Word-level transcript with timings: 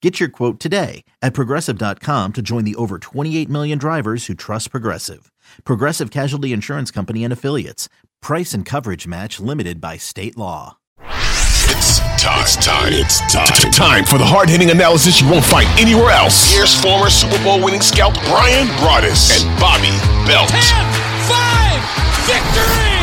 Get 0.00 0.20
your 0.20 0.28
quote 0.28 0.60
today 0.60 1.02
at 1.20 1.34
progressive.com 1.34 2.32
to 2.34 2.42
join 2.42 2.62
the 2.64 2.76
over 2.76 2.98
28 3.00 3.48
million 3.48 3.78
drivers 3.78 4.26
who 4.26 4.34
trust 4.34 4.70
Progressive. 4.70 5.32
Progressive 5.64 6.12
Casualty 6.12 6.52
Insurance 6.52 6.92
Company 6.92 7.24
and 7.24 7.32
Affiliates. 7.32 7.88
Price 8.22 8.54
and 8.54 8.64
coverage 8.64 9.08
match 9.08 9.40
limited 9.40 9.80
by 9.80 9.96
state 9.96 10.36
law. 10.36 10.78
It's 11.70 11.98
time. 12.22 12.40
It's 12.40 12.56
time. 12.64 12.92
It's 12.94 13.18
time. 13.32 13.72
Time 13.72 14.04
for 14.04 14.18
the 14.18 14.24
hard 14.24 14.48
hitting 14.48 14.70
analysis 14.70 15.20
you 15.20 15.28
won't 15.28 15.44
find 15.44 15.68
anywhere 15.78 16.10
else. 16.10 16.46
Here's 16.48 16.78
former 16.80 17.10
Super 17.10 17.42
Bowl 17.42 17.58
winning 17.62 17.82
scout 17.82 18.14
Bryan 18.30 18.68
Broaddus 18.78 19.34
and 19.34 19.50
Bobby 19.58 19.90
Belt. 20.30 20.46
10, 20.46 20.62
5, 21.26 21.82
victory! 22.22 23.02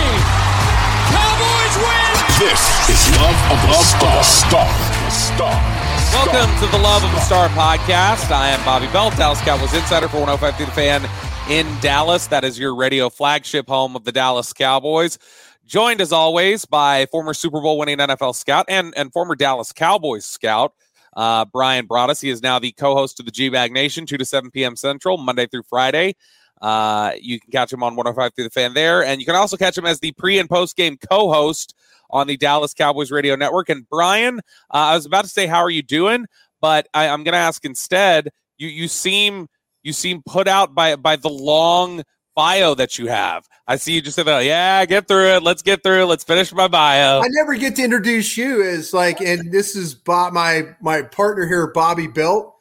Cowboys 1.12 1.76
win! 1.76 2.12
This 2.40 2.64
is 2.88 3.04
Love 3.20 3.40
of 3.52 3.60
the 3.68 3.84
Star. 3.84 4.24
Star. 4.24 4.70
Star. 5.12 5.85
Welcome 6.14 6.54
to 6.60 6.68
the 6.72 6.78
Love 6.78 7.04
of 7.04 7.12
the 7.12 7.20
Star 7.20 7.50
podcast. 7.50 8.32
I 8.32 8.50
am 8.50 8.64
Bobby 8.66 8.88
Belt, 8.88 9.16
Dallas 9.16 9.42
Cowboys 9.42 9.74
insider 9.74 10.08
for 10.08 10.18
105 10.18 10.56
through 10.56 10.66
the 10.66 10.72
fan 10.72 11.10
in 11.50 11.80
Dallas. 11.82 12.28
That 12.28 12.44
is 12.44 12.58
your 12.60 12.76
radio 12.76 13.10
flagship 13.10 13.68
home 13.68 13.96
of 13.96 14.04
the 14.04 14.12
Dallas 14.12 14.54
Cowboys. 14.54 15.18
Joined 15.66 16.02
as 16.02 16.12
always 16.12 16.66
by 16.66 17.06
former 17.08 17.34
Super 17.34 17.62
Bowl 17.62 17.78
winning 17.78 17.98
NFL 17.98 18.36
scout 18.36 18.66
and, 18.70 18.94
and 18.96 19.12
former 19.12 19.36
Dallas 19.36 19.72
Cowboys 19.72 20.26
scout, 20.26 20.74
uh, 21.16 21.46
Bryan 21.46 21.88
Broaddus. 21.88 22.22
He 22.22 22.30
is 22.30 22.42
now 22.42 22.60
the 22.60 22.72
co 22.72 22.96
host 22.96 23.20
of 23.20 23.26
the 23.26 23.32
G 23.32 23.50
Bag 23.50 23.72
Nation, 23.72 24.06
2 24.06 24.18
to 24.18 24.26
7 24.26 24.52
p.m. 24.52 24.76
Central, 24.76 25.18
Monday 25.18 25.48
through 25.48 25.64
Friday. 25.64 26.16
Uh, 26.66 27.12
you 27.22 27.40
can 27.40 27.52
catch 27.52 27.72
him 27.72 27.84
on 27.84 27.96
105 27.96 28.34
through 28.34 28.44
the 28.44 28.50
fan 28.50 28.74
there. 28.74 29.06
And 29.06 29.20
you 29.20 29.26
can 29.28 29.36
also 29.36 29.56
catch 29.56 29.78
him 29.78 29.86
as 29.86 30.00
the 30.00 30.14
pre 30.14 30.40
and 30.40 30.50
post 30.50 30.76
game 30.76 30.98
co 30.98 31.32
host 31.32 31.76
on 32.10 32.26
the 32.26 32.38
Dallas 32.38 32.74
Cowboys 32.74 33.12
radio 33.12 33.36
network. 33.36 33.70
And 33.70 33.88
Bryan, 33.88 34.40
uh, 34.40 34.42
I 34.72 34.96
was 34.96 35.06
about 35.06 35.26
to 35.26 35.30
say, 35.30 35.46
how 35.46 35.60
are 35.60 35.70
you 35.70 35.84
doing? 35.84 36.26
But 36.62 36.88
I, 36.92 37.08
I'm 37.08 37.24
going 37.24 37.34
to 37.34 37.40
ask 37.40 37.64
instead. 37.66 38.30
You 38.58 38.70
you 38.70 38.88
seem 38.88 39.48
you 39.84 39.94
seem 39.94 40.24
put 40.26 40.48
out 40.48 40.74
by 40.74 40.96
by 40.96 41.18
the 41.18 41.30
long 41.30 42.02
bio 42.36 42.74
that 42.74 42.98
you 42.98 43.10
have. 43.10 43.48
I 43.68 43.76
see 43.76 43.94
you 43.94 44.02
just 44.02 44.16
said, 44.16 44.26
"Yeah, 44.26 44.86
get 44.86 45.08
through 45.08 45.36
it. 45.36 45.44
Let's 45.44 45.62
get 45.62 45.84
through 45.84 46.02
it. 46.02 46.06
Let's 46.06 46.24
finish 46.24 46.52
my 46.52 46.68
bio." 46.68 47.20
I 47.20 47.28
never 47.30 47.56
get 47.56 47.76
to 47.76 47.84
introduce 47.84 48.38
you 48.38 48.64
as 48.64 48.92
like, 48.92 49.20
and 49.22 49.52
this 49.52 49.76
is 49.76 49.94
Bob, 49.94 50.34
my 50.34 50.70
my 50.82 51.04
partner 51.04 51.46
here, 51.46 51.68
Bobby 51.68 52.08
Belt, 52.08 52.55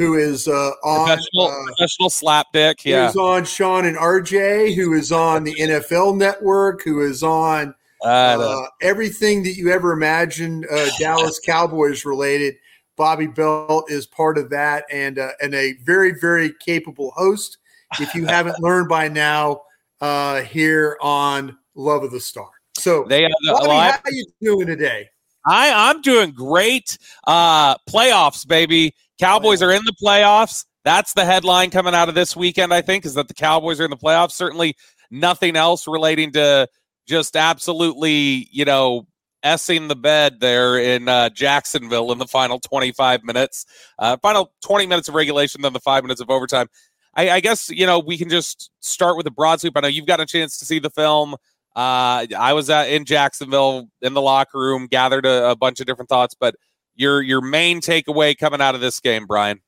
who 0.00 0.14
is 0.14 0.48
uh, 0.48 0.70
on 0.82 1.08
professional, 1.08 1.48
uh, 1.48 1.64
professional 1.66 2.08
slapdick. 2.08 2.86
Yeah, 2.86 3.08
who's 3.08 3.16
on 3.16 3.44
Shan 3.44 3.84
and 3.84 3.98
RJ, 3.98 4.74
who 4.74 4.94
is 4.94 5.12
on 5.12 5.44
the 5.44 5.54
NFL 5.56 6.16
Network, 6.16 6.82
who 6.82 7.02
is 7.02 7.22
on 7.22 7.74
uh, 8.02 8.62
everything 8.80 9.42
that 9.42 9.56
you 9.56 9.70
ever 9.70 9.92
imagined 9.92 10.66
uh, 10.72 10.88
Dallas 10.98 11.38
Cowboys 11.44 12.06
related. 12.06 12.54
Bobby 12.96 13.26
Belt 13.26 13.90
is 13.90 14.06
part 14.06 14.38
of 14.38 14.48
that, 14.48 14.86
and 14.90 15.18
uh, 15.18 15.32
and 15.42 15.54
a 15.54 15.74
very 15.84 16.18
very 16.18 16.54
capable 16.64 17.10
host. 17.10 17.58
If 18.00 18.14
you 18.14 18.24
haven't 18.24 18.58
learned 18.62 18.88
by 18.88 19.08
now, 19.08 19.60
uh, 20.00 20.40
here 20.40 20.96
on 21.02 21.58
Love 21.74 22.04
of 22.04 22.10
the 22.10 22.20
Star. 22.20 22.48
So, 22.78 23.04
they 23.04 23.26
are 23.26 23.28
the, 23.28 23.52
Bobby, 23.52 23.68
well, 23.68 23.92
how 23.92 24.10
you 24.10 24.24
doing 24.40 24.66
today? 24.66 25.10
I 25.46 25.90
I'm 25.90 26.00
doing 26.00 26.30
great. 26.30 26.96
Uh, 27.26 27.76
playoffs, 27.88 28.48
baby. 28.48 28.94
Cowboys 29.20 29.62
are 29.62 29.70
in 29.70 29.84
the 29.84 29.94
playoffs. 30.02 30.64
That's 30.82 31.12
the 31.12 31.26
headline 31.26 31.70
coming 31.70 31.94
out 31.94 32.08
of 32.08 32.14
this 32.14 32.34
weekend. 32.34 32.72
I 32.72 32.80
think 32.80 33.04
is 33.04 33.14
that 33.14 33.28
the 33.28 33.34
Cowboys 33.34 33.78
are 33.78 33.84
in 33.84 33.90
the 33.90 33.96
playoffs. 33.96 34.32
Certainly 34.32 34.76
nothing 35.10 35.56
else 35.56 35.86
relating 35.86 36.32
to 36.32 36.66
just 37.06 37.36
absolutely, 37.36 38.48
you 38.50 38.64
know, 38.64 39.06
essing 39.44 39.88
the 39.88 39.96
bed 39.96 40.40
there 40.40 40.78
in 40.78 41.08
uh, 41.08 41.28
Jacksonville 41.30 42.12
in 42.12 42.18
the 42.18 42.26
final 42.26 42.58
25 42.60 43.22
minutes, 43.22 43.66
uh, 43.98 44.16
final 44.22 44.52
20 44.62 44.86
minutes 44.86 45.08
of 45.08 45.14
regulation, 45.14 45.62
then 45.62 45.72
the 45.72 45.80
five 45.80 46.02
minutes 46.02 46.20
of 46.20 46.30
overtime. 46.30 46.68
I, 47.14 47.30
I, 47.30 47.40
guess 47.40 47.68
you 47.68 47.86
know 47.86 47.98
we 47.98 48.16
can 48.16 48.28
just 48.28 48.70
start 48.80 49.16
with 49.16 49.26
a 49.26 49.30
broad 49.30 49.60
sweep. 49.60 49.76
I 49.76 49.80
know 49.80 49.88
you've 49.88 50.06
got 50.06 50.20
a 50.20 50.26
chance 50.26 50.58
to 50.58 50.64
see 50.64 50.78
the 50.78 50.90
film. 50.90 51.34
Uh, 51.76 52.26
I 52.38 52.52
was 52.52 52.70
at, 52.70 52.88
in 52.88 53.04
Jacksonville 53.04 53.88
in 54.00 54.14
the 54.14 54.20
locker 54.20 54.58
room, 54.58 54.86
gathered 54.86 55.26
a, 55.26 55.50
a 55.50 55.56
bunch 55.56 55.80
of 55.80 55.86
different 55.86 56.08
thoughts, 56.08 56.34
but 56.38 56.54
your 57.00 57.22
your 57.22 57.40
main 57.40 57.80
takeaway 57.80 58.36
coming 58.36 58.60
out 58.60 58.74
of 58.74 58.80
this 58.80 59.00
game, 59.00 59.26
Bryan. 59.26 59.60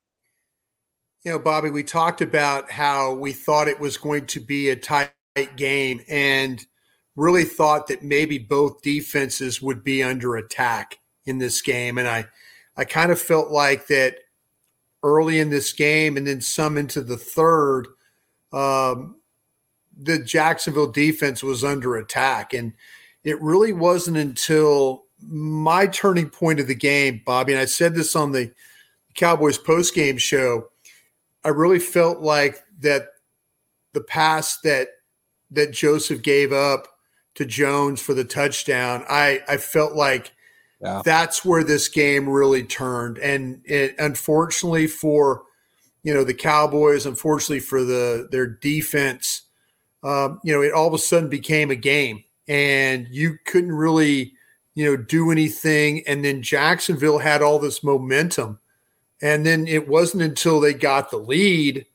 You 1.24 1.32
know, 1.32 1.38
Bobby, 1.38 1.70
we 1.70 1.84
talked 1.84 2.20
about 2.20 2.70
how 2.70 3.14
we 3.14 3.32
thought 3.32 3.68
it 3.68 3.80
was 3.80 3.96
going 3.96 4.26
to 4.26 4.40
be 4.40 4.70
a 4.70 4.76
tight 4.76 5.12
game, 5.56 6.02
and 6.08 6.64
really 7.16 7.44
thought 7.44 7.86
that 7.88 8.02
maybe 8.02 8.38
both 8.38 8.82
defenses 8.82 9.60
would 9.60 9.84
be 9.84 10.02
under 10.02 10.36
attack 10.36 10.98
in 11.24 11.38
this 11.38 11.60
game. 11.62 11.98
And 11.98 12.08
I, 12.08 12.26
I 12.76 12.84
kind 12.84 13.12
of 13.12 13.20
felt 13.20 13.50
like 13.50 13.86
that 13.88 14.16
early 15.02 15.38
in 15.38 15.50
this 15.50 15.72
game 15.72 16.16
and 16.16 16.26
then 16.26 16.40
some 16.40 16.78
into 16.78 17.02
the 17.02 17.16
third, 17.16 17.86
um, 18.52 19.16
the 19.96 20.18
Jacksonville 20.18 20.90
defense 20.90 21.42
was 21.42 21.64
under 21.64 21.96
attack. 21.96 22.54
And 22.54 22.72
it 23.24 23.40
really 23.42 23.72
wasn't 23.72 24.16
until 24.16 25.04
my 25.26 25.86
turning 25.86 26.28
point 26.28 26.60
of 26.60 26.66
the 26.66 26.74
game, 26.74 27.22
Bobby, 27.24 27.52
and 27.52 27.60
I 27.60 27.66
said 27.66 27.94
this 27.94 28.16
on 28.16 28.32
the 28.32 28.52
Cowboys 29.14 29.58
post 29.58 29.94
game 29.94 30.18
show. 30.18 30.68
I 31.44 31.48
really 31.48 31.78
felt 31.78 32.20
like 32.20 32.62
that 32.80 33.08
the 33.92 34.00
pass 34.00 34.58
that 34.60 34.88
that 35.50 35.72
Joseph 35.72 36.22
gave 36.22 36.52
up 36.52 36.88
to 37.34 37.44
Jones 37.44 38.00
for 38.00 38.14
the 38.14 38.24
touchdown, 38.24 39.04
I, 39.08 39.40
I 39.48 39.56
felt 39.56 39.94
like 39.94 40.32
yeah. 40.80 41.02
that's 41.04 41.44
where 41.44 41.64
this 41.64 41.88
game 41.88 42.28
really 42.28 42.62
turned. 42.62 43.18
And 43.18 43.62
it, 43.64 43.94
unfortunately 43.98 44.86
for, 44.86 45.42
you 46.02 46.12
know, 46.12 46.24
the 46.24 46.34
Cowboys, 46.34 47.06
unfortunately 47.06 47.60
for 47.60 47.84
the 47.84 48.28
their 48.30 48.46
defense, 48.46 49.42
um, 50.02 50.40
you 50.42 50.52
know, 50.52 50.62
it 50.62 50.72
all 50.72 50.88
of 50.88 50.94
a 50.94 50.98
sudden 50.98 51.28
became 51.28 51.70
a 51.70 51.76
game. 51.76 52.24
and 52.48 53.06
you 53.10 53.38
couldn't 53.46 53.72
really, 53.72 54.34
you 54.74 54.84
know, 54.84 54.96
do 54.96 55.30
anything. 55.30 56.02
And 56.06 56.24
then 56.24 56.42
Jacksonville 56.42 57.18
had 57.18 57.42
all 57.42 57.58
this 57.58 57.84
momentum. 57.84 58.58
And 59.20 59.46
then 59.46 59.66
it 59.66 59.88
wasn't 59.88 60.22
until 60.22 60.60
they 60.60 60.74
got 60.74 61.10
the 61.10 61.18
lead 61.18 61.86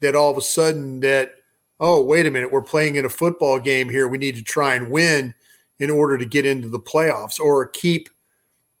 that 0.00 0.14
all 0.14 0.30
of 0.30 0.36
a 0.36 0.42
sudden 0.42 1.00
that, 1.00 1.34
oh, 1.80 2.02
wait 2.02 2.26
a 2.26 2.30
minute, 2.30 2.52
we're 2.52 2.62
playing 2.62 2.96
in 2.96 3.04
a 3.04 3.10
football 3.10 3.58
game 3.58 3.88
here. 3.88 4.06
We 4.06 4.18
need 4.18 4.36
to 4.36 4.42
try 4.42 4.74
and 4.74 4.90
win 4.90 5.34
in 5.78 5.90
order 5.90 6.16
to 6.16 6.24
get 6.24 6.46
into 6.46 6.68
the 6.68 6.78
playoffs 6.78 7.40
or 7.40 7.66
keep, 7.66 8.08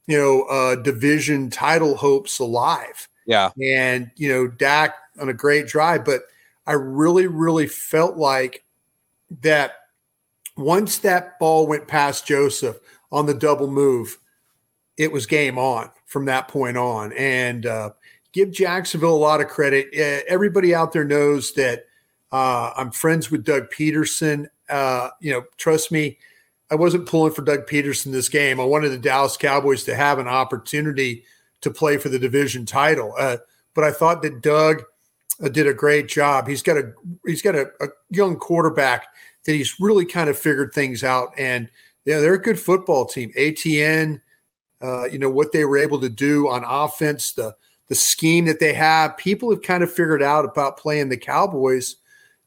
you 0.06 0.16
know, 0.16 0.42
uh, 0.42 0.76
division 0.76 1.50
title 1.50 1.96
hopes 1.96 2.38
alive. 2.38 3.08
Yeah. 3.26 3.50
And, 3.60 4.10
you 4.16 4.28
know, 4.28 4.46
Dak 4.46 4.94
on 5.20 5.28
a 5.28 5.34
great 5.34 5.66
drive, 5.66 6.04
but 6.04 6.22
I 6.66 6.72
really, 6.72 7.26
really 7.26 7.66
felt 7.66 8.16
like 8.16 8.64
that 9.40 9.72
once 10.56 10.98
that 10.98 11.38
ball 11.38 11.66
went 11.66 11.88
past 11.88 12.26
Joseph 12.26 12.78
on 13.12 13.26
the 13.26 13.34
double 13.34 13.68
move, 13.68 14.18
it 14.96 15.12
was 15.12 15.26
game 15.26 15.58
on 15.58 15.90
from 16.06 16.24
that 16.26 16.48
point 16.48 16.76
on. 16.76 17.12
And 17.12 17.66
uh, 17.66 17.90
give 18.32 18.50
Jacksonville 18.50 19.14
a 19.14 19.16
lot 19.16 19.40
of 19.40 19.48
credit. 19.48 19.88
Uh, 19.94 20.24
everybody 20.28 20.74
out 20.74 20.92
there 20.92 21.04
knows 21.04 21.52
that 21.54 21.84
uh, 22.32 22.72
I'm 22.76 22.90
friends 22.90 23.30
with 23.30 23.44
Doug 23.44 23.70
Pederson. 23.70 24.46
Uh, 24.68 25.10
you 25.20 25.32
know, 25.32 25.44
trust 25.56 25.92
me, 25.92 26.18
I 26.70 26.74
wasn't 26.74 27.06
pulling 27.06 27.32
for 27.32 27.42
Doug 27.42 27.66
Pederson 27.66 28.12
this 28.12 28.28
game. 28.28 28.60
I 28.60 28.64
wanted 28.64 28.90
the 28.90 28.98
Dallas 28.98 29.36
Cowboys 29.36 29.84
to 29.84 29.94
have 29.94 30.18
an 30.18 30.28
opportunity 30.28 31.24
to 31.60 31.70
play 31.70 31.96
for 31.96 32.08
the 32.08 32.18
division 32.18 32.66
title. 32.66 33.14
Uh, 33.18 33.38
but 33.74 33.84
I 33.84 33.92
thought 33.92 34.22
that 34.22 34.42
Doug 34.42 34.82
uh, 35.42 35.48
did 35.48 35.66
a 35.66 35.74
great 35.74 36.08
job. 36.08 36.48
He's 36.48 36.62
got 36.62 36.76
a 36.76 36.92
he's 37.24 37.42
got 37.42 37.54
a, 37.54 37.70
a 37.80 37.86
young 38.10 38.36
quarterback 38.36 39.06
that 39.44 39.52
he's 39.52 39.78
really 39.78 40.04
kind 40.04 40.28
of 40.28 40.38
figured 40.38 40.72
things 40.72 41.04
out. 41.04 41.30
And 41.38 41.70
yeah, 42.06 42.20
they're 42.20 42.34
a 42.34 42.42
good 42.42 42.58
football 42.58 43.04
team. 43.04 43.32
ATN, 43.36 44.20
uh, 44.80 45.04
you 45.06 45.18
know 45.18 45.30
what 45.30 45.52
they 45.52 45.64
were 45.64 45.76
able 45.76 46.00
to 46.00 46.08
do 46.08 46.48
on 46.48 46.64
offense, 46.64 47.32
the 47.32 47.54
the 47.88 47.94
scheme 47.94 48.46
that 48.46 48.60
they 48.60 48.72
have. 48.72 49.16
People 49.16 49.50
have 49.50 49.62
kind 49.62 49.82
of 49.82 49.92
figured 49.92 50.22
out 50.22 50.44
about 50.44 50.78
playing 50.78 51.08
the 51.08 51.16
Cowboys. 51.16 51.96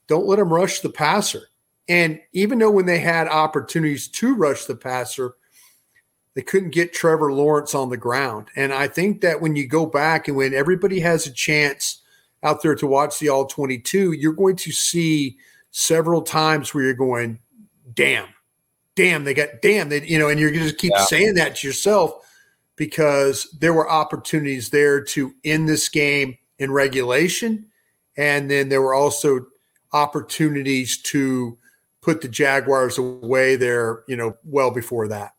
Don't 0.08 0.26
let 0.26 0.38
them 0.38 0.52
rush 0.52 0.80
the 0.80 0.90
passer. 0.90 1.44
And 1.88 2.20
even 2.34 2.60
though 2.60 2.72
when 2.72 2.86
they 2.86 3.00
had 3.00 3.28
opportunities 3.28 4.08
to 4.10 4.36
rush 4.36 4.66
the 4.66 4.76
passer, 4.76 5.36
they 6.36 6.42
couldn't 6.42 6.70
get 6.70 6.94
Trevor 6.94 7.34
Lawrence 7.34 7.74
on 7.74 7.90
the 7.90 7.98
ground. 7.98 8.48
And 8.56 8.74
I 8.74 8.88
think 8.88 9.22
that 9.22 9.42
when 9.42 9.56
you 9.56 9.68
go 9.68 9.86
back 9.86 10.28
and 10.28 10.38
when 10.38 10.54
everybody 10.54 11.00
has 11.00 11.26
a 11.26 11.32
chance 11.32 12.02
out 12.44 12.62
there 12.62 12.76
to 12.76 12.88
watch 12.88 13.20
the 13.20 13.30
All 13.30 13.46
22, 13.46 14.14
you're 14.14 14.34
going 14.34 14.56
to 14.58 14.72
see 14.72 15.38
several 15.72 16.22
times 16.22 16.74
where 16.74 16.84
you're 16.84 16.94
going, 16.94 17.40
damn, 17.94 18.28
damn, 19.00 19.24
they 19.24 19.34
got, 19.34 19.62
damn, 19.62 19.88
they, 19.88 20.06
you 20.06 20.20
know, 20.20 20.28
and 20.28 20.38
you're 20.38 20.52
going 20.52 20.68
to 20.68 20.76
keep 20.76 20.92
yeah. 20.94 21.06
saying 21.06 21.36
that 21.36 21.56
to 21.56 21.68
yourself 21.68 22.12
because 22.76 23.50
there 23.62 23.72
were 23.72 23.90
opportunities 23.90 24.72
there 24.72 25.02
to 25.02 25.34
end 25.46 25.70
this 25.70 25.88
game 25.88 26.38
in 26.58 26.70
regulation. 26.70 27.66
And 28.18 28.52
then 28.52 28.68
there 28.68 28.82
were 28.82 28.94
also 28.94 29.46
opportunities 29.94 30.98
to 31.04 31.58
put 32.02 32.20
the 32.20 32.28
Jaguars 32.28 32.98
away 32.98 33.56
there, 33.56 34.04
you 34.10 34.18
know, 34.18 34.36
well 34.44 34.70
before 34.70 35.08
that. 35.08 35.34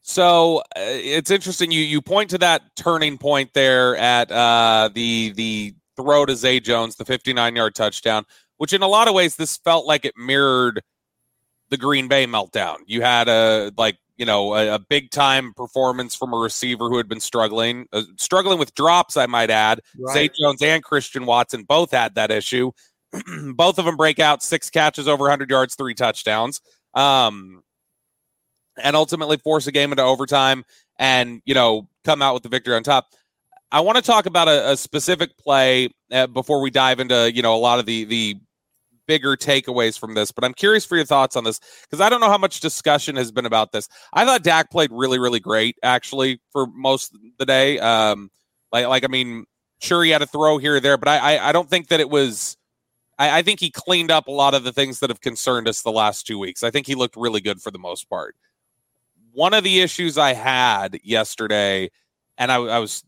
So 0.00 0.58
uh, 0.58 0.80
it's 0.80 1.30
interesting. 1.30 1.70
You 1.70 1.80
you 1.80 2.02
point 2.02 2.28
to 2.30 2.38
that 2.38 2.76
turning 2.76 3.16
point 3.16 3.54
there 3.54 3.96
at 3.96 4.30
uh, 4.30 4.90
the 4.94 5.32
the 5.32 5.74
throw 5.96 6.26
to 6.26 6.36
Zay 6.36 6.60
Jones, 6.60 6.96
the 6.96 7.06
59 7.06 7.56
yard 7.56 7.74
touchdown 7.74 8.26
which 8.56 8.72
in 8.72 8.82
a 8.82 8.88
lot 8.88 9.08
of 9.08 9.14
ways 9.14 9.36
this 9.36 9.56
felt 9.58 9.86
like 9.86 10.04
it 10.04 10.14
mirrored 10.16 10.82
the 11.74 11.78
Green 11.78 12.06
Bay 12.06 12.24
meltdown. 12.24 12.76
You 12.86 13.02
had 13.02 13.28
a 13.28 13.72
like 13.76 13.98
you 14.16 14.24
know 14.24 14.54
a, 14.54 14.76
a 14.76 14.78
big 14.78 15.10
time 15.10 15.52
performance 15.54 16.14
from 16.14 16.32
a 16.32 16.36
receiver 16.36 16.88
who 16.88 16.96
had 16.96 17.08
been 17.08 17.18
struggling, 17.18 17.88
uh, 17.92 18.02
struggling 18.16 18.60
with 18.60 18.74
drops. 18.76 19.16
I 19.16 19.26
might 19.26 19.50
add, 19.50 19.80
right. 19.98 20.14
Zay 20.14 20.30
Jones 20.40 20.62
and 20.62 20.84
Christian 20.84 21.26
Watson 21.26 21.64
both 21.64 21.90
had 21.90 22.14
that 22.14 22.30
issue. 22.30 22.70
both 23.54 23.80
of 23.80 23.86
them 23.86 23.96
break 23.96 24.20
out 24.20 24.42
six 24.42 24.70
catches 24.70 25.08
over 25.08 25.22
100 25.22 25.50
yards, 25.50 25.74
three 25.74 25.94
touchdowns, 25.94 26.60
um, 26.94 27.64
and 28.80 28.94
ultimately 28.94 29.36
force 29.36 29.66
a 29.66 29.72
game 29.72 29.90
into 29.90 30.04
overtime 30.04 30.64
and 31.00 31.42
you 31.44 31.54
know 31.54 31.88
come 32.04 32.22
out 32.22 32.34
with 32.34 32.44
the 32.44 32.48
victory 32.48 32.76
on 32.76 32.84
top. 32.84 33.08
I 33.72 33.80
want 33.80 33.96
to 33.96 34.02
talk 34.02 34.26
about 34.26 34.46
a, 34.46 34.70
a 34.70 34.76
specific 34.76 35.36
play 35.38 35.88
uh, 36.12 36.28
before 36.28 36.60
we 36.60 36.70
dive 36.70 37.00
into 37.00 37.32
you 37.34 37.42
know 37.42 37.56
a 37.56 37.58
lot 37.58 37.80
of 37.80 37.86
the 37.86 38.04
the 38.04 38.36
bigger 39.06 39.36
takeaways 39.36 39.98
from 39.98 40.14
this, 40.14 40.32
but 40.32 40.44
I'm 40.44 40.54
curious 40.54 40.84
for 40.84 40.96
your 40.96 41.04
thoughts 41.04 41.36
on 41.36 41.44
this 41.44 41.60
because 41.82 42.00
I 42.00 42.08
don't 42.08 42.20
know 42.20 42.28
how 42.28 42.38
much 42.38 42.60
discussion 42.60 43.16
has 43.16 43.32
been 43.32 43.46
about 43.46 43.72
this. 43.72 43.88
I 44.12 44.24
thought 44.24 44.42
Dak 44.42 44.70
played 44.70 44.90
really, 44.92 45.18
really 45.18 45.40
great 45.40 45.76
actually 45.82 46.40
for 46.50 46.66
most 46.66 47.14
of 47.14 47.20
the 47.38 47.46
day. 47.46 47.78
Um, 47.78 48.30
like, 48.72 48.86
like 48.86 49.04
I 49.04 49.08
mean, 49.08 49.46
sure 49.80 50.02
he 50.02 50.10
had 50.10 50.22
a 50.22 50.26
throw 50.26 50.58
here 50.58 50.76
or 50.76 50.80
there, 50.80 50.96
but 50.96 51.08
I, 51.08 51.36
I, 51.36 51.48
I 51.48 51.52
don't 51.52 51.68
think 51.68 51.88
that 51.88 52.00
it 52.00 52.10
was. 52.10 52.56
I, 53.18 53.38
I 53.38 53.42
think 53.42 53.60
he 53.60 53.70
cleaned 53.70 54.10
up 54.10 54.26
a 54.26 54.32
lot 54.32 54.54
of 54.54 54.64
the 54.64 54.72
things 54.72 55.00
that 55.00 55.10
have 55.10 55.20
concerned 55.20 55.68
us 55.68 55.82
the 55.82 55.92
last 55.92 56.26
two 56.26 56.38
weeks. 56.38 56.64
I 56.64 56.70
think 56.70 56.86
he 56.86 56.94
looked 56.94 57.16
really 57.16 57.40
good 57.40 57.60
for 57.60 57.70
the 57.70 57.78
most 57.78 58.08
part. 58.08 58.34
One 59.32 59.54
of 59.54 59.64
the 59.64 59.80
issues 59.80 60.18
I 60.18 60.32
had 60.32 60.98
yesterday, 61.04 61.90
and 62.38 62.50
I, 62.50 62.56
I 62.56 62.78
was 62.78 63.04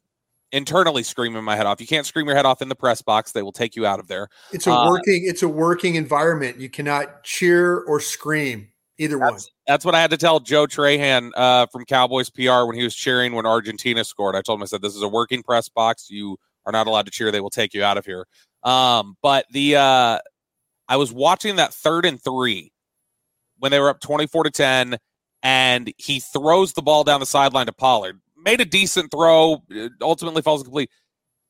internally 0.53 1.03
screaming 1.03 1.45
my 1.45 1.57
head 1.57 1.67
off. 1.67 1.81
You 1.81 1.87
can't 1.87 2.07
scream 2.07 2.27
your 2.27 2.37
head 2.37 2.47
off 2.47 2.63
in 2.63 2.69
the 2.69 2.75
press 2.75 3.03
box; 3.03 3.33
they 3.33 3.43
will 3.43 3.53
take 3.53 3.77
you 3.77 3.87
out 3.87 3.99
of 3.99 4.09
there. 4.09 4.29
It's 4.53 4.67
a 4.67 4.73
uh, 4.73 4.89
working. 4.89 5.25
It's 5.27 5.43
a 5.43 5.49
working 5.49 5.95
environment. 5.95 6.61
You 6.61 6.69
cannot 6.69 7.25
cheer 7.25 7.79
or 7.81 8.01
scream 8.01 8.69
either 8.99 9.19
that's, 9.19 9.31
one. 9.31 9.41
That's 9.67 9.85
what 9.85 9.95
I 9.95 10.01
had 10.01 10.11
to 10.11 10.17
tell 10.17 10.41
Joe 10.41 10.67
Trahan 10.67 11.31
uh, 11.37 11.67
from 11.67 11.85
Cowboys 11.85 12.31
PR 12.31 12.65
when 12.65 12.77
he 12.77 12.85
was 12.85 12.95
cheering 12.95 13.35
when 13.35 13.47
Argentina 13.47 14.05
scored. 14.05 14.37
I 14.37 14.43
told 14.43 14.59
him 14.59 14.63
I 14.63 14.67
said, 14.67 14.83
"This 14.83 14.95
is 14.95 15.03
a 15.03 15.09
working 15.09 15.43
press 15.43 15.69
box. 15.69 16.11
You 16.11 16.37
are 16.65 16.73
not 16.73 16.87
allowed 16.87 17.07
to 17.07 17.13
cheer. 17.13 17.31
They 17.31 17.41
will 17.41 17.51
take 17.51 17.75
you 17.75 17.85
out 17.85 17.99
of 17.99 18.07
here." 18.07 18.27
Um, 18.63 19.17
but 19.23 19.47
the 19.51 19.77
uh, 19.77 20.19
I 20.89 20.97
was 20.97 21.13
watching 21.13 21.57
that 21.57 21.75
third 21.75 22.05
and 22.05 22.23
three 22.23 22.73
when 23.59 23.71
they 23.71 23.81
were 23.81 23.91
up 23.91 24.01
twenty 24.01 24.27
four 24.27 24.45
to 24.45 24.51
ten, 24.51 24.99
and 25.43 25.93
he 25.99 26.21
throws 26.21 26.73
the 26.73 26.83
ball 26.83 27.05
down 27.05 27.21
the 27.21 27.27
sideline 27.27 27.67
to 27.67 27.73
Pollard 27.73 28.21
made 28.47 28.61
a 28.61 28.65
decent 28.65 29.11
throw, 29.11 29.63
uh, 29.77 29.89
ultimately 30.01 30.41
falls 30.41 30.63
complete. 30.63 30.89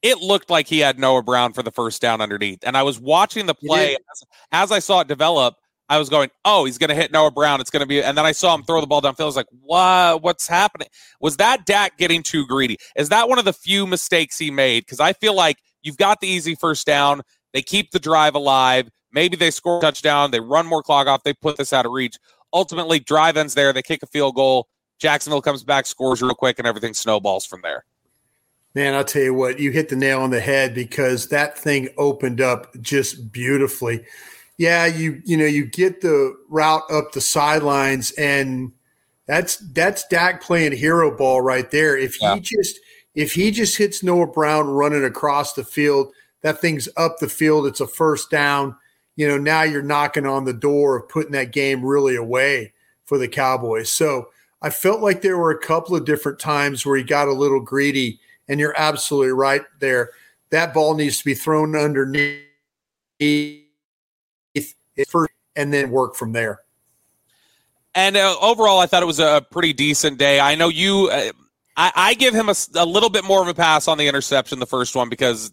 It 0.03 0.19
looked 0.19 0.51
like 0.51 0.67
he 0.67 0.81
had 0.81 0.99
Noah 0.99 1.23
Brown 1.23 1.53
for 1.53 1.63
the 1.63 1.71
first 1.71 2.03
down 2.03 2.21
underneath. 2.21 2.59
And 2.63 2.77
I 2.77 2.83
was 2.83 2.99
watching 2.99 3.47
the 3.47 3.55
play 3.55 3.95
as, 3.95 4.23
as, 4.53 4.73
I 4.73 4.79
saw 4.79 5.01
it 5.01 5.09
develop. 5.09 5.55
I 5.89 5.99
was 5.99 6.09
going, 6.09 6.31
oh, 6.45 6.65
he's 6.65 6.79
going 6.79 6.89
to 6.89 6.95
hit 6.95 7.13
Noah 7.13 7.31
Brown. 7.31 7.61
It's 7.61 7.71
going 7.71 7.81
to 7.81 7.87
be, 7.87 8.03
and 8.03 8.19
then 8.19 8.27
I 8.27 8.33
saw 8.33 8.55
him 8.55 8.65
throw 8.65 8.81
the 8.81 8.87
ball 8.87 9.01
downfield. 9.01 9.21
I 9.21 9.25
was 9.25 9.37
like, 9.37 9.47
what? 9.63 10.23
What's 10.23 10.49
happening? 10.49 10.89
Was 11.21 11.37
that 11.37 11.65
Dak 11.65 11.97
getting 11.97 12.23
too 12.23 12.47
greedy? 12.47 12.77
Is 12.97 13.09
that 13.11 13.29
one 13.29 13.39
of 13.39 13.45
the 13.45 13.53
few 13.53 13.87
mistakes 13.87 14.39
he 14.39 14.51
made? 14.51 14.85
Because 14.85 15.01
I 15.01 15.13
feel 15.13 15.35
like 15.35 15.59
you've 15.83 15.97
got 15.97 16.21
the 16.21 16.29
easy 16.29 16.57
first 16.57 16.87
down. 16.87 17.23
They 17.53 17.63
keep 17.63 17.93
the 17.93 18.01
drive 18.01 18.35
alive. 18.35 18.89
Maybe 19.13 19.37
they 19.37 19.51
score 19.51 19.79
a 19.79 19.81
touchdown. 19.81 20.31
They 20.31 20.41
run 20.41 20.67
more 20.67 20.83
clock 20.83 21.07
off. 21.07 21.23
They 21.23 21.35
put 21.35 21.57
this 21.57 21.73
out 21.73 21.87
of 21.87 21.93
reach. 21.93 22.17
Ultimately, 22.53 22.99
drive 22.99 23.37
ends 23.37 23.55
there. 23.55 23.73
They 23.73 23.83
kick 23.83 24.03
a 24.03 24.07
field 24.07 24.35
goal. 24.35 24.69
Jacksonville 24.99 25.43
comes 25.43 25.63
back, 25.63 25.87
scores 25.87 26.23
real 26.23 26.35
quick, 26.35 26.59
and 26.59 26.67
everything 26.67 26.95
snowballs 26.95 27.45
from 27.45 27.61
there. 27.63 27.85
Man, 28.75 28.95
I'll 28.95 29.05
tell 29.05 29.23
you 29.23 29.35
what, 29.35 29.59
you 29.59 29.71
hit 29.71 29.89
the 29.89 29.97
nail 29.97 30.21
on 30.21 30.31
the 30.31 30.41
head 30.41 30.75
because 30.75 31.29
that 31.29 31.57
thing 31.57 31.89
opened 31.97 32.41
up 32.41 32.75
just 32.83 33.33
beautifully. 33.33 34.05
Yeah, 34.59 34.87
you 34.87 35.23
you 35.25 35.37
know, 35.37 35.47
you 35.47 35.65
get 35.65 36.01
the 36.01 36.37
route 36.49 36.83
up 36.91 37.13
the 37.13 37.21
sidelines 37.21 38.11
and 38.13 38.73
that's 39.27 39.57
that's 39.73 40.07
Dak 40.09 40.43
playing 40.43 40.73
hero 40.73 41.17
ball 41.17 41.41
right 41.41 41.71
there. 41.71 41.97
If 41.97 42.21
yeah. 42.21 42.35
he 42.35 42.41
just 42.41 42.79
if 43.15 43.33
he 43.33 43.51
just 43.51 43.77
hits 43.77 44.03
Noah 44.03 44.27
Brown 44.27 44.69
running 44.69 45.05
across 45.05 45.55
the 45.55 45.65
field, 45.65 46.13
that 46.43 46.61
thing's 46.61 46.89
up 46.97 47.19
the 47.19 47.29
field, 47.29 47.67
it's 47.67 47.81
a 47.81 47.87
first 47.87 48.31
down. 48.31 48.77
You 49.17 49.27
know, 49.27 49.39
now 49.39 49.63
you're 49.63 49.83
knocking 49.83 50.27
on 50.27 50.45
the 50.45 50.53
door 50.53 50.97
of 50.97 51.09
putting 51.09 51.33
that 51.33 51.53
game 51.53 51.85
really 51.85 52.17
away 52.17 52.75
for 53.07 53.17
the 53.17 53.29
Cowboys. 53.29 53.91
So 53.91 54.29
I 54.63 54.71
felt 54.71 55.01
like 55.01 55.23
there 55.23 55.39
were 55.39 55.51
a 55.51 55.59
couple 55.59 55.95
of 55.95 56.05
different 56.05 56.39
times 56.39 56.85
where 56.85 56.97
he 56.97 57.03
got 57.03 57.29
a 57.29 57.33
little 57.33 57.61
greedy, 57.61 58.21
and 58.49 58.59
you're 58.59 58.75
absolutely 58.77 59.33
right 59.33 59.63
there. 59.81 60.11
That 60.51 60.73
ball 60.73 60.95
needs 60.95 61.19
to 61.19 61.25
be 61.25 61.35
thrown 61.35 61.77
underneath 61.77 62.43
first 65.09 65.33
and 65.55 65.73
then 65.73 65.91
work 65.91 66.15
from 66.15 66.33
there. 66.33 66.61
And 67.95 68.17
uh, 68.17 68.37
overall, 68.41 68.79
I 68.79 68.87
thought 68.87 69.03
it 69.03 69.07
was 69.07 69.21
a 69.21 69.45
pretty 69.51 69.73
decent 69.73 70.19
day. 70.19 70.39
I 70.39 70.55
know 70.55 70.69
you. 70.69 71.09
Uh, 71.11 71.33
I, 71.79 71.93
I, 71.95 72.15
give 72.15 72.35
him 72.35 72.49
a, 72.49 72.55
a, 72.75 72.87
little 72.87 73.11
bit 73.11 73.25
more 73.25 73.43
of 73.43 73.49
a 73.49 73.55
pass 73.55 73.89
on 73.89 73.99
the 73.99 74.09
interception, 74.09 74.59
the 74.59 74.67
first 74.67 74.95
one, 74.95 75.09
because 75.09 75.53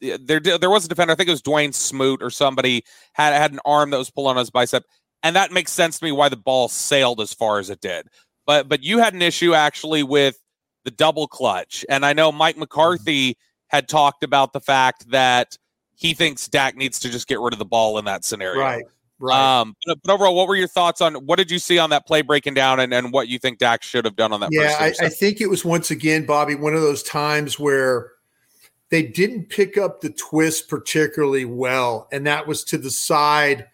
there 0.00 0.40
there 0.40 0.70
was 0.70 0.84
a 0.84 0.88
defender. 0.88 1.12
I 1.12 1.16
think 1.16 1.28
it 1.28 1.32
was 1.32 1.42
Dawuane 1.42 1.74
Smoot 1.74 2.22
or 2.22 2.30
somebody 2.30 2.84
had 3.12 3.32
had 3.34 3.52
an 3.52 3.60
arm 3.64 3.90
that 3.90 3.98
was 3.98 4.10
pulling 4.10 4.30
on 4.30 4.38
his 4.38 4.50
bicep 4.50 4.84
and 5.24 5.34
that 5.34 5.50
makes 5.50 5.72
sense 5.72 5.98
to 5.98 6.04
me 6.04 6.12
why 6.12 6.28
the 6.28 6.36
ball 6.36 6.68
sailed 6.68 7.20
as 7.20 7.32
far 7.32 7.58
as 7.58 7.70
it 7.70 7.80
did. 7.80 8.06
But 8.46 8.68
but 8.68 8.84
you 8.84 8.98
had 8.98 9.14
an 9.14 9.22
issue 9.22 9.54
actually 9.54 10.04
with 10.04 10.38
the 10.84 10.92
double 10.92 11.26
clutch, 11.26 11.84
and 11.88 12.06
I 12.06 12.12
know 12.12 12.30
Mike 12.30 12.58
McCarthy 12.58 13.36
had 13.68 13.88
talked 13.88 14.22
about 14.22 14.52
the 14.52 14.60
fact 14.60 15.10
that 15.10 15.56
he 15.96 16.12
thinks 16.14 16.46
Dak 16.46 16.76
needs 16.76 17.00
to 17.00 17.10
just 17.10 17.26
get 17.26 17.40
rid 17.40 17.52
of 17.52 17.58
the 17.58 17.64
ball 17.64 17.98
in 17.98 18.04
that 18.04 18.24
scenario. 18.24 18.60
Right. 18.60 18.84
Right. 19.20 19.60
Um, 19.60 19.76
but, 19.86 19.98
but, 20.04 20.12
overall, 20.12 20.34
what 20.34 20.48
were 20.48 20.56
your 20.56 20.68
thoughts 20.68 21.00
on 21.00 21.14
what 21.14 21.36
did 21.36 21.50
you 21.50 21.60
see 21.60 21.78
on 21.78 21.90
that 21.90 22.04
play 22.04 22.20
breaking 22.20 22.54
down 22.54 22.80
and, 22.80 22.92
and 22.92 23.12
what 23.12 23.28
you 23.28 23.38
think 23.38 23.58
Dak 23.58 23.82
should 23.82 24.04
have 24.04 24.16
done 24.16 24.32
on 24.32 24.40
that? 24.40 24.50
Yeah, 24.52 24.76
I, 24.78 24.92
I 25.00 25.08
think 25.08 25.40
it 25.40 25.48
was 25.48 25.64
once 25.64 25.90
again, 25.92 26.26
Bobby, 26.26 26.56
one 26.56 26.74
of 26.74 26.82
those 26.82 27.02
times 27.04 27.58
where 27.58 28.10
they 28.90 29.02
didn't 29.02 29.48
pick 29.48 29.78
up 29.78 30.00
the 30.00 30.10
twist 30.10 30.68
particularly 30.68 31.44
well, 31.44 32.08
and 32.12 32.26
that 32.26 32.46
was 32.48 32.64
to 32.64 32.76
the 32.76 32.90
side 32.90 33.68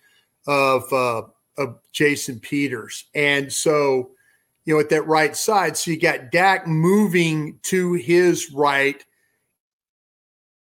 of 0.47 0.93
uh, 0.93 1.23
of 1.61 1.79
Jason 1.93 2.41
Peters, 2.41 3.05
and 3.15 3.53
so 3.53 4.11
you 4.65 4.75
know 4.75 4.81
at 4.81 4.89
that 4.91 5.07
right 5.07 5.37
side, 5.37 5.77
so 5.77 5.91
you 5.91 6.01
got 6.01 6.31
Dak 6.33 6.67
moving 6.67 7.59
to 7.65 7.95
his 7.95 8.53
right 8.53 9.05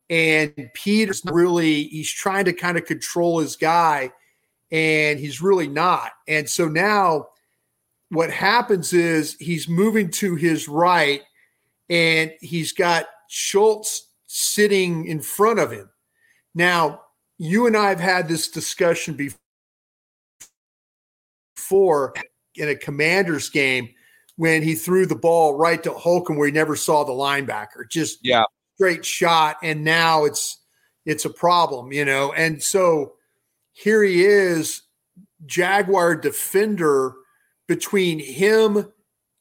and 0.10 0.70
Peter's 0.74 1.22
really 1.26 1.84
he's 1.84 2.12
trying 2.12 2.46
to 2.46 2.54
kind 2.54 2.78
of 2.78 2.86
control 2.86 3.40
his 3.40 3.56
guy, 3.56 4.12
and 4.72 5.20
he's 5.20 5.42
really 5.42 5.68
not. 5.68 6.12
And 6.28 6.50
so 6.50 6.68
now 6.68 7.28
what 8.10 8.32
happens 8.32 8.92
is 8.92 9.36
he's 9.40 9.68
moving 9.68 10.10
to 10.12 10.36
his 10.36 10.68
right, 10.68 11.22
and 11.90 12.34
he's 12.42 12.74
got 12.74 13.06
Schultz 13.28 14.08
sitting 14.26 15.06
in 15.06 15.22
front 15.22 15.60
of 15.60 15.72
him. 15.72 15.90
Now, 16.56 17.02
you 17.38 17.68
and 17.68 17.78
I 17.78 17.90
have 17.90 18.00
had 18.00 18.28
this 18.28 18.50
discussion 18.50 19.14
before 19.14 19.38
in 22.56 22.70
a 22.70 22.76
commander's 22.76 23.50
game 23.50 23.90
when 24.36 24.62
he 24.62 24.76
threw 24.76 25.06
the 25.06 25.16
ball 25.16 25.58
right 25.58 25.84
to 25.84 25.92
Holcomb 25.92 26.38
where 26.38 26.48
he 26.48 26.54
never 26.54 26.76
saw 26.76 27.04
the 27.04 27.12
linebacker. 27.12 27.90
Just 27.90 28.20
yeah, 28.24 28.44
straight 28.76 29.06
shot 29.06 29.58
and 29.62 29.84
now 29.84 30.26
it's 30.26 30.58
it's 31.06 31.26
a 31.26 31.30
problem, 31.30 31.92
you 31.92 32.06
know. 32.06 32.34
And 32.34 32.62
so 32.62 33.14
here 33.74 34.04
he 34.04 34.24
is, 34.24 34.84
Jaguar 35.46 36.16
defender 36.16 37.14
between 37.68 38.20
him 38.20 38.92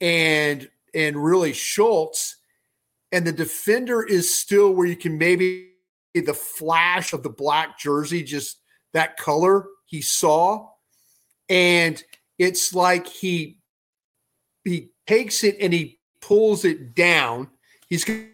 and 0.01 0.69
and 0.95 1.23
really 1.23 1.53
Schultz, 1.53 2.37
and 3.13 3.27
the 3.27 3.33
defender 3.33 4.03
is 4.03 4.35
still 4.35 4.73
where 4.73 4.87
you 4.87 4.97
can 4.97 5.19
maybe 5.19 5.69
the 6.15 6.35
flash 6.35 7.13
of 7.13 7.23
the 7.23 7.31
black 7.31 7.79
jersey, 7.79 8.23
just 8.23 8.61
that 8.93 9.17
color 9.17 9.67
he 9.87 10.01
saw, 10.01 10.69
and 11.49 12.03
it's 12.39 12.75
like 12.75 13.07
he 13.07 13.59
he 14.65 14.91
takes 15.07 15.45
it 15.45 15.57
and 15.61 15.73
he 15.73 15.99
pulls 16.21 16.65
it 16.65 16.95
down. 16.95 17.49
He's 17.89 18.05
gonna 18.05 18.27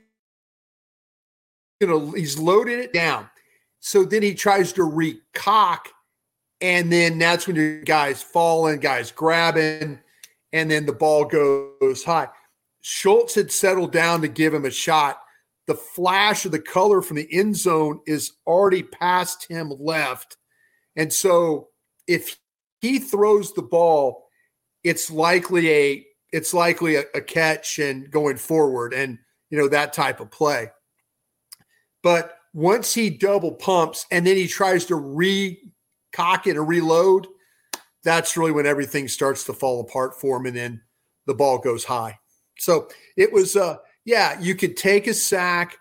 he's 2.17 2.39
loading 2.39 2.79
it 2.79 2.93
down. 2.93 3.29
So 3.81 4.05
then 4.05 4.23
he 4.23 4.35
tries 4.35 4.73
to 4.75 4.83
recock, 4.83 5.81
and 6.61 6.91
then 6.91 7.19
that's 7.19 7.47
when 7.47 7.57
your 7.57 7.83
guys 7.83 8.23
falling, 8.23 8.81
guys 8.81 9.11
grabbing, 9.13 10.01
and 10.53 10.71
then 10.71 10.87
the 10.87 10.93
ball 10.93 11.25
goes 11.27 12.03
high. 12.05 12.29
Schultz 12.81 13.35
had 13.35 13.51
settled 13.51 13.93
down 13.93 14.21
to 14.23 14.29
give 14.29 14.55
him 14.55 14.65
a 14.65 14.71
shot. 14.71 15.21
The 15.67 15.75
flash 15.75 16.45
of 16.45 16.53
the 16.53 16.61
color 16.61 17.01
from 17.01 17.17
the 17.17 17.29
end 17.33 17.57
zone 17.57 18.01
is 18.07 18.33
already 18.47 18.83
past 18.83 19.47
him 19.49 19.73
left. 19.79 20.37
And 20.95 21.13
so 21.13 21.69
if 22.07 22.37
he 22.85 22.99
throws 22.99 23.55
the 23.55 23.63
ball, 23.63 24.29
it's 24.83 25.11
likely 25.11 25.71
a 25.73 26.07
it's 26.33 26.53
likely 26.53 26.97
a, 26.97 27.05
a 27.15 27.21
catch 27.23 27.79
and 27.79 28.11
going 28.11 28.37
forward 28.37 28.93
and 28.93 29.19
you 29.49 29.57
know 29.57 29.69
that 29.69 29.95
type 29.95 30.21
of 30.21 30.31
play. 30.31 30.69
But 32.03 32.37
once 32.53 32.93
he 32.93 33.09
double 33.09 33.53
pumps 33.53 34.05
and 34.11 34.27
then 34.27 34.37
he 34.37 34.47
tries 34.47 34.85
to 34.87 34.95
recock 34.95 36.47
it 36.47 36.59
or 36.59 36.65
reload, 36.65 37.27
that's 38.03 38.37
really 38.37 38.53
when 38.53 38.67
everything 38.67 39.09
starts 39.09 39.45
to 39.45 39.55
fall 39.55 39.81
apart 39.81 40.21
for 40.21 40.37
him. 40.37 40.45
And 40.45 40.57
then 40.57 40.83
the 41.27 41.35
ball 41.35 41.57
goes 41.59 41.85
high. 41.85 42.19
So 42.59 42.89
it 43.17 43.33
was, 43.33 43.57
uh, 43.57 43.79
yeah, 44.05 44.39
you 44.39 44.55
could 44.55 44.77
take 44.77 45.07
a 45.07 45.15
sack, 45.15 45.79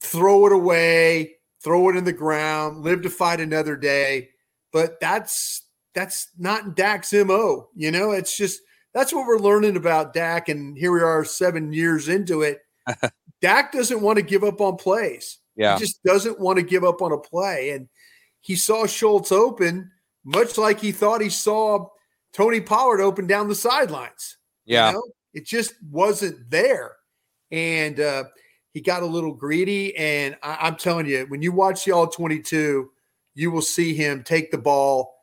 throw 0.00 0.46
it 0.46 0.52
away, 0.52 1.36
throw 1.62 1.88
it 1.88 1.96
in 1.96 2.04
the 2.04 2.12
ground, 2.12 2.82
live 2.82 3.02
to 3.02 3.10
fight 3.10 3.40
another 3.40 3.76
day. 3.76 4.30
But 4.72 4.98
that's 5.00 5.65
that's 5.96 6.28
not 6.38 6.76
Dak's 6.76 7.12
MO. 7.12 7.68
You 7.74 7.90
know, 7.90 8.12
it's 8.12 8.36
just 8.36 8.60
that's 8.92 9.12
what 9.12 9.26
we're 9.26 9.38
learning 9.38 9.76
about 9.76 10.12
Dak. 10.12 10.48
And 10.48 10.76
here 10.76 10.92
we 10.92 11.00
are 11.00 11.24
seven 11.24 11.72
years 11.72 12.08
into 12.08 12.42
it. 12.42 12.60
Dak 13.40 13.72
doesn't 13.72 14.02
want 14.02 14.16
to 14.16 14.22
give 14.22 14.44
up 14.44 14.60
on 14.60 14.76
plays. 14.76 15.38
Yeah. 15.56 15.74
He 15.74 15.80
just 15.80 16.02
doesn't 16.04 16.38
want 16.38 16.58
to 16.58 16.62
give 16.62 16.84
up 16.84 17.00
on 17.00 17.12
a 17.12 17.18
play. 17.18 17.70
And 17.70 17.88
he 18.40 18.56
saw 18.56 18.86
Schultz 18.86 19.32
open, 19.32 19.90
much 20.22 20.58
like 20.58 20.80
he 20.80 20.92
thought 20.92 21.22
he 21.22 21.30
saw 21.30 21.88
Tony 22.32 22.60
Pollard 22.60 23.00
open 23.00 23.26
down 23.26 23.48
the 23.48 23.54
sidelines. 23.54 24.36
Yeah. 24.66 24.90
You 24.90 24.94
know? 24.96 25.02
It 25.32 25.46
just 25.46 25.74
wasn't 25.90 26.50
there. 26.50 26.96
And 27.50 27.98
uh, 28.00 28.24
he 28.72 28.82
got 28.82 29.02
a 29.02 29.06
little 29.06 29.32
greedy. 29.32 29.96
And 29.96 30.36
I, 30.42 30.68
am 30.68 30.76
telling 30.76 31.06
you, 31.06 31.24
when 31.28 31.40
you 31.40 31.52
watch 31.52 31.84
the 31.84 31.92
All 31.92 32.06
22, 32.06 32.90
you 33.34 33.50
will 33.50 33.62
see 33.62 33.94
him 33.94 34.22
take 34.22 34.50
the 34.50 34.58
ball, 34.58 35.15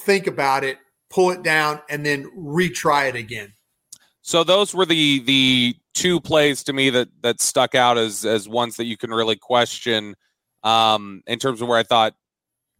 think 0.00 0.26
about 0.26 0.64
it, 0.64 0.78
pull 1.10 1.30
it 1.30 1.42
down, 1.42 1.80
and 1.88 2.04
then 2.04 2.30
retry 2.36 3.08
it 3.08 3.16
again. 3.16 3.52
So 4.22 4.44
those 4.44 4.74
were 4.74 4.86
the 4.86 5.20
the 5.20 5.76
two 5.94 6.20
plays 6.20 6.62
to 6.64 6.72
me 6.72 6.90
that 6.90 7.08
that 7.22 7.40
stuck 7.40 7.74
out 7.74 7.98
as 7.98 8.24
as 8.24 8.48
ones 8.48 8.76
that 8.76 8.84
you 8.84 8.96
can 8.96 9.10
really 9.10 9.36
question 9.36 10.14
um, 10.62 11.22
in 11.26 11.38
terms 11.38 11.62
of 11.62 11.68
where 11.68 11.78
I 11.78 11.82
thought 11.82 12.14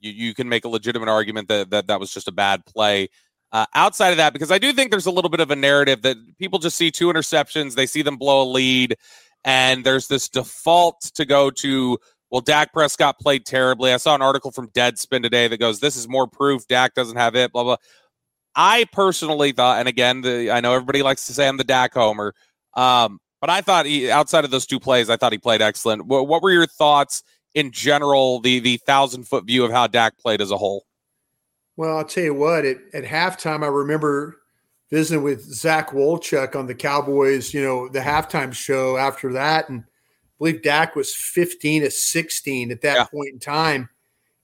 you, 0.00 0.12
you 0.12 0.35
can 0.35 0.49
make 0.49 0.65
a 0.65 0.69
legitimate 0.69 1.09
argument 1.09 1.49
that 1.49 1.71
that, 1.71 1.87
that 1.89 2.00
was 2.00 2.12
just 2.12 2.29
a 2.29 2.33
bad 2.33 2.65
play. 2.67 3.09
Uh, 3.53 3.67
outside 3.75 4.11
of 4.11 4.19
that, 4.19 4.33
because 4.33 4.53
I 4.53 4.59
do 4.59 4.73
think 4.73 4.93
there's 4.93 5.07
a 5.07 5.11
little 5.11 5.31
bit 5.31 5.41
of 5.41 5.50
a 5.50 5.57
narrative 5.57 6.03
that 6.03 6.17
people 6.39 6.61
just 6.61 6.77
see 6.77 6.93
two 6.93 7.09
interceptions, 7.09 7.75
they 7.75 7.87
see 7.87 8.03
them 8.03 8.17
blow 8.17 8.43
a 8.43 8.49
lead, 8.49 8.97
and 9.45 9.85
there's 9.85 10.07
this 10.07 10.29
default 10.29 11.00
to 11.15 11.25
go 11.25 11.50
to, 11.50 11.99
well, 12.31 12.41
Dak 12.41 12.73
Prescott 12.73 13.19
played 13.19 13.45
terribly. 13.45 13.93
I 13.93 13.97
saw 13.97 14.15
an 14.15 14.23
article 14.23 14.53
from 14.53 14.69
Deadspin 14.69 15.23
today 15.23 15.49
that 15.49 15.59
goes, 15.59 15.81
this 15.81 15.97
is 15.97 16.09
more 16.09 16.27
proof 16.27 16.67
Dak 16.69 16.95
doesn't 16.95 17.17
have 17.17 17.35
it, 17.35 17.53
blah, 17.53 17.65
blah. 17.65 17.77
I 18.55 18.87
personally 18.93 19.53
thought, 19.53 19.79
and 19.79 19.89
again, 19.89 20.23
the, 20.23 20.51
I 20.51 20.61
know 20.61 20.75
everybody 20.75 21.03
likes 21.03 21.27
to 21.27 21.33
say 21.33 21.49
I'm 21.49 21.57
the 21.57 21.65
Dak 21.65 21.95
homer, 21.95 22.35
um, 22.75 23.21
but 23.41 23.51
I 23.51 23.61
thought 23.61 23.87
he, 23.87 24.11
outside 24.11 24.45
of 24.45 24.51
those 24.51 24.67
two 24.67 24.81
plays, 24.81 25.09
I 25.09 25.17
thought 25.17 25.33
he 25.33 25.39
played 25.39 25.63
excellent. 25.63 26.07
What, 26.07 26.29
what 26.29 26.43
were 26.43 26.51
your 26.51 26.67
thoughts 26.67 27.23
in 27.55 27.73
general, 27.73 28.41
the 28.41 28.61
the 28.61 28.77
thousand 28.79 29.27
foot 29.27 29.47
view 29.47 29.65
of 29.65 29.73
how 29.73 29.87
Dak 29.87 30.19
played 30.19 30.41
as 30.41 30.51
a 30.51 30.57
whole? 30.57 30.85
Well, 31.77 31.99
I'll 31.99 32.05
tell 32.05 32.25
you 32.25 32.35
what. 32.35 32.65
At, 32.65 32.79
at 32.93 33.05
halftime, 33.05 33.65
I 33.65 33.69
remember 33.69 34.37
visiting 34.91 35.25
with 35.25 35.43
Zach 35.43 35.91
Wolchuk 35.91 36.55
on 36.55 36.67
the 36.67 36.75
Cowboys. 36.75 37.55
You 37.55 37.63
know, 37.63 37.89
the 37.89 38.01
halftime 38.01 38.53
show 38.53 38.97
after 38.97 39.33
that, 39.33 39.69
and 39.69 39.85
believe 40.41 40.63
Dak 40.63 40.97
was 40.97 41.15
15 41.15 41.83
to 41.83 41.91
16 41.91 42.73
at 42.73 42.81
that 42.81 42.95
yeah. 42.97 43.05
point 43.05 43.35
in 43.35 43.39
time. 43.39 43.91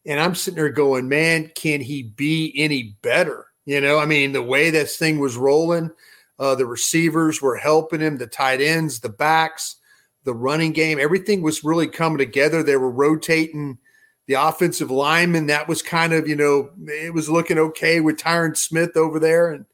And 0.05 0.21
I'm 0.21 0.35
sitting 0.35 0.57
there 0.57 0.69
going, 0.69 1.09
man, 1.09 1.51
can 1.57 1.81
he 1.81 2.03
be 2.03 2.53
any 2.55 2.97
better? 3.03 3.47
You 3.65 3.81
know, 3.81 3.99
I 3.99 4.05
mean, 4.05 4.33
the 4.33 4.43
way 4.43 4.71
this 4.71 4.97
thing 4.97 5.19
was 5.19 5.37
rolling, 5.37 5.91
uh, 6.39 6.55
the 6.55 6.67
receivers 6.67 7.43
were 7.43 7.57
helping 7.57 8.01
him, 8.01 8.19
the 8.19 8.27
tight 8.27 8.61
ends, 8.61 9.01
the 9.01 9.09
backs, 9.09 9.77
the 10.25 10.35
running 10.35 10.73
game, 10.73 11.01
everything 11.01 11.41
was 11.41 11.65
really 11.65 11.89
coming 11.89 12.19
together. 12.19 12.63
They 12.63 12.77
were 12.77 12.91
rotating 12.91 13.79
the 14.27 14.35
offensive 14.35 14.91
lineman. 14.91 15.47
That 15.47 15.67
was 15.67 15.83
kind 15.83 16.13
of, 16.13 16.29
you 16.29 16.37
know, 16.37 16.71
it 16.87 17.15
was 17.15 17.31
looking 17.31 17.59
okay 17.59 18.01
with 18.01 18.19
Tyron 18.19 18.57
Smith 18.57 18.97
over 18.97 19.19
there. 19.19 19.51
And, 19.51 19.65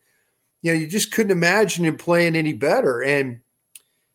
you 0.63 0.73
know, 0.73 0.79
you 0.79 0.87
just 0.87 1.11
couldn't 1.11 1.33
imagine 1.33 1.85
him 1.85 1.97
playing 1.99 2.37
any 2.37 2.53
better. 2.53 3.03
And, 3.03 3.41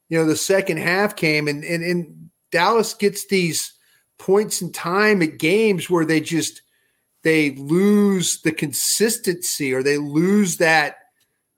you 0.09 0.17
know, 0.17 0.25
the 0.25 0.35
second 0.35 0.77
half 0.77 1.15
came 1.15 1.47
and, 1.47 1.63
and, 1.63 1.83
and 1.83 2.29
Dallas 2.51 2.93
gets 2.93 3.27
these 3.27 3.73
points 4.17 4.61
in 4.61 4.71
time 4.71 5.21
at 5.21 5.37
games 5.37 5.89
where 5.89 6.05
they 6.05 6.21
just 6.21 6.61
they 7.23 7.51
lose 7.55 8.41
the 8.41 8.51
consistency 8.51 9.73
or 9.73 9.83
they 9.83 9.97
lose 9.97 10.57
that 10.57 10.95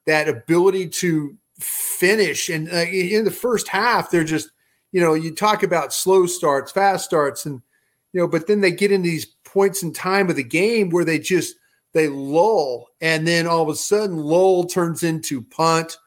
that 0.06 0.28
ability 0.28 0.90
to 0.90 1.38
finish. 1.60 2.50
And 2.50 2.70
uh, 2.70 2.86
in 2.86 3.26
the 3.26 3.32
first 3.32 3.68
half, 3.68 4.10
they're 4.10 4.24
just 4.24 4.50
you 4.92 5.02
know 5.02 5.14
you 5.14 5.34
talk 5.34 5.64
about 5.64 5.94
slow 5.94 6.26
starts, 6.26 6.72
fast 6.72 7.06
starts, 7.06 7.46
and 7.46 7.62
you 8.14 8.20
know, 8.20 8.28
but 8.28 8.48
then 8.48 8.62
they 8.62 8.72
get 8.72 8.92
in 8.92 9.04
these 9.04 9.26
points 9.46 9.84
in 9.84 9.94
time 9.94 10.30
of 10.30 10.36
the 10.36 10.44
game 10.44 10.90
where 10.90 11.06
they 11.06 11.20
just 11.20 11.56
they 11.94 12.08
lull, 12.08 12.88
and 13.02 13.28
then 13.28 13.48
all 13.48 13.62
of 13.62 13.70
a 13.70 13.76
sudden 13.76 14.18
lull 14.18 14.66
turns 14.66 15.04
into 15.04 15.42
punt, 15.42 15.98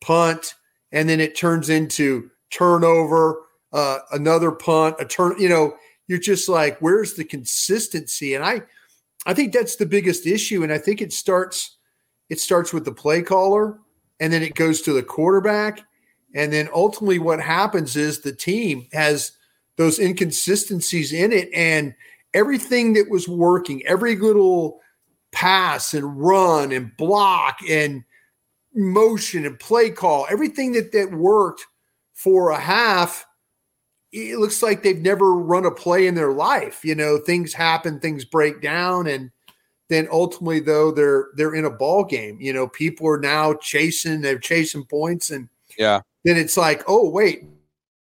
punt, 0.00 0.54
and 0.94 1.08
then 1.08 1.20
it 1.20 1.36
turns 1.36 1.68
into 1.68 2.30
turnover, 2.50 3.42
uh, 3.72 3.98
another 4.12 4.52
punt, 4.52 4.96
a 5.00 5.04
turn. 5.04 5.34
You 5.38 5.50
know, 5.50 5.74
you're 6.06 6.18
just 6.18 6.48
like, 6.48 6.78
where's 6.78 7.14
the 7.14 7.24
consistency? 7.24 8.34
And 8.34 8.44
I 8.44 8.62
I 9.26 9.34
think 9.34 9.52
that's 9.52 9.76
the 9.76 9.86
biggest 9.86 10.26
issue, 10.26 10.62
and 10.62 10.72
I 10.72 10.78
think 10.78 11.02
it 11.02 11.12
starts 11.12 11.76
it 12.30 12.40
starts 12.40 12.72
with 12.72 12.86
the 12.86 12.92
play 12.92 13.20
caller, 13.20 13.78
and 14.20 14.32
then 14.32 14.42
it 14.42 14.54
goes 14.54 14.80
to 14.82 14.92
the 14.92 15.02
quarterback, 15.02 15.80
and 16.34 16.52
then 16.52 16.68
ultimately 16.72 17.18
what 17.18 17.40
happens 17.40 17.96
is 17.96 18.20
the 18.20 18.32
team 18.32 18.86
has 18.92 19.32
those 19.76 19.98
inconsistencies 19.98 21.12
in 21.12 21.32
it, 21.32 21.48
and 21.52 21.94
everything 22.34 22.92
that 22.92 23.10
was 23.10 23.28
working, 23.28 23.84
every 23.84 24.14
little 24.14 24.80
pass 25.32 25.92
and 25.92 26.20
run 26.20 26.70
and 26.70 26.96
block 26.96 27.58
and 27.68 28.04
motion 28.74 29.46
and 29.46 29.58
play 29.58 29.90
call, 29.90 30.26
everything 30.30 30.72
that 30.72 30.92
that 30.92 31.12
worked 31.12 31.66
for 32.14 32.50
a 32.50 32.60
half, 32.60 33.26
it 34.12 34.38
looks 34.38 34.62
like 34.62 34.82
they've 34.82 35.00
never 35.00 35.34
run 35.34 35.66
a 35.66 35.70
play 35.70 36.06
in 36.06 36.14
their 36.14 36.32
life. 36.32 36.84
You 36.84 36.94
know, 36.94 37.18
things 37.18 37.52
happen, 37.52 38.00
things 38.00 38.24
break 38.24 38.60
down, 38.60 39.06
and 39.06 39.30
then 39.88 40.08
ultimately 40.10 40.60
though 40.60 40.90
they're 40.90 41.28
they're 41.36 41.54
in 41.54 41.64
a 41.64 41.70
ball 41.70 42.04
game. 42.04 42.38
You 42.40 42.52
know, 42.52 42.68
people 42.68 43.08
are 43.08 43.20
now 43.20 43.54
chasing, 43.54 44.20
they're 44.20 44.38
chasing 44.38 44.84
points, 44.84 45.30
and 45.30 45.48
yeah, 45.78 46.00
then 46.24 46.36
it's 46.36 46.56
like, 46.56 46.82
oh 46.86 47.08
wait, 47.10 47.44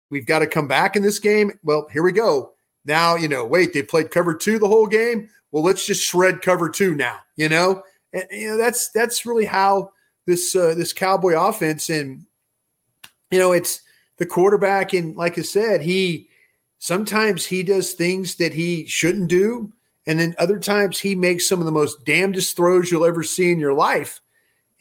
we've 0.10 0.28
got 0.28 0.40
to 0.40 0.48
come 0.48 0.68
back 0.68 0.96
in 0.96 1.04
this 1.04 1.20
game. 1.20 1.52
Well, 1.64 1.88
here 1.92 2.04
we 2.04 2.12
go. 2.12 2.54
Now, 2.86 3.16
you 3.16 3.28
know, 3.28 3.46
wait, 3.46 3.74
they 3.74 3.82
played 3.82 4.12
cover 4.12 4.34
two 4.34 4.60
the 4.60 4.68
whole 4.68 4.88
game. 4.88 5.30
Well, 5.52 5.64
let's 5.64 5.86
just 5.86 6.04
shred 6.04 6.42
cover 6.42 6.70
two 6.70 6.96
now, 6.96 7.20
you 7.36 7.48
know? 7.48 7.84
And, 8.12 8.26
you 8.32 8.50
know, 8.50 8.58
that's 8.58 8.90
that's 8.92 9.26
really 9.26 9.46
how 9.46 9.92
this 10.26 10.56
uh, 10.56 10.74
this 10.76 10.94
cowboy 10.94 11.34
offense 11.34 11.90
and 11.90 12.26
you 13.34 13.40
know, 13.40 13.52
it's 13.52 13.82
the 14.18 14.28
quarterback, 14.28 14.94
and 14.94 15.16
like 15.16 15.40
I 15.40 15.42
said, 15.42 15.82
he 15.82 16.30
sometimes 16.78 17.48
he 17.48 17.64
does 17.64 17.94
things 17.94 18.36
that 18.36 18.54
he 18.54 18.86
shouldn't 18.86 19.28
do, 19.28 19.74
and 20.06 20.20
then 20.20 20.36
other 20.38 20.60
times 20.60 21.00
he 21.00 21.16
makes 21.16 21.50
some 21.50 21.60
of 21.60 21.66
the 21.66 21.72
most 21.72 22.06
damnedest 22.06 22.56
throws 22.56 22.92
you'll 22.92 23.06
ever 23.06 23.24
see 23.24 23.52
in 23.52 23.60
your 23.60 23.74
life. 23.74 24.22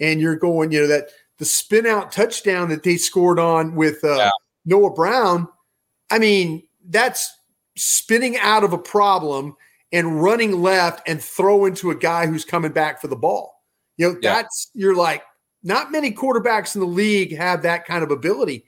And 0.00 0.20
you're 0.20 0.36
going, 0.36 0.70
you 0.70 0.82
know, 0.82 0.86
that 0.88 1.08
the 1.38 1.46
spin 1.46 1.86
out 1.86 2.12
touchdown 2.12 2.68
that 2.68 2.82
they 2.82 2.98
scored 2.98 3.38
on 3.38 3.74
with 3.74 4.04
uh, 4.04 4.16
yeah. 4.16 4.30
Noah 4.66 4.92
Brown. 4.92 5.48
I 6.10 6.18
mean, 6.18 6.64
that's 6.90 7.34
spinning 7.74 8.36
out 8.36 8.64
of 8.64 8.74
a 8.74 8.78
problem 8.78 9.56
and 9.92 10.22
running 10.22 10.60
left 10.60 11.08
and 11.08 11.22
throw 11.22 11.64
into 11.64 11.90
a 11.90 11.94
guy 11.94 12.26
who's 12.26 12.44
coming 12.44 12.72
back 12.72 13.00
for 13.00 13.08
the 13.08 13.16
ball. 13.16 13.62
You 13.96 14.08
know, 14.08 14.18
yeah. 14.20 14.34
that's 14.34 14.70
you're 14.74 14.96
like, 14.96 15.22
not 15.62 15.92
many 15.92 16.10
quarterbacks 16.12 16.74
in 16.74 16.80
the 16.80 16.86
league 16.86 17.36
have 17.36 17.62
that 17.62 17.84
kind 17.84 18.02
of 18.02 18.10
ability. 18.10 18.64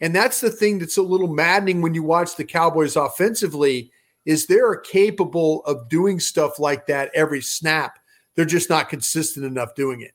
And 0.00 0.14
that's 0.14 0.40
the 0.40 0.50
thing 0.50 0.78
that's 0.78 0.96
a 0.96 1.02
little 1.02 1.28
maddening 1.28 1.82
when 1.82 1.94
you 1.94 2.02
watch 2.02 2.36
the 2.36 2.44
Cowboys 2.44 2.96
offensively 2.96 3.90
is 4.24 4.46
they're 4.46 4.76
capable 4.76 5.64
of 5.64 5.88
doing 5.88 6.20
stuff 6.20 6.58
like 6.58 6.86
that 6.86 7.10
every 7.14 7.40
snap. 7.40 7.98
They're 8.36 8.44
just 8.44 8.70
not 8.70 8.88
consistent 8.88 9.44
enough 9.44 9.74
doing 9.74 10.02
it. 10.02 10.12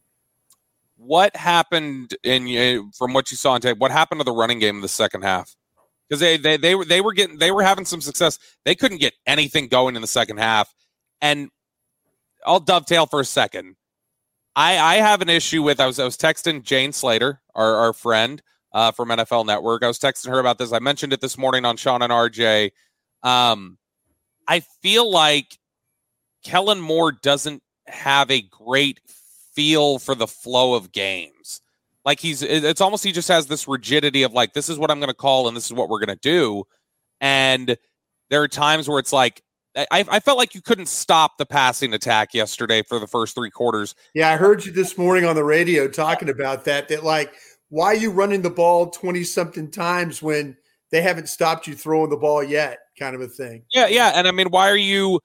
What 0.96 1.36
happened 1.36 2.16
in 2.24 2.48
eh, 2.48 2.80
from 2.98 3.14
what 3.14 3.32
you 3.32 3.38
saw 3.38 3.54
on 3.54 3.62
tape? 3.62 3.78
What 3.80 3.92
happened 3.92 4.22
to 4.22 4.24
the 4.24 4.32
running 4.32 4.60
game 4.60 4.76
in 4.76 4.82
the 4.82 4.88
second 4.88 5.24
half? 5.24 5.54
Because 6.08 6.22
they 6.22 6.38
they 6.38 6.56
they 6.56 6.76
were 6.76 6.86
they 6.86 7.02
were 7.02 7.12
getting 7.12 7.40
they 7.40 7.52
were 7.52 7.64
having 7.64 7.86
some 7.86 8.00
success. 8.00 8.40
They 8.64 8.76
couldn't 8.76 9.00
get 9.00 9.14
anything 9.26 9.68
going 9.68 9.96
in 9.96 10.02
the 10.02 10.08
second 10.08 10.38
half. 10.38 10.74
And 11.20 11.50
I'll 12.46 12.60
dovetail 12.60 13.08
for 13.08 13.20
a 13.20 13.26
second. 13.26 13.76
I 14.56 14.78
I 14.78 14.96
have 14.96 15.22
an 15.22 15.30
issue 15.30 15.64
with 15.64 15.80
I 15.80 15.88
was 15.88 16.00
I 16.00 16.06
was 16.06 16.18
texting 16.18 16.64
Jane 16.64 16.94
Slater, 16.94 17.42
our, 17.56 17.76
our 17.76 17.94
friend 17.94 18.42
uh, 18.74 18.92
from 18.92 19.10
NFL 19.10 19.46
Network. 19.46 19.84
I 19.84 19.88
was 19.88 20.00
texting 20.00 20.30
her 20.30 20.40
about 20.40 20.58
this. 20.58 20.74
I 20.74 20.80
mentioned 20.80 21.14
it 21.14 21.22
this 21.22 21.38
morning 21.38 21.66
on 21.66 21.78
Shan 21.78 22.02
and 22.02 22.12
RJ. 22.12 22.72
Um, 23.24 23.78
I 24.48 24.62
feel 24.82 25.10
like 25.10 25.58
Kellen 26.44 26.82
Moore 26.82 27.12
doesn't 27.12 27.64
have 27.88 28.30
a 28.30 28.42
great 28.42 29.00
feel 29.54 30.00
for 30.00 30.16
the 30.16 30.28
flow 30.28 30.74
of 30.74 30.92
games. 30.92 31.62
Like 32.06 32.20
he's, 32.20 32.42
it's 32.42 32.82
almost 32.82 33.04
he 33.04 33.14
just 33.14 33.30
has 33.30 33.48
this 33.48 33.68
rigidity 33.68 34.24
of 34.24 34.34
like, 34.34 34.54
this 34.54 34.68
is 34.68 34.78
what 34.78 34.92
I'm 34.92 35.00
going 35.00 35.10
to 35.10 35.16
call 35.16 35.48
and 35.48 35.56
this 35.56 35.66
is 35.66 35.74
what 35.74 35.88
we're 35.88 36.06
going 36.06 36.18
to 36.18 36.22
do. 36.22 36.66
And 37.22 37.78
there 38.30 38.42
are 38.42 38.48
times 38.50 38.90
where 38.90 39.00
it's 39.00 39.14
like, 39.14 39.42
I, 39.76 39.88
I 39.92 40.20
felt 40.20 40.38
like 40.38 40.54
you 40.54 40.62
couldn't 40.62 40.88
stop 40.88 41.38
the 41.38 41.46
passing 41.46 41.94
attack 41.94 42.34
yesterday 42.34 42.84
for 42.84 43.00
the 43.00 43.08
first 43.08 43.36
three 43.36 43.50
quarters. 43.50 43.96
Yeah, 44.14 44.30
I 44.30 44.38
heard 44.38 44.66
you 44.66 44.72
this 44.72 44.98
morning 44.98 45.26
on 45.26 45.36
the 45.36 45.44
radio 45.44 45.88
talking 45.88 46.30
about 46.30 46.66
that. 46.66 46.90
That 46.90 47.04
like, 47.04 47.34
why 47.70 47.88
are 47.88 47.96
you 47.96 48.12
running 48.12 48.42
the 48.42 48.50
ball 48.50 48.90
twenty 48.90 49.24
something 49.24 49.72
times 49.72 50.22
when 50.22 50.58
they 50.92 51.02
haven't 51.02 51.28
stopped 51.28 51.68
you 51.68 51.76
throwing 51.76 52.10
the 52.10 52.18
ball 52.18 52.44
yet? 52.44 52.80
Kind 53.00 53.16
of 53.16 53.22
a 53.22 53.28
thing. 53.28 53.64
Yeah, 53.74 53.88
yeah, 53.88 54.12
and 54.16 54.28
I 54.28 54.32
mean, 54.32 54.50
why 54.50 54.70
are 54.70 54.78
you 54.78 55.20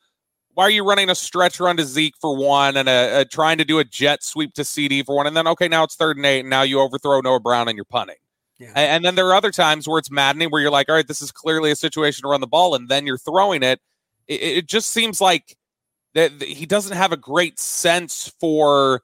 why 0.59 0.65
are 0.65 0.71
you 0.71 0.85
running 0.85 1.09
a 1.09 1.15
stretch 1.15 1.61
run 1.61 1.77
to 1.77 1.85
Zeke 1.85 2.17
for 2.21 2.37
one 2.37 2.77
and 2.77 2.89
a, 2.89 3.21
a, 3.21 3.25
trying 3.25 3.59
to 3.59 3.65
do 3.65 3.79
a 3.79 3.85
jet 3.85 4.25
sweep 4.25 4.55
to 4.55 4.65
CD 4.65 5.05
for 5.05 5.15
one? 5.15 5.29
And 5.29 5.37
then, 5.37 5.47
okay, 5.47 5.69
now 5.69 5.85
it's 5.85 5.95
third 5.95 6.17
and 6.17 6.27
eight, 6.27 6.41
and 6.41 6.51
now 6.51 6.63
you 6.63 6.81
overthrow 6.81 7.21
Noah 7.21 7.39
Brown 7.39 7.69
and 7.69 7.77
you're 7.77 7.85
punting. 7.85 8.17
Yeah. 8.59 8.73
And, 8.75 8.79
and 8.79 9.05
then 9.05 9.15
there 9.15 9.27
are 9.29 9.37
other 9.37 9.53
times 9.53 9.87
where 9.87 10.01
it's 10.01 10.11
maddening 10.11 10.49
where 10.49 10.61
you're 10.61 10.73
like, 10.73 10.89
all 10.89 10.97
right, 10.97 11.07
this 11.07 11.23
is 11.23 11.31
clearly 11.31 11.71
a 11.71 11.77
situation 11.77 12.23
to 12.23 12.29
run 12.29 12.41
the 12.41 12.49
ball, 12.49 12.75
and 12.75 12.89
then 12.89 13.07
you're 13.07 13.19
throwing 13.19 13.63
it. 13.63 13.81
It, 14.29 14.43
it 14.43 14.67
just 14.69 14.91
seems 14.91 15.21
like 15.21 15.57
that 16.15 16.43
he 16.43 16.67
doesn't 16.67 16.97
have 16.97 17.13
a 17.13 17.17
great 17.17 17.59
sense 17.59 18.33
for. 18.41 19.03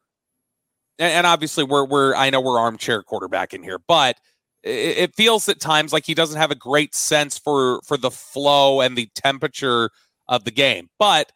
And 0.98 1.26
obviously, 1.26 1.64
we're 1.64 1.84
we're 1.84 2.14
I 2.14 2.30
know 2.30 2.40
we're 2.40 2.58
armchair 2.58 3.02
quarterback 3.02 3.52
in 3.52 3.62
here, 3.62 3.78
but 3.88 4.16
it 4.62 5.14
feels 5.14 5.48
at 5.48 5.60
times 5.60 5.92
like 5.92 6.06
he 6.06 6.14
doesn't 6.14 6.40
have 6.40 6.50
a 6.50 6.56
great 6.56 6.94
sense 6.94 7.38
for 7.38 7.80
for 7.82 7.96
the 7.96 8.10
flow 8.10 8.80
and 8.80 8.96
the 8.96 9.08
temperature 9.14 9.90
of 10.28 10.44
the 10.44 10.50
game. 10.50 10.88
But 10.98 11.32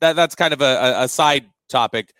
that 0.00 0.16
that's 0.16 0.34
kind 0.34 0.52
of 0.52 0.60
a, 0.60 0.94
a 0.98 1.08
side 1.08 1.46
topic. 1.68 2.12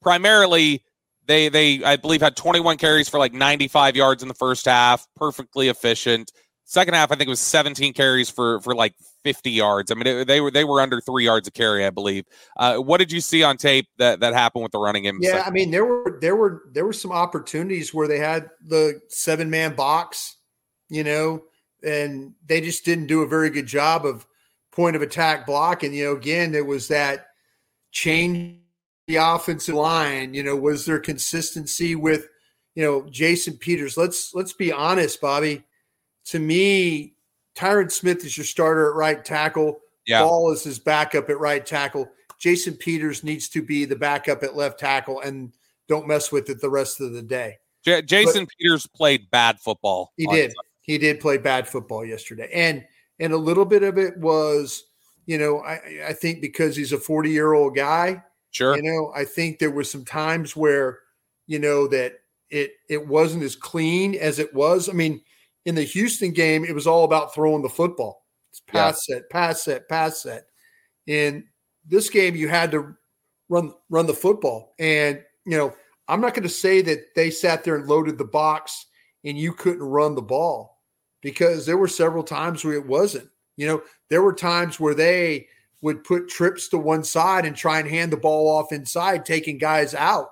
Primarily, 0.00 0.82
they 1.26 1.48
they 1.48 1.84
I 1.84 1.96
believe 1.96 2.22
had 2.22 2.36
21 2.36 2.78
carries 2.78 3.08
for 3.08 3.18
like 3.18 3.34
95 3.34 3.96
yards 3.96 4.22
in 4.22 4.28
the 4.28 4.34
first 4.34 4.64
half, 4.64 5.06
perfectly 5.16 5.68
efficient. 5.68 6.32
Second 6.72 6.94
half, 6.94 7.12
I 7.12 7.16
think 7.16 7.26
it 7.26 7.30
was 7.30 7.38
17 7.40 7.92
carries 7.92 8.30
for 8.30 8.58
for 8.62 8.74
like 8.74 8.94
50 9.24 9.50
yards. 9.50 9.90
I 9.90 9.94
mean, 9.94 10.06
it, 10.06 10.26
they 10.26 10.40
were 10.40 10.50
they 10.50 10.64
were 10.64 10.80
under 10.80 11.02
three 11.02 11.26
yards 11.26 11.46
a 11.46 11.50
carry, 11.50 11.84
I 11.84 11.90
believe. 11.90 12.24
Uh, 12.56 12.78
what 12.78 12.96
did 12.96 13.12
you 13.12 13.20
see 13.20 13.42
on 13.42 13.58
tape 13.58 13.88
that 13.98 14.20
that 14.20 14.32
happened 14.32 14.62
with 14.62 14.72
the 14.72 14.78
running 14.78 15.02
game? 15.02 15.18
Yeah, 15.20 15.42
I 15.46 15.50
mean, 15.50 15.70
there 15.70 15.84
were 15.84 16.16
there 16.22 16.34
were 16.34 16.62
there 16.72 16.86
were 16.86 16.94
some 16.94 17.12
opportunities 17.12 17.92
where 17.92 18.08
they 18.08 18.18
had 18.18 18.48
the 18.66 19.02
seven 19.08 19.50
man 19.50 19.74
box, 19.74 20.38
you 20.88 21.04
know, 21.04 21.42
and 21.84 22.32
they 22.46 22.62
just 22.62 22.86
didn't 22.86 23.06
do 23.06 23.20
a 23.20 23.28
very 23.28 23.50
good 23.50 23.66
job 23.66 24.06
of 24.06 24.26
point 24.70 24.96
of 24.96 25.02
attack 25.02 25.44
block. 25.44 25.82
And, 25.82 25.94
you 25.94 26.06
know, 26.06 26.16
again, 26.16 26.52
there 26.52 26.64
was 26.64 26.88
that 26.88 27.26
change 27.90 28.56
the 29.06 29.16
offensive 29.16 29.74
line. 29.74 30.32
You 30.32 30.42
know, 30.42 30.56
was 30.56 30.86
there 30.86 30.98
consistency 31.00 31.96
with, 31.96 32.28
you 32.74 32.82
know, 32.82 33.06
Jason 33.10 33.58
Peters? 33.58 33.98
Let's 33.98 34.34
let's 34.34 34.54
be 34.54 34.72
honest, 34.72 35.20
Bobby. 35.20 35.64
To 36.26 36.38
me, 36.38 37.14
Tyron 37.56 37.90
Smith 37.90 38.24
is 38.24 38.36
your 38.36 38.46
starter 38.46 38.90
at 38.90 38.96
right 38.96 39.24
tackle. 39.24 39.80
Yeah. 40.06 40.22
Ball 40.22 40.52
is 40.52 40.64
his 40.64 40.78
backup 40.78 41.30
at 41.30 41.38
right 41.38 41.64
tackle. 41.64 42.10
Jason 42.38 42.74
Peters 42.74 43.22
needs 43.22 43.48
to 43.50 43.62
be 43.62 43.84
the 43.84 43.96
backup 43.96 44.42
at 44.42 44.56
left 44.56 44.80
tackle 44.80 45.20
and 45.20 45.52
don't 45.88 46.08
mess 46.08 46.32
with 46.32 46.50
it 46.50 46.60
the 46.60 46.70
rest 46.70 47.00
of 47.00 47.12
the 47.12 47.22
day. 47.22 47.58
J- 47.84 48.02
Jason 48.02 48.44
but 48.44 48.54
Peters 48.58 48.86
played 48.86 49.30
bad 49.30 49.60
football. 49.60 50.12
He 50.16 50.26
did. 50.26 50.52
He 50.80 50.98
did 50.98 51.20
play 51.20 51.38
bad 51.38 51.68
football 51.68 52.04
yesterday. 52.04 52.50
And 52.52 52.84
and 53.20 53.32
a 53.32 53.36
little 53.36 53.64
bit 53.64 53.82
of 53.82 53.98
it 53.98 54.16
was, 54.18 54.84
you 55.26 55.38
know, 55.38 55.60
I, 55.60 56.08
I 56.08 56.12
think 56.12 56.40
because 56.40 56.74
he's 56.74 56.92
a 56.92 56.98
40 56.98 57.30
year 57.30 57.52
old 57.52 57.76
guy. 57.76 58.22
Sure. 58.50 58.76
You 58.76 58.82
know, 58.82 59.12
I 59.14 59.24
think 59.24 59.58
there 59.58 59.70
were 59.70 59.84
some 59.84 60.04
times 60.04 60.56
where, 60.56 60.98
you 61.46 61.58
know, 61.58 61.86
that 61.88 62.14
it 62.50 62.72
it 62.88 63.06
wasn't 63.06 63.44
as 63.44 63.56
clean 63.56 64.14
as 64.16 64.38
it 64.38 64.52
was. 64.52 64.88
I 64.88 64.92
mean, 64.92 65.20
in 65.64 65.74
the 65.74 65.82
Houston 65.82 66.32
game, 66.32 66.64
it 66.64 66.74
was 66.74 66.86
all 66.86 67.04
about 67.04 67.34
throwing 67.34 67.62
the 67.62 67.68
football. 67.68 68.24
It's 68.50 68.60
pass 68.60 69.06
yeah. 69.08 69.16
set, 69.16 69.30
pass 69.30 69.62
set, 69.62 69.88
pass 69.88 70.22
set. 70.22 70.46
In 71.06 71.44
this 71.86 72.10
game, 72.10 72.36
you 72.36 72.48
had 72.48 72.70
to 72.72 72.94
run 73.48 73.72
run 73.90 74.06
the 74.06 74.14
football. 74.14 74.74
And, 74.78 75.22
you 75.44 75.56
know, 75.56 75.74
I'm 76.08 76.20
not 76.20 76.34
going 76.34 76.42
to 76.42 76.48
say 76.48 76.82
that 76.82 77.14
they 77.14 77.30
sat 77.30 77.64
there 77.64 77.76
and 77.76 77.88
loaded 77.88 78.18
the 78.18 78.24
box 78.24 78.86
and 79.24 79.38
you 79.38 79.52
couldn't 79.52 79.82
run 79.82 80.14
the 80.14 80.22
ball 80.22 80.80
because 81.20 81.64
there 81.64 81.78
were 81.78 81.88
several 81.88 82.24
times 82.24 82.64
where 82.64 82.74
it 82.74 82.86
wasn't. 82.86 83.28
You 83.56 83.66
know, 83.66 83.82
there 84.10 84.22
were 84.22 84.32
times 84.32 84.80
where 84.80 84.94
they 84.94 85.46
would 85.80 86.04
put 86.04 86.28
trips 86.28 86.68
to 86.68 86.78
one 86.78 87.04
side 87.04 87.44
and 87.44 87.56
try 87.56 87.78
and 87.78 87.88
hand 87.88 88.12
the 88.12 88.16
ball 88.16 88.48
off 88.48 88.72
inside, 88.72 89.24
taking 89.24 89.58
guys 89.58 89.94
out, 89.94 90.28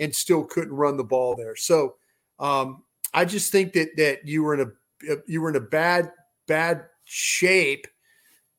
and 0.00 0.14
still 0.14 0.44
couldn't 0.44 0.74
run 0.74 0.96
the 0.96 1.04
ball 1.04 1.34
there. 1.36 1.56
So 1.56 1.96
um, 2.38 2.82
I 3.14 3.24
just 3.24 3.52
think 3.52 3.72
that 3.72 3.96
that 3.96 4.26
you 4.26 4.42
were 4.42 4.54
in 4.54 4.60
a 4.60 5.16
you 5.26 5.40
were 5.40 5.50
in 5.50 5.56
a 5.56 5.60
bad 5.60 6.12
bad 6.46 6.84
shape 7.04 7.86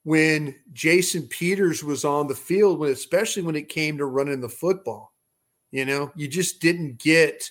when 0.03 0.55
Jason 0.73 1.27
Peters 1.27 1.83
was 1.83 2.05
on 2.05 2.27
the 2.27 2.35
field, 2.35 2.79
when 2.79 2.91
especially 2.91 3.43
when 3.43 3.55
it 3.55 3.69
came 3.69 3.97
to 3.97 4.05
running 4.05 4.41
the 4.41 4.49
football. 4.49 5.13
You 5.71 5.85
know, 5.85 6.11
you 6.15 6.27
just 6.27 6.61
didn't 6.61 6.97
get 6.97 7.49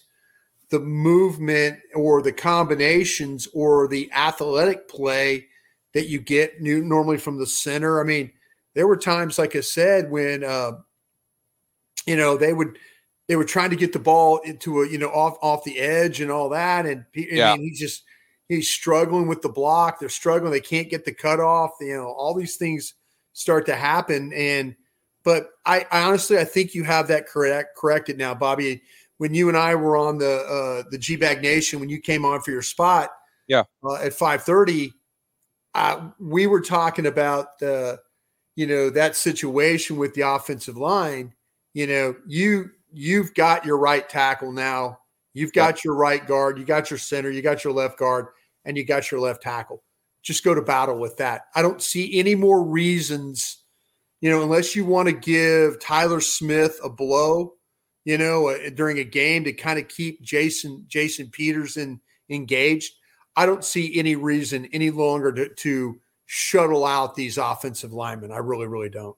the 0.70 0.80
movement 0.80 1.78
or 1.94 2.20
the 2.20 2.32
combinations 2.32 3.48
or 3.54 3.88
the 3.88 4.10
athletic 4.12 4.88
play 4.88 5.46
that 5.94 6.08
you 6.08 6.20
get 6.20 6.60
new, 6.60 6.82
normally 6.82 7.16
from 7.16 7.38
the 7.38 7.46
center. 7.46 8.00
I 8.00 8.04
mean, 8.04 8.30
there 8.74 8.86
were 8.86 8.96
times, 8.96 9.38
like 9.38 9.56
I 9.56 9.60
said, 9.60 10.10
when 10.10 10.44
uh, 10.44 10.72
you 12.06 12.16
know 12.16 12.36
they 12.36 12.52
would 12.52 12.78
they 13.28 13.36
were 13.36 13.44
trying 13.44 13.70
to 13.70 13.76
get 13.76 13.92
the 13.92 13.98
ball 13.98 14.38
into 14.38 14.82
a 14.82 14.88
you 14.88 14.98
know 14.98 15.10
off 15.10 15.36
off 15.42 15.64
the 15.64 15.78
edge 15.78 16.20
and 16.20 16.30
all 16.30 16.48
that, 16.48 16.86
and 16.86 17.04
yeah. 17.14 17.52
I 17.52 17.56
mean, 17.56 17.66
he 17.66 17.72
just 17.72 18.02
he's 18.48 18.70
struggling 18.70 19.28
with 19.28 19.42
the 19.42 19.48
block. 19.50 20.00
They're 20.00 20.08
struggling. 20.08 20.50
They 20.50 20.60
can't 20.60 20.88
get 20.88 21.04
the 21.04 21.12
cutoff. 21.12 21.72
You 21.80 21.96
know, 21.96 22.06
all 22.06 22.34
these 22.34 22.56
things 22.56 22.94
start 23.34 23.66
to 23.66 23.76
happen, 23.76 24.32
and 24.32 24.74
but 25.24 25.50
I, 25.66 25.86
I, 25.92 26.02
honestly 26.02 26.38
I 26.38 26.44
think 26.44 26.74
you 26.74 26.84
have 26.84 27.08
that 27.08 27.28
correct 27.28 27.76
corrected 27.76 28.18
now, 28.18 28.34
Bobby. 28.34 28.82
When 29.18 29.34
you 29.34 29.48
and 29.48 29.58
I 29.58 29.74
were 29.74 29.96
on 29.96 30.18
the 30.18 30.38
uh, 30.86 30.88
the 30.90 30.98
G 30.98 31.16
Bag 31.16 31.42
Nation, 31.42 31.80
when 31.80 31.88
you 31.88 32.00
came 32.00 32.24
on 32.24 32.40
for 32.40 32.50
your 32.50 32.62
spot, 32.62 33.10
yeah, 33.46 33.64
uh, 33.84 33.96
at 33.96 34.14
five 34.14 34.42
thirty, 34.42 34.92
uh, 35.74 36.10
we 36.18 36.46
were 36.46 36.60
talking 36.60 37.06
about 37.06 37.58
the, 37.58 37.98
you 38.56 38.66
know, 38.66 38.90
that 38.90 39.16
situation 39.16 39.96
with 39.96 40.14
the 40.14 40.22
offensive 40.22 40.76
line. 40.76 41.34
You 41.74 41.86
know, 41.86 42.14
you 42.26 42.70
you've 42.92 43.34
got 43.34 43.64
your 43.64 43.78
right 43.78 44.08
tackle 44.08 44.52
now. 44.52 44.98
You've 45.34 45.52
got 45.52 45.76
yep. 45.76 45.84
your 45.84 45.94
right 45.94 46.26
guard. 46.26 46.58
You 46.58 46.64
got 46.64 46.90
your 46.90 46.98
center. 46.98 47.30
You 47.30 47.42
got 47.42 47.64
your 47.64 47.72
left 47.72 47.98
guard, 47.98 48.26
and 48.64 48.76
you 48.76 48.84
got 48.84 49.10
your 49.10 49.20
left 49.20 49.42
tackle. 49.42 49.82
Just 50.22 50.44
go 50.44 50.54
to 50.54 50.62
battle 50.62 50.98
with 50.98 51.16
that. 51.18 51.42
I 51.54 51.62
don't 51.62 51.82
see 51.82 52.18
any 52.18 52.34
more 52.34 52.64
reasons, 52.64 53.62
you 54.20 54.30
know, 54.30 54.42
unless 54.42 54.74
you 54.74 54.84
want 54.84 55.08
to 55.08 55.14
give 55.14 55.80
Tyler 55.80 56.20
Smith 56.20 56.78
a 56.82 56.90
blow, 56.90 57.54
you 58.04 58.18
know, 58.18 58.48
uh, 58.48 58.70
during 58.74 58.98
a 58.98 59.04
game 59.04 59.44
to 59.44 59.52
kind 59.52 59.78
of 59.78 59.88
keep 59.88 60.22
Jason 60.22 60.84
Jason 60.88 61.28
Peterson 61.30 62.00
engaged. 62.28 62.92
I 63.36 63.46
don't 63.46 63.64
see 63.64 63.96
any 63.98 64.16
reason 64.16 64.68
any 64.72 64.90
longer 64.90 65.32
to, 65.32 65.48
to 65.48 66.00
shuttle 66.26 66.84
out 66.84 67.14
these 67.14 67.38
offensive 67.38 67.92
linemen. 67.92 68.32
I 68.32 68.38
really, 68.38 68.66
really 68.66 68.90
don't. 68.90 69.16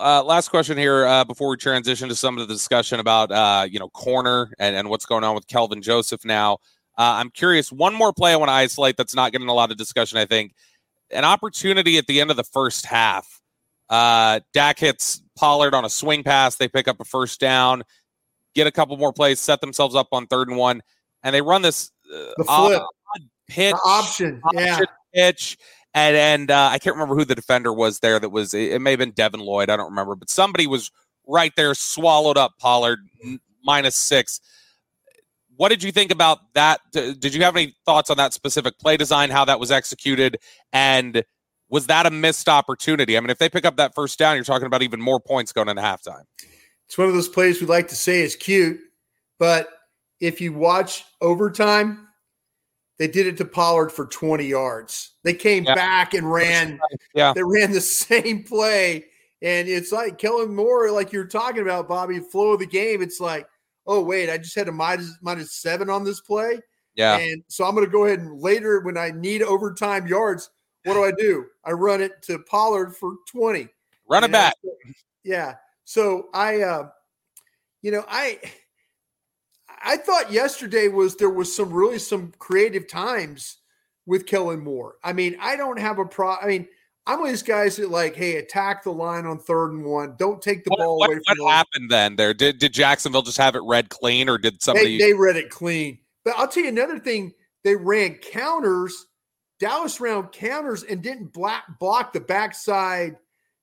Uh, 0.00 0.24
last 0.24 0.48
question 0.48 0.78
here 0.78 1.06
uh, 1.06 1.24
before 1.24 1.50
we 1.50 1.56
transition 1.56 2.08
to 2.08 2.14
some 2.14 2.38
of 2.38 2.48
the 2.48 2.54
discussion 2.54 3.00
about 3.00 3.30
uh, 3.30 3.66
you 3.70 3.78
know 3.78 3.88
corner 3.90 4.50
and, 4.58 4.74
and 4.74 4.88
what's 4.88 5.04
going 5.04 5.24
on 5.24 5.34
with 5.34 5.46
Kelvin 5.46 5.82
Joseph 5.82 6.24
now. 6.24 6.54
Uh, 6.96 7.18
I'm 7.18 7.30
curious. 7.30 7.70
One 7.70 7.94
more 7.94 8.12
play 8.12 8.32
I 8.32 8.36
want 8.36 8.48
to 8.48 8.54
isolate 8.54 8.96
that's 8.96 9.14
not 9.14 9.32
getting 9.32 9.48
a 9.48 9.54
lot 9.54 9.70
of 9.70 9.76
discussion. 9.76 10.18
I 10.18 10.24
think 10.24 10.54
an 11.10 11.24
opportunity 11.24 11.98
at 11.98 12.06
the 12.06 12.20
end 12.20 12.30
of 12.30 12.36
the 12.36 12.44
first 12.44 12.86
half. 12.86 13.40
Uh, 13.90 14.40
Dak 14.54 14.78
hits 14.78 15.22
Pollard 15.36 15.74
on 15.74 15.84
a 15.84 15.90
swing 15.90 16.22
pass. 16.22 16.56
They 16.56 16.68
pick 16.68 16.88
up 16.88 17.00
a 17.00 17.04
first 17.04 17.40
down, 17.40 17.82
get 18.54 18.66
a 18.66 18.70
couple 18.70 18.96
more 18.96 19.12
plays, 19.12 19.40
set 19.40 19.60
themselves 19.60 19.94
up 19.94 20.08
on 20.12 20.26
third 20.26 20.48
and 20.48 20.56
one, 20.56 20.82
and 21.22 21.34
they 21.34 21.42
run 21.42 21.62
this 21.62 21.90
the 22.08 22.44
flip 22.46 22.82
pitch 23.50 23.72
the 23.72 23.80
option, 23.84 24.40
option 24.44 24.58
yeah. 24.62 24.80
pitch. 25.12 25.58
And 25.92 26.16
and 26.16 26.50
uh, 26.50 26.68
I 26.72 26.78
can't 26.78 26.94
remember 26.94 27.16
who 27.16 27.24
the 27.24 27.34
defender 27.34 27.72
was 27.72 27.98
there. 27.98 28.20
That 28.20 28.30
was 28.30 28.54
it, 28.54 28.72
it 28.72 28.78
may 28.80 28.90
have 28.90 29.00
been 29.00 29.10
Devin 29.10 29.40
Lloyd. 29.40 29.70
I 29.70 29.76
don't 29.76 29.90
remember, 29.90 30.14
but 30.14 30.30
somebody 30.30 30.66
was 30.66 30.90
right 31.26 31.52
there, 31.56 31.74
swallowed 31.74 32.36
up 32.36 32.52
Pollard 32.58 33.00
minus 33.64 33.96
six. 33.96 34.40
What 35.56 35.68
did 35.68 35.82
you 35.82 35.92
think 35.92 36.10
about 36.10 36.54
that? 36.54 36.80
Did 36.92 37.34
you 37.34 37.42
have 37.42 37.56
any 37.56 37.74
thoughts 37.84 38.08
on 38.08 38.16
that 38.16 38.32
specific 38.32 38.78
play 38.78 38.96
design, 38.96 39.30
how 39.30 39.44
that 39.44 39.60
was 39.60 39.70
executed, 39.70 40.38
and 40.72 41.24
was 41.68 41.86
that 41.88 42.06
a 42.06 42.10
missed 42.10 42.48
opportunity? 42.48 43.16
I 43.16 43.20
mean, 43.20 43.30
if 43.30 43.38
they 43.38 43.48
pick 43.48 43.64
up 43.64 43.76
that 43.76 43.94
first 43.94 44.18
down, 44.18 44.36
you're 44.36 44.44
talking 44.44 44.66
about 44.66 44.82
even 44.82 45.00
more 45.00 45.20
points 45.20 45.52
going 45.52 45.68
into 45.68 45.82
halftime. 45.82 46.24
It's 46.86 46.96
one 46.96 47.08
of 47.08 47.14
those 47.14 47.28
plays 47.28 47.60
we 47.60 47.66
like 47.66 47.88
to 47.88 47.96
say 47.96 48.22
is 48.22 48.36
cute, 48.36 48.80
but 49.38 49.68
if 50.20 50.40
you 50.40 50.52
watch 50.52 51.04
overtime, 51.20 52.08
they 53.00 53.08
did 53.08 53.26
it 53.26 53.38
to 53.38 53.46
Pollard 53.46 53.90
for 53.90 54.04
20 54.04 54.44
yards. 54.44 55.12
They 55.24 55.32
came 55.32 55.64
yeah. 55.64 55.74
back 55.74 56.12
and 56.12 56.30
ran. 56.30 56.78
Yeah. 57.14 57.32
They 57.32 57.42
ran 57.42 57.72
the 57.72 57.80
same 57.80 58.44
play. 58.44 59.06
And 59.40 59.66
it's 59.68 59.90
like 59.90 60.18
Kellen 60.18 60.54
Moore, 60.54 60.90
like 60.90 61.10
you're 61.10 61.24
talking 61.24 61.62
about, 61.62 61.88
Bobby, 61.88 62.20
flow 62.20 62.52
of 62.52 62.60
the 62.60 62.66
game. 62.66 63.00
It's 63.00 63.18
like, 63.18 63.48
oh, 63.86 64.04
wait, 64.04 64.28
I 64.28 64.36
just 64.36 64.54
had 64.54 64.68
a 64.68 64.72
minus, 64.72 65.16
minus 65.22 65.54
seven 65.54 65.88
on 65.88 66.04
this 66.04 66.20
play. 66.20 66.60
Yeah. 66.94 67.16
And 67.16 67.42
so 67.48 67.64
I'm 67.64 67.74
going 67.74 67.86
to 67.86 67.90
go 67.90 68.04
ahead 68.04 68.18
and 68.18 68.38
later, 68.38 68.80
when 68.80 68.98
I 68.98 69.12
need 69.12 69.40
overtime 69.40 70.06
yards, 70.06 70.50
what 70.84 70.92
do 70.92 71.02
I 71.02 71.12
do? 71.12 71.46
I 71.64 71.70
run 71.70 72.02
it 72.02 72.20
to 72.24 72.40
Pollard 72.40 72.94
for 72.94 73.14
20. 73.32 73.66
Run 74.10 74.24
it 74.24 74.30
back. 74.30 74.56
Yeah. 75.24 75.54
So 75.84 76.28
I, 76.34 76.60
uh, 76.60 76.90
you 77.80 77.92
know, 77.92 78.04
I, 78.08 78.40
I 79.82 79.96
thought 79.96 80.32
yesterday 80.32 80.88
was 80.88 81.16
there 81.16 81.30
was 81.30 81.54
some 81.54 81.72
really 81.72 81.98
some 81.98 82.32
creative 82.38 82.86
times 82.88 83.58
with 84.06 84.26
Kellen 84.26 84.60
Moore. 84.60 84.96
I 85.02 85.12
mean, 85.12 85.36
I 85.40 85.56
don't 85.56 85.78
have 85.78 85.98
a 85.98 86.04
pro. 86.04 86.34
I 86.34 86.46
mean, 86.46 86.68
I'm 87.06 87.20
one 87.20 87.28
of 87.28 87.32
these 87.32 87.42
guys 87.42 87.76
that 87.76 87.90
like, 87.90 88.14
hey, 88.14 88.36
attack 88.36 88.84
the 88.84 88.92
line 88.92 89.26
on 89.26 89.38
third 89.38 89.72
and 89.72 89.84
one. 89.84 90.16
Don't 90.18 90.42
take 90.42 90.64
the 90.64 90.70
what, 90.70 90.78
ball 90.80 90.98
what, 90.98 91.10
away 91.10 91.20
from. 91.26 91.38
What 91.38 91.52
happened 91.52 91.90
then? 91.90 92.16
There 92.16 92.34
did 92.34 92.58
did 92.58 92.72
Jacksonville 92.72 93.22
just 93.22 93.38
have 93.38 93.54
it 93.54 93.62
read 93.64 93.88
clean, 93.88 94.28
or 94.28 94.38
did 94.38 94.62
somebody? 94.62 94.98
They, 94.98 95.06
they 95.06 95.14
read 95.14 95.36
it 95.36 95.50
clean. 95.50 95.98
But 96.24 96.34
I'll 96.36 96.48
tell 96.48 96.62
you 96.64 96.68
another 96.68 96.98
thing. 96.98 97.32
They 97.64 97.76
ran 97.76 98.14
counters. 98.16 99.06
Dallas 99.58 100.00
ran 100.00 100.24
counters 100.28 100.82
and 100.82 101.02
didn't 101.02 101.32
block 101.32 101.64
block 101.78 102.12
the 102.12 102.20
backside, 102.20 103.16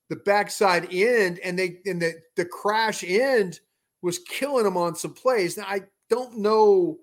the 0.10 0.16
backside 0.16 0.94
end, 0.94 1.40
and 1.40 1.58
they 1.58 1.80
and 1.86 2.02
the 2.02 2.14
the 2.36 2.46
crash 2.46 3.04
end 3.04 3.60
was 4.02 4.20
killing 4.20 4.64
them 4.64 4.78
on 4.78 4.96
some 4.96 5.14
plays. 5.14 5.58
Now 5.58 5.66
I 5.68 5.82
don't 6.10 6.38
know, 6.38 6.98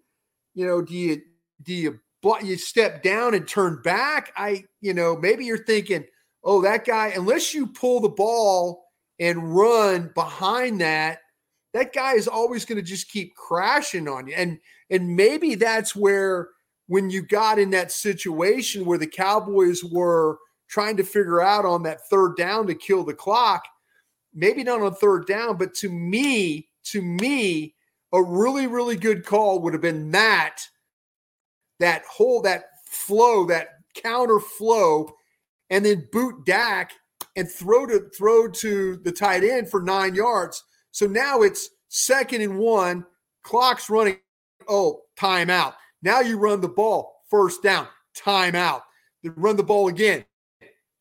you 0.54 0.66
know, 0.66 0.82
do 0.82 0.94
you 0.94 1.22
do 1.62 1.74
you 1.74 2.00
you 2.42 2.56
step 2.56 3.02
down 3.02 3.34
and 3.34 3.46
turn 3.46 3.80
back? 3.82 4.32
I, 4.36 4.64
you 4.80 4.94
know, 4.94 5.16
maybe 5.16 5.44
you're 5.44 5.64
thinking, 5.64 6.04
oh, 6.42 6.62
that 6.62 6.84
guy, 6.84 7.08
unless 7.08 7.52
you 7.52 7.66
pull 7.66 8.00
the 8.00 8.08
ball 8.08 8.84
and 9.18 9.54
run 9.54 10.10
behind 10.14 10.80
that, 10.80 11.18
that 11.72 11.92
guy 11.92 12.14
is 12.14 12.28
always 12.28 12.64
going 12.64 12.76
to 12.76 12.82
just 12.82 13.10
keep 13.10 13.34
crashing 13.34 14.08
on 14.08 14.26
you. 14.26 14.34
And 14.36 14.58
and 14.90 15.16
maybe 15.16 15.54
that's 15.54 15.94
where 15.94 16.48
when 16.86 17.10
you 17.10 17.22
got 17.22 17.58
in 17.58 17.70
that 17.70 17.90
situation 17.90 18.84
where 18.84 18.98
the 18.98 19.06
Cowboys 19.06 19.82
were 19.82 20.38
trying 20.68 20.96
to 20.96 21.04
figure 21.04 21.40
out 21.40 21.64
on 21.64 21.82
that 21.82 22.06
third 22.08 22.36
down 22.36 22.66
to 22.66 22.74
kill 22.74 23.04
the 23.04 23.14
clock, 23.14 23.64
maybe 24.34 24.62
not 24.62 24.80
on 24.80 24.94
third 24.94 25.26
down, 25.26 25.56
but 25.56 25.74
to 25.74 25.88
me, 25.88 26.68
to 26.84 27.02
me, 27.02 27.73
a 28.14 28.22
really, 28.22 28.68
really 28.68 28.96
good 28.96 29.26
call 29.26 29.60
would 29.60 29.74
have 29.74 29.82
been 29.82 30.12
that, 30.12 30.60
that 31.80 32.04
whole, 32.04 32.40
that 32.42 32.66
flow, 32.86 33.44
that 33.46 33.70
counter 33.94 34.38
flow, 34.38 35.10
and 35.68 35.84
then 35.84 36.08
boot 36.12 36.46
Dak 36.46 36.92
and 37.34 37.50
throw 37.50 37.86
to 37.86 38.08
throw 38.16 38.48
to 38.48 38.96
the 38.98 39.10
tight 39.10 39.42
end 39.42 39.68
for 39.68 39.82
nine 39.82 40.14
yards. 40.14 40.62
So 40.92 41.06
now 41.06 41.42
it's 41.42 41.70
second 41.88 42.40
and 42.40 42.56
one, 42.56 43.04
clock's 43.42 43.90
running. 43.90 44.18
Oh, 44.68 45.00
timeout. 45.18 45.74
Now 46.00 46.20
you 46.20 46.38
run 46.38 46.60
the 46.60 46.68
ball, 46.68 47.22
first 47.28 47.64
down, 47.64 47.88
timeout. 48.16 48.82
Then 49.24 49.34
run 49.36 49.56
the 49.56 49.64
ball 49.64 49.88
again, 49.88 50.24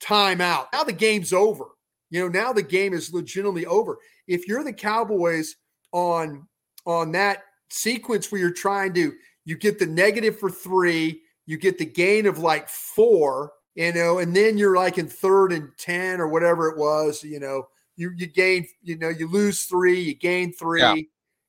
timeout. 0.02 0.68
Now 0.74 0.84
the 0.84 0.94
game's 0.94 1.32
over. 1.32 1.66
You 2.10 2.22
know, 2.22 2.28
now 2.28 2.54
the 2.54 2.64
game 2.64 2.94
is 2.94 3.14
legitimately 3.14 3.68
over. 3.68 4.00
If 4.28 4.48
you're 4.48 4.64
the 4.64 4.74
Cowboys 4.74 5.56
on 5.92 6.48
on 6.86 7.12
that 7.14 7.44
sequence 7.70 8.32
where 8.32 8.42
you're 8.42 8.52
trying 8.52 8.94
to 8.94 9.14
you 9.46 9.58
get 9.58 9.80
the 9.80 9.86
negative 9.86 10.40
for 10.40 10.50
three, 10.50 11.22
you 11.46 11.58
get 11.58 11.78
the 11.78 11.86
gain 11.86 12.26
of 12.26 12.40
like 12.40 12.70
four, 12.70 13.52
you 13.76 13.92
know, 13.94 14.20
and 14.20 14.36
then 14.36 14.58
you're 14.58 14.76
like 14.76 14.98
in 14.98 15.08
third 15.08 15.52
and 15.52 15.70
10 15.78 16.22
or 16.22 16.28
whatever 16.28 16.70
it 16.70 16.78
was, 16.78 17.24
you 17.24 17.40
know, 17.40 17.68
you 17.96 18.12
you 18.16 18.28
gain, 18.28 18.68
you 18.82 18.98
know, 18.98 19.10
you 19.10 19.28
lose 19.28 19.64
three, 19.64 20.00
you 20.00 20.16
gain 20.16 20.54
three, 20.54 20.82
yeah. 20.82 20.96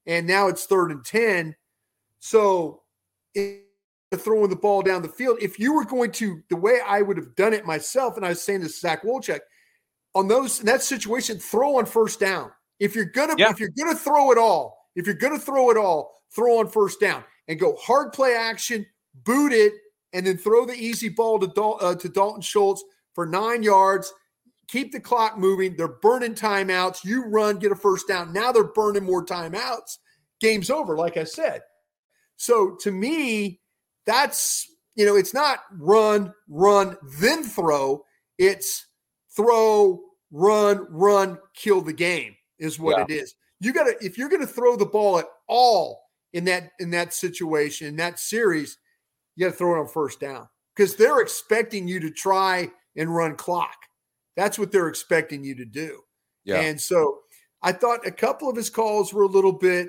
and 0.06 0.26
now 0.26 0.48
it's 0.48 0.66
third 0.66 0.90
and 0.90 1.04
10. 1.04 1.54
So 2.18 2.82
throwing 4.16 4.50
the 4.50 4.56
ball 4.56 4.82
down 4.82 5.02
the 5.02 5.08
field, 5.08 5.38
if 5.40 5.58
you 5.58 5.74
were 5.74 5.84
going 5.84 6.10
to 6.12 6.42
the 6.48 6.56
way 6.56 6.80
I 6.86 7.02
would 7.02 7.16
have 7.16 7.34
done 7.34 7.52
it 7.52 7.66
myself, 7.66 8.16
and 8.16 8.24
I 8.24 8.30
was 8.30 8.42
saying 8.42 8.62
to 8.62 8.68
Zach 8.68 9.02
Wolchek, 9.02 9.40
on 10.14 10.28
those 10.28 10.60
in 10.60 10.66
that 10.66 10.82
situation, 10.82 11.38
throw 11.38 11.78
on 11.78 11.86
first 11.86 12.20
down. 12.20 12.50
If 12.78 12.94
you're 12.94 13.04
gonna 13.04 13.34
yeah. 13.36 13.50
if 13.50 13.58
you're 13.58 13.70
gonna 13.76 13.96
throw 13.96 14.30
it 14.30 14.38
all, 14.38 14.83
if 14.94 15.06
you're 15.06 15.14
going 15.14 15.38
to 15.38 15.44
throw 15.44 15.70
it 15.70 15.76
all, 15.76 16.22
throw 16.34 16.58
on 16.58 16.68
first 16.68 17.00
down 17.00 17.24
and 17.48 17.58
go 17.58 17.76
hard 17.76 18.12
play 18.12 18.34
action, 18.34 18.86
boot 19.24 19.52
it, 19.52 19.72
and 20.12 20.26
then 20.26 20.38
throw 20.38 20.64
the 20.64 20.74
easy 20.74 21.08
ball 21.08 21.38
to, 21.40 21.48
Dal- 21.48 21.78
uh, 21.80 21.94
to 21.96 22.08
Dalton 22.08 22.42
Schultz 22.42 22.82
for 23.14 23.26
nine 23.26 23.62
yards. 23.62 24.12
Keep 24.68 24.92
the 24.92 25.00
clock 25.00 25.38
moving. 25.38 25.76
They're 25.76 25.88
burning 25.88 26.34
timeouts. 26.34 27.04
You 27.04 27.26
run, 27.26 27.58
get 27.58 27.72
a 27.72 27.76
first 27.76 28.08
down. 28.08 28.32
Now 28.32 28.52
they're 28.52 28.64
burning 28.64 29.04
more 29.04 29.24
timeouts. 29.24 29.98
Game's 30.40 30.70
over, 30.70 30.96
like 30.96 31.16
I 31.16 31.24
said. 31.24 31.62
So 32.36 32.76
to 32.80 32.90
me, 32.90 33.60
that's, 34.06 34.66
you 34.94 35.04
know, 35.04 35.16
it's 35.16 35.34
not 35.34 35.60
run, 35.78 36.32
run, 36.48 36.96
then 37.18 37.42
throw. 37.42 38.04
It's 38.38 38.86
throw, 39.36 40.00
run, 40.30 40.86
run, 40.90 41.38
kill 41.54 41.80
the 41.80 41.92
game, 41.92 42.34
is 42.58 42.78
what 42.78 42.98
yeah. 42.98 43.04
it 43.04 43.22
is 43.22 43.34
you 43.64 43.72
got 43.72 43.84
to 43.84 43.96
if 44.04 44.18
you're 44.18 44.28
going 44.28 44.40
to 44.40 44.52
throw 44.52 44.76
the 44.76 44.86
ball 44.86 45.18
at 45.18 45.26
all 45.48 46.02
in 46.32 46.44
that 46.44 46.72
in 46.78 46.90
that 46.90 47.14
situation 47.14 47.86
in 47.86 47.96
that 47.96 48.18
series, 48.18 48.78
you 49.36 49.46
got 49.46 49.52
to 49.52 49.56
throw 49.56 49.76
it 49.76 49.80
on 49.80 49.88
first 49.88 50.20
down 50.20 50.48
because 50.74 50.96
they're 50.96 51.20
expecting 51.20 51.88
you 51.88 52.00
to 52.00 52.10
try 52.10 52.70
and 52.96 53.14
run 53.14 53.36
clock. 53.36 53.76
That's 54.36 54.58
what 54.58 54.72
they're 54.72 54.88
expecting 54.88 55.44
you 55.44 55.54
to 55.56 55.64
do. 55.64 56.00
Yeah. 56.44 56.60
And 56.60 56.80
so 56.80 57.20
I 57.62 57.72
thought 57.72 58.06
a 58.06 58.10
couple 58.10 58.48
of 58.48 58.56
his 58.56 58.70
calls 58.70 59.12
were 59.12 59.22
a 59.22 59.28
little 59.28 59.52
bit, 59.52 59.88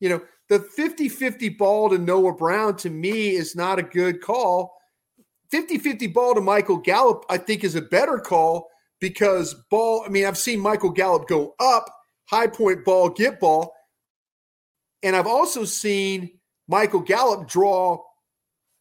you 0.00 0.08
know, 0.08 0.20
the 0.48 0.58
50 0.58 1.08
50 1.08 1.50
ball 1.50 1.90
to 1.90 1.98
Noah 1.98 2.34
Brown 2.34 2.76
to 2.78 2.90
me 2.90 3.30
is 3.30 3.54
not 3.54 3.78
a 3.78 3.82
good 3.82 4.20
call. 4.20 4.74
50 5.50 5.78
50 5.78 6.06
ball 6.08 6.34
to 6.34 6.40
Michael 6.40 6.78
Gallup, 6.78 7.24
I 7.28 7.38
think, 7.38 7.62
is 7.62 7.74
a 7.74 7.82
better 7.82 8.18
call 8.18 8.68
because 9.00 9.54
ball, 9.70 10.02
I 10.04 10.08
mean, 10.08 10.24
I've 10.24 10.38
seen 10.38 10.60
Michael 10.60 10.90
Gallup 10.90 11.28
go 11.28 11.54
up, 11.60 11.92
high 12.32 12.46
point 12.46 12.84
ball, 12.84 13.10
get 13.10 13.38
ball. 13.38 13.74
And 15.02 15.14
I've 15.14 15.26
also 15.26 15.64
seen 15.64 16.30
Michael 16.68 17.00
Gallup 17.00 17.48
draw 17.48 18.02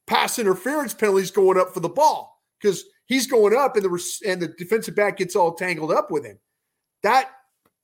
pass 0.07 0.39
interference 0.39 0.93
penalties 0.93 1.31
going 1.31 1.59
up 1.59 1.73
for 1.73 1.79
the 1.79 1.89
ball 1.89 2.41
because 2.59 2.85
he's 3.05 3.27
going 3.27 3.55
up 3.55 3.75
and 3.75 3.85
the 3.85 4.19
and 4.25 4.41
the 4.41 4.47
defensive 4.47 4.95
back 4.95 5.17
gets 5.17 5.35
all 5.35 5.53
tangled 5.53 5.91
up 5.91 6.11
with 6.11 6.25
him. 6.25 6.39
That 7.03 7.29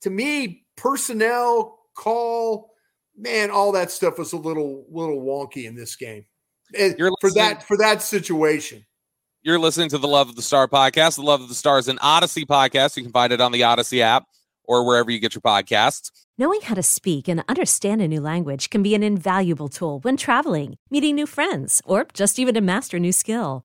to 0.02 0.10
me, 0.10 0.64
personnel 0.76 1.78
call, 1.96 2.70
man, 3.16 3.50
all 3.50 3.72
that 3.72 3.90
stuff 3.90 4.18
was 4.18 4.32
a 4.32 4.36
little 4.36 4.86
little 4.90 5.20
wonky 5.20 5.66
in 5.66 5.74
this 5.74 5.96
game. 5.96 6.24
Eh, 6.74 6.92
for 7.20 7.30
that 7.32 7.62
for 7.62 7.76
that 7.78 8.02
situation. 8.02 8.84
You're 9.42 9.58
listening 9.58 9.88
to 9.90 9.98
the 9.98 10.08
Love 10.08 10.28
of 10.28 10.36
the 10.36 10.42
Star 10.42 10.68
podcast. 10.68 11.16
The 11.16 11.22
Love 11.22 11.40
of 11.40 11.48
the 11.48 11.54
Star 11.54 11.78
is 11.78 11.88
an 11.88 11.96
Audacy 11.98 12.44
podcast. 12.44 12.96
You 12.96 13.04
can 13.04 13.12
find 13.12 13.32
it 13.32 13.40
on 13.40 13.52
the 13.52 13.62
Audacy 13.62 14.00
app 14.00 14.24
or 14.68 14.84
wherever 14.84 15.10
you 15.10 15.18
get 15.18 15.34
your 15.34 15.42
podcasts. 15.42 16.10
Knowing 16.36 16.60
how 16.60 16.76
to 16.76 16.82
speak 16.84 17.26
and 17.26 17.42
understand 17.48 18.00
a 18.00 18.06
new 18.06 18.20
language 18.20 18.70
can 18.70 18.82
be 18.82 18.94
an 18.94 19.02
invaluable 19.02 19.68
tool 19.68 19.98
when 20.00 20.16
traveling, 20.16 20.76
meeting 20.90 21.16
new 21.16 21.26
friends, 21.26 21.82
or 21.84 22.06
just 22.12 22.38
even 22.38 22.54
to 22.54 22.60
master 22.60 22.98
a 22.98 23.00
new 23.00 23.10
skill. 23.10 23.64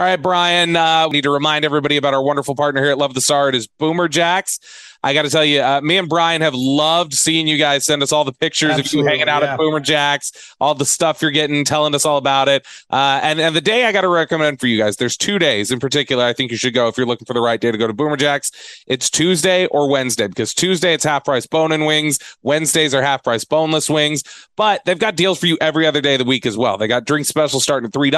All 0.00 0.06
right, 0.06 0.16
Bryan. 0.16 0.76
Uh, 0.76 1.08
we 1.10 1.18
need 1.18 1.24
to 1.24 1.30
remind 1.30 1.62
everybody 1.62 1.98
about 1.98 2.14
our 2.14 2.22
wonderful 2.22 2.54
partner 2.54 2.80
here 2.80 2.90
at 2.90 2.96
Love 2.96 3.12
the 3.12 3.20
Star. 3.20 3.50
It 3.50 3.54
is 3.54 3.66
Boomer 3.66 4.08
Jacks. 4.08 4.58
I 5.02 5.14
got 5.14 5.22
to 5.22 5.30
tell 5.30 5.44
you, 5.44 5.62
uh, 5.62 5.80
me 5.80 5.96
and 5.96 6.08
Bryan 6.08 6.42
have 6.42 6.54
loved 6.54 7.14
seeing 7.14 7.46
you 7.46 7.56
guys 7.56 7.86
send 7.86 8.02
us 8.02 8.12
all 8.12 8.24
the 8.24 8.32
pictures 8.32 8.72
Absolutely, 8.72 9.00
of 9.00 9.04
you 9.04 9.10
hanging 9.10 9.28
out 9.28 9.42
yeah. 9.42 9.52
at 9.52 9.58
Boomer 9.58 9.80
Jacks, 9.80 10.54
all 10.60 10.74
the 10.74 10.84
stuff 10.84 11.22
you're 11.22 11.30
getting, 11.30 11.64
telling 11.64 11.94
us 11.94 12.04
all 12.04 12.18
about 12.18 12.48
it. 12.48 12.66
Uh, 12.90 13.18
and, 13.22 13.40
and 13.40 13.56
the 13.56 13.62
day 13.62 13.86
I 13.86 13.92
got 13.92 14.02
to 14.02 14.08
recommend 14.08 14.60
for 14.60 14.66
you 14.66 14.76
guys, 14.76 14.98
there's 14.98 15.16
two 15.16 15.38
days 15.38 15.70
in 15.70 15.80
particular 15.80 16.24
I 16.24 16.34
think 16.34 16.50
you 16.50 16.58
should 16.58 16.74
go 16.74 16.86
if 16.88 16.98
you're 16.98 17.06
looking 17.06 17.24
for 17.24 17.32
the 17.32 17.40
right 17.40 17.58
day 17.60 17.72
to 17.72 17.78
go 17.78 17.86
to 17.86 17.94
Boomer 17.94 18.16
Jacks. 18.16 18.52
It's 18.86 19.08
Tuesday 19.08 19.66
or 19.66 19.88
Wednesday 19.88 20.26
because 20.28 20.52
Tuesday 20.52 20.92
it's 20.92 21.04
half 21.04 21.24
price 21.24 21.46
bone 21.46 21.72
and 21.72 21.86
wings. 21.86 22.18
Wednesdays 22.42 22.94
are 22.94 23.02
half 23.02 23.24
price 23.24 23.44
boneless 23.44 23.88
wings, 23.88 24.22
but 24.56 24.84
they've 24.84 24.98
got 24.98 25.16
deals 25.16 25.38
for 25.40 25.46
you 25.46 25.56
every 25.62 25.86
other 25.86 26.02
day 26.02 26.14
of 26.14 26.18
the 26.18 26.24
week 26.26 26.44
as 26.44 26.58
well. 26.58 26.76
They 26.76 26.88
got 26.88 27.06
drink 27.06 27.26
specials 27.26 27.62
starting 27.62 27.86
at 27.86 27.94
$3, 27.94 28.10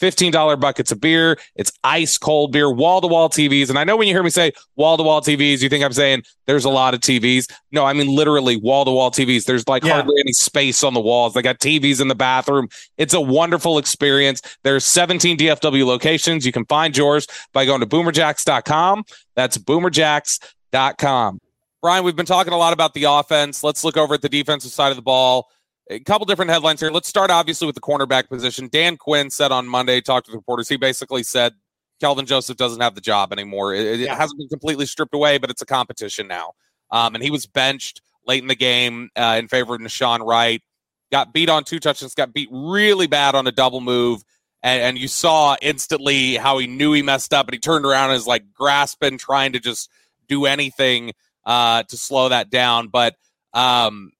$15 0.00 0.60
buckets 0.60 0.92
of 0.92 1.00
beer. 1.00 1.38
It's 1.56 1.72
ice 1.84 2.16
cold 2.16 2.52
beer, 2.52 2.72
wall 2.72 3.02
to 3.02 3.06
wall 3.06 3.28
TVs. 3.28 3.68
And 3.68 3.78
I 3.78 3.84
know 3.84 3.98
when 3.98 4.08
you 4.08 4.14
hear 4.14 4.22
me 4.22 4.30
say 4.30 4.52
wall 4.76 4.96
to 4.96 5.02
wall 5.02 5.20
TVs, 5.20 5.60
you 5.60 5.68
think 5.68 5.84
I'm 5.84 5.92
saying 5.92 6.05
there's 6.46 6.64
a 6.64 6.70
lot 6.70 6.94
of 6.94 7.00
TVs. 7.00 7.50
No, 7.72 7.84
I 7.84 7.92
mean 7.92 8.14
literally 8.14 8.56
wall 8.56 8.84
to 8.84 8.90
wall 8.90 9.10
TVs. 9.10 9.44
There's 9.44 9.66
like 9.68 9.84
yeah. 9.84 9.94
hardly 9.94 10.14
any 10.20 10.32
space 10.32 10.82
on 10.84 10.94
the 10.94 11.00
walls. 11.00 11.34
They 11.34 11.42
got 11.42 11.58
TVs 11.58 12.00
in 12.00 12.08
the 12.08 12.14
bathroom. 12.14 12.68
It's 12.98 13.14
a 13.14 13.20
wonderful 13.20 13.78
experience. 13.78 14.42
There's 14.62 14.84
17 14.84 15.38
DFW 15.38 15.86
locations. 15.86 16.46
You 16.46 16.52
can 16.52 16.64
find 16.66 16.96
yours 16.96 17.26
by 17.52 17.64
going 17.64 17.80
to 17.80 17.86
boomerjacks.com. 17.86 19.04
That's 19.34 19.58
boomerjacks.com. 19.58 21.40
Bryan, 21.82 22.04
we've 22.04 22.16
been 22.16 22.26
talking 22.26 22.52
a 22.52 22.58
lot 22.58 22.72
about 22.72 22.94
the 22.94 23.04
offense. 23.04 23.62
Let's 23.62 23.84
look 23.84 23.96
over 23.96 24.14
at 24.14 24.22
the 24.22 24.28
defensive 24.28 24.72
side 24.72 24.90
of 24.90 24.96
the 24.96 25.02
ball. 25.02 25.48
A 25.88 26.00
couple 26.00 26.24
different 26.24 26.50
headlines 26.50 26.80
here. 26.80 26.90
Let's 26.90 27.08
start 27.08 27.30
obviously 27.30 27.66
with 27.66 27.76
the 27.76 27.80
cornerback 27.80 28.28
position. 28.28 28.68
Dan 28.72 28.96
Quinn 28.96 29.30
said 29.30 29.52
on 29.52 29.68
Monday, 29.68 30.00
talked 30.00 30.26
to 30.26 30.32
the 30.32 30.38
reporters. 30.38 30.68
He 30.68 30.76
basically 30.76 31.22
said 31.22 31.52
Kelvin 32.00 32.26
Joseph 32.26 32.56
doesn't 32.56 32.80
have 32.80 32.94
the 32.94 33.00
job 33.00 33.32
anymore. 33.32 33.74
It, 33.74 34.00
yeah. 34.00 34.12
it, 34.12 34.16
hasn't 34.16 34.38
been 34.38 34.48
completely 34.48 34.86
stripped 34.86 35.14
away, 35.14 35.38
but 35.38 35.50
it's 35.50 35.62
a 35.62 35.66
competition 35.66 36.28
now. 36.28 36.52
Um, 36.90 37.14
and 37.14 37.24
he 37.24 37.30
was 37.30 37.46
benched 37.46 38.02
late 38.26 38.42
in 38.42 38.48
the 38.48 38.56
game 38.56 39.10
uh, 39.16 39.36
in 39.38 39.48
favor 39.48 39.74
of 39.74 39.80
Nahshon 39.80 40.24
Wright. 40.26 40.62
Got 41.10 41.32
beat 41.32 41.48
on 41.48 41.64
two 41.64 41.78
touchdowns, 41.78 42.14
got 42.14 42.34
beat 42.34 42.48
really 42.50 43.06
bad 43.06 43.34
on 43.34 43.46
a 43.46 43.52
double 43.52 43.80
move. 43.80 44.22
And, 44.62 44.82
and 44.82 44.98
you 44.98 45.08
saw 45.08 45.56
instantly 45.62 46.36
how 46.36 46.58
he 46.58 46.66
knew 46.66 46.92
he 46.92 47.02
messed 47.02 47.32
up, 47.32 47.46
and 47.46 47.54
he 47.54 47.60
turned 47.60 47.86
around 47.86 48.10
and 48.10 48.16
is 48.16 48.26
like 48.26 48.52
grasping, 48.52 49.18
trying 49.18 49.52
to 49.52 49.60
just 49.60 49.90
do 50.28 50.46
anything 50.46 51.12
uh, 51.44 51.84
to 51.84 51.96
slow 51.96 52.28
that 52.28 52.50
down. 52.50 52.88
But, 52.88 53.14
um, 53.54 54.12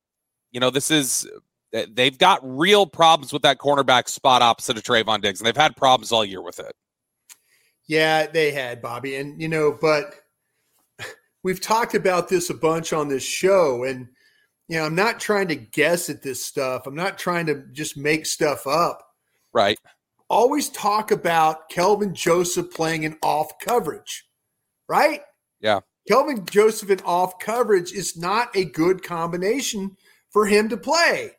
you 0.53 0.61
know, 0.61 0.71
this 0.71 0.91
is 0.91 1.29
they've 1.73 2.17
got 2.17 2.41
real 2.43 2.87
problems 2.87 3.33
with 3.33 3.43
that 3.43 3.59
cornerback 3.59 4.09
spot 4.09 4.41
opposite 4.41 4.77
of 4.77 4.85
Trevon 4.85 5.21
Diggs, 5.21 5.41
and 5.41 5.47
they've 5.47 5.57
had 5.57 5.77
problems 5.77 6.13
all 6.13 6.25
year 6.25 6.41
with 6.41 6.61
it. 6.61 6.75
Yeah, 7.89 8.27
they 8.27 8.51
had 8.51 8.83
Bobby, 8.83 9.17
and 9.17 9.41
you 9.41 9.49
know, 9.49 9.77
but 9.81 10.15
we've 11.43 11.61
talked 11.61 11.95
about 11.95 12.29
this 12.29 12.51
a 12.51 12.55
bunch 12.55 12.93
on 12.93 13.09
this 13.09 13.23
show, 13.23 13.85
and 13.85 14.09
you 14.69 14.79
know, 14.79 14.85
I'm 14.85 14.97
not 14.97 15.21
trying 15.21 15.49
to 15.49 15.55
guess 15.55 16.11
at 16.11 16.23
this 16.23 16.45
stuff. 16.45 16.87
I'm 16.87 16.97
not 16.97 17.19
trying 17.19 17.47
to 17.47 17.63
just 17.73 17.97
make 17.97 18.27
stuff 18.27 18.67
up. 18.67 19.07
Right. 19.53 19.79
Always 20.29 20.69
talk 20.71 21.13
about 21.13 21.69
Kelvin 21.69 22.13
Joseph 22.15 22.73
playing 22.73 23.05
in 23.05 23.17
off 23.23 23.53
coverage, 23.61 24.27
right? 24.89 25.21
Yeah. 25.61 25.81
Kelvin 26.09 26.45
Joseph 26.47 26.91
in 26.91 27.01
off 27.05 27.39
coverage 27.39 27.93
is 27.93 28.17
not 28.17 28.55
a 28.57 28.65
good 28.65 29.05
combination 29.05 29.97
for 30.31 30.47
him 30.47 30.69
to 30.69 30.77
play. 30.77 31.33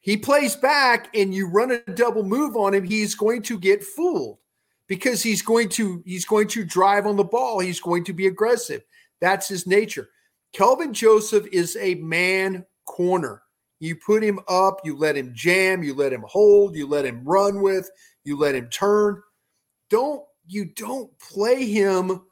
He 0.00 0.16
plays 0.16 0.56
back 0.56 1.08
and 1.16 1.32
you 1.32 1.48
run 1.48 1.70
a 1.70 1.78
double 1.92 2.24
move 2.24 2.56
on 2.56 2.74
him, 2.74 2.84
he's 2.84 3.14
going 3.14 3.42
to 3.42 3.58
get 3.58 3.84
fooled 3.84 4.38
because 4.88 5.22
he's 5.22 5.42
going 5.42 5.68
to 5.70 6.02
he's 6.06 6.24
going 6.24 6.48
to 6.48 6.64
drive 6.64 7.06
on 7.06 7.16
the 7.16 7.24
ball. 7.24 7.58
He's 7.58 7.80
going 7.80 8.04
to 8.04 8.12
be 8.12 8.26
aggressive. 8.26 8.82
That's 9.20 9.48
his 9.48 9.66
nature. 9.66 10.08
Kelvin 10.52 10.94
Joseph 10.94 11.46
is 11.52 11.76
a 11.80 11.96
man 11.96 12.64
corner. 12.86 13.42
You 13.78 13.96
put 13.96 14.22
him 14.22 14.40
up, 14.48 14.80
you 14.84 14.96
let 14.96 15.16
him 15.16 15.32
jam, 15.34 15.82
you 15.82 15.94
let 15.94 16.12
him 16.12 16.24
hold, 16.26 16.76
you 16.76 16.86
let 16.86 17.04
him 17.04 17.22
run 17.24 17.60
with, 17.60 17.90
you 18.24 18.38
let 18.38 18.54
him 18.54 18.68
turn. 18.68 19.22
Don't 19.90 20.22
you 20.46 20.64
don't 20.64 21.10
play 21.18 21.66
him 21.66 22.22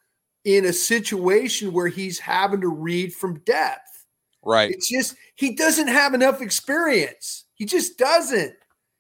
in 0.45 0.67
a 0.67 0.73
situation 0.73 1.73
where 1.73 1.89
he's 1.89 2.19
having 2.19 2.61
to 2.61 2.69
read 2.69 3.15
from 3.15 3.41
depth. 3.41 3.81
Right. 4.43 4.71
It's 4.71 4.91
just 4.91 5.17
he 5.37 5.55
doesn't 5.55 5.89
have 5.89 6.15
enough 6.15 6.41
experience. 6.41 7.45
He 7.55 7.65
just 7.65 7.99
doesn't. 7.99 8.55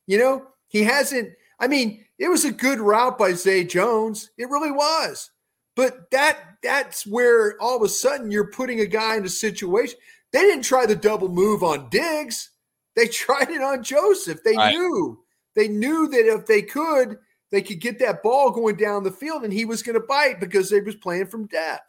You 0.06 0.18
know, 0.18 0.46
he 0.68 0.82
hasn't 0.82 1.30
I 1.64 1.66
mean, 1.66 2.04
it 2.18 2.28
was 2.28 2.44
a 2.44 2.52
good 2.52 2.78
route 2.78 3.16
by 3.16 3.32
Zay 3.32 3.64
Jones. 3.64 4.30
It 4.36 4.50
really 4.50 4.70
was. 4.70 5.30
But 5.74 6.10
that 6.10 6.38
that's 6.62 7.06
where 7.06 7.58
all 7.58 7.76
of 7.76 7.82
a 7.82 7.88
sudden 7.88 8.30
you're 8.30 8.50
putting 8.50 8.80
a 8.80 8.86
guy 8.86 9.16
in 9.16 9.24
a 9.24 9.30
situation. 9.30 9.98
They 10.30 10.40
didn't 10.42 10.64
try 10.64 10.84
the 10.84 10.94
double 10.94 11.30
move 11.30 11.62
on 11.62 11.88
Diggs. 11.88 12.50
They 12.96 13.08
tried 13.08 13.48
it 13.48 13.62
on 13.62 13.82
Joseph. 13.82 14.42
They 14.44 14.56
right. 14.56 14.74
knew. 14.74 15.20
They 15.56 15.68
knew 15.68 16.06
that 16.08 16.30
if 16.30 16.44
they 16.44 16.60
could, 16.60 17.16
they 17.50 17.62
could 17.62 17.80
get 17.80 17.98
that 18.00 18.22
ball 18.22 18.50
going 18.50 18.76
down 18.76 19.02
the 19.02 19.10
field 19.10 19.42
and 19.42 19.52
he 19.52 19.64
was 19.64 19.82
going 19.82 19.98
to 19.98 20.06
bite 20.06 20.40
because 20.40 20.68
they 20.68 20.80
was 20.82 20.96
playing 20.96 21.28
from 21.28 21.46
depth. 21.46 21.88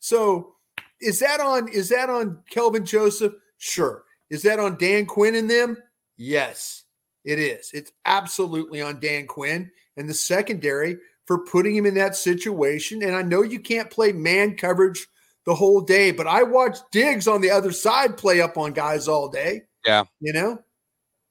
So, 0.00 0.56
is 1.00 1.20
that 1.20 1.40
on 1.40 1.68
is 1.68 1.88
that 1.88 2.10
on 2.10 2.42
Kelvin 2.50 2.84
Joseph? 2.84 3.32
Sure. 3.56 4.02
Is 4.28 4.42
that 4.42 4.58
on 4.58 4.76
Dan 4.76 5.06
Quinn 5.06 5.36
and 5.36 5.50
them? 5.50 5.78
Yes. 6.18 6.84
It 7.24 7.38
is. 7.38 7.70
It's 7.74 7.92
absolutely 8.04 8.80
on 8.80 9.00
Dan 9.00 9.26
Quinn 9.26 9.70
and 9.96 10.08
the 10.08 10.14
secondary 10.14 10.98
for 11.26 11.44
putting 11.44 11.76
him 11.76 11.86
in 11.86 11.94
that 11.94 12.16
situation. 12.16 13.02
And 13.02 13.14
I 13.14 13.22
know 13.22 13.42
you 13.42 13.60
can't 13.60 13.90
play 13.90 14.12
man 14.12 14.56
coverage 14.56 15.06
the 15.46 15.54
whole 15.54 15.80
day, 15.80 16.10
but 16.10 16.26
I 16.26 16.42
watched 16.42 16.90
Diggs 16.92 17.28
on 17.28 17.40
the 17.40 17.50
other 17.50 17.72
side 17.72 18.16
play 18.16 18.40
up 18.40 18.56
on 18.58 18.72
guys 18.72 19.08
all 19.08 19.28
day. 19.28 19.62
Yeah. 19.86 20.04
You 20.20 20.32
know? 20.32 20.58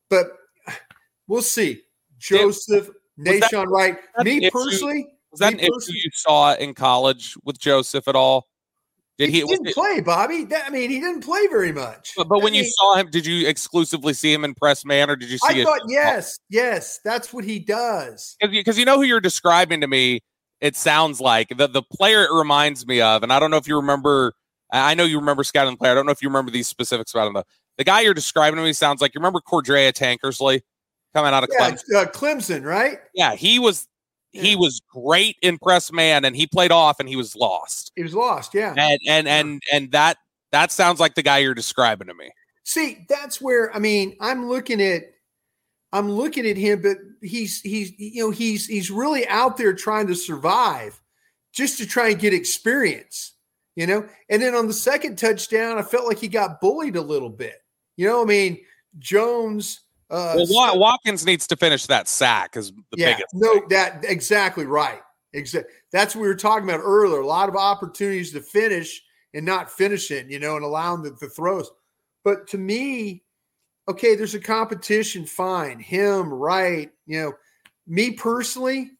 But 0.09 0.31
we'll 1.27 1.41
see. 1.41 1.81
Joseph, 2.17 2.89
Nahshon 3.19 3.67
Wright. 3.67 3.97
Me 4.23 4.49
personally, 4.49 5.07
was 5.31 5.39
that 5.39 5.53
an 5.53 5.59
issue 5.59 5.93
you 5.93 6.09
saw 6.13 6.55
in 6.55 6.73
college 6.73 7.35
with 7.43 7.59
Joseph 7.59 8.07
at 8.07 8.15
all? 8.15 8.47
Did 9.19 9.31
he, 9.31 9.41
he 9.41 9.47
didn't 9.47 9.67
it, 9.67 9.75
play, 9.75 9.99
Bobby? 9.99 10.45
That, 10.45 10.65
I 10.65 10.69
mean, 10.69 10.89
he 10.89 11.01
didn't 11.01 11.25
play 11.25 11.45
very 11.47 11.73
much. 11.73 12.13
But, 12.15 12.29
but 12.29 12.41
when 12.41 12.53
mean, 12.53 12.63
you 12.63 12.69
saw 12.71 12.95
him, 12.95 13.11
did 13.11 13.25
you 13.25 13.49
exclusively 13.49 14.13
see 14.13 14.31
him 14.31 14.45
in 14.45 14.55
press 14.55 14.85
man, 14.85 15.09
or 15.09 15.17
did 15.17 15.29
you 15.29 15.37
see? 15.37 15.61
I 15.61 15.65
thought 15.65 15.81
yes, 15.89 16.39
yes, 16.49 17.01
that's 17.03 17.33
what 17.33 17.43
he 17.43 17.59
does. 17.59 18.37
Because 18.39 18.79
you 18.79 18.85
know 18.85 18.95
who 18.95 19.03
you're 19.03 19.19
describing 19.19 19.81
to 19.81 19.87
me. 19.87 20.21
It 20.61 20.77
sounds 20.77 21.19
like 21.21 21.49
the 21.49 21.67
the 21.67 21.81
player 21.81 22.23
it 22.23 22.33
reminds 22.33 22.87
me 22.87 23.01
of, 23.01 23.23
and 23.23 23.31
I 23.31 23.39
don't 23.39 23.51
know 23.51 23.57
if 23.57 23.67
you 23.67 23.75
remember. 23.75 24.33
I 24.71 24.93
know 24.93 25.03
you 25.03 25.19
remember 25.19 25.43
scouting 25.43 25.73
the 25.73 25.77
player. 25.77 25.91
I 25.91 25.95
don't 25.95 26.05
know 26.05 26.11
if 26.13 26.21
you 26.21 26.29
remember 26.29 26.51
these 26.51 26.69
specifics 26.69 27.13
about 27.13 27.27
him 27.27 27.33
though. 27.33 27.43
The 27.77 27.83
guy 27.83 28.01
you're 28.01 28.13
describing 28.13 28.57
to 28.57 28.63
me 28.63 28.71
sounds 28.71 29.01
like 29.01 29.13
you 29.13 29.19
remember 29.19 29.41
Cordrea 29.41 29.91
Tankersley 29.91 30.61
coming 31.13 31.33
out 31.33 31.43
of 31.43 31.49
yeah, 31.51 31.71
Clemson. 31.71 31.95
Uh, 31.95 32.05
Clemson, 32.05 32.63
right? 32.63 32.99
Yeah, 33.13 33.35
he 33.35 33.59
was 33.59 33.87
he 34.31 34.55
was 34.55 34.81
great 34.93 35.37
in 35.41 35.57
press 35.57 35.91
man 35.91 36.25
and 36.25 36.35
he 36.35 36.47
played 36.47 36.71
off 36.71 36.99
and 36.99 37.09
he 37.09 37.15
was 37.15 37.35
lost. 37.35 37.91
He 37.95 38.03
was 38.03 38.13
lost, 38.13 38.53
yeah. 38.53 38.73
And 38.77 38.99
and 39.07 39.27
yeah. 39.27 39.39
and 39.39 39.61
and 39.71 39.91
that 39.91 40.17
that 40.51 40.71
sounds 40.71 40.99
like 40.99 41.15
the 41.15 41.23
guy 41.23 41.39
you're 41.39 41.53
describing 41.53 42.07
to 42.07 42.13
me. 42.13 42.31
See, 42.63 43.05
that's 43.09 43.41
where 43.41 43.75
I 43.75 43.79
mean, 43.79 44.15
I'm 44.21 44.47
looking 44.47 44.81
at 44.81 45.03
I'm 45.91 46.09
looking 46.11 46.45
at 46.45 46.57
him, 46.57 46.81
but 46.81 46.97
he's 47.21 47.61
he's 47.61 47.91
you 47.97 48.23
know, 48.23 48.31
he's 48.31 48.67
he's 48.67 48.91
really 48.91 49.27
out 49.27 49.57
there 49.57 49.73
trying 49.73 50.07
to 50.07 50.15
survive 50.15 50.99
just 51.51 51.79
to 51.79 51.87
try 51.87 52.09
and 52.09 52.19
get 52.19 52.33
experience, 52.33 53.33
you 53.75 53.87
know. 53.87 54.07
And 54.29 54.41
then 54.41 54.53
on 54.53 54.67
the 54.67 54.73
second 54.73 55.17
touchdown, 55.17 55.77
I 55.77 55.81
felt 55.81 56.07
like 56.07 56.19
he 56.19 56.27
got 56.27 56.61
bullied 56.61 56.95
a 56.95 57.01
little 57.01 57.29
bit. 57.29 57.55
You 57.97 58.07
know, 58.07 58.21
I 58.21 58.25
mean, 58.25 58.59
Jones 58.99 59.81
uh, 60.09 60.45
well, 60.49 60.79
Watkins 60.79 61.25
needs 61.25 61.45
to 61.47 61.55
finish 61.55 61.85
that 61.85 62.07
sack 62.07 62.57
is 62.57 62.71
the 62.71 62.97
yeah, 62.97 63.13
biggest. 63.13 63.33
No, 63.33 63.53
thing. 63.53 63.67
that 63.69 64.05
exactly 64.05 64.65
right. 64.65 65.01
Exactly. 65.33 65.71
That's 65.91 66.15
what 66.15 66.23
we 66.23 66.27
were 66.27 66.35
talking 66.35 66.67
about 66.67 66.81
earlier. 66.83 67.21
A 67.21 67.27
lot 67.27 67.49
of 67.49 67.55
opportunities 67.55 68.31
to 68.33 68.41
finish 68.41 69.03
and 69.33 69.45
not 69.45 69.69
finish 69.69 70.09
it, 70.09 70.27
you 70.27 70.39
know, 70.39 70.55
and 70.55 70.65
allowing 70.65 71.03
the, 71.03 71.11
the 71.19 71.29
throws. 71.29 71.69
But 72.23 72.47
to 72.47 72.57
me, 72.57 73.23
okay, 73.87 74.15
there's 74.15 74.33
a 74.33 74.39
competition. 74.39 75.25
Fine, 75.25 75.79
him, 75.79 76.33
right? 76.33 76.89
You 77.05 77.21
know, 77.21 77.33
me 77.87 78.11
personally, 78.11 78.91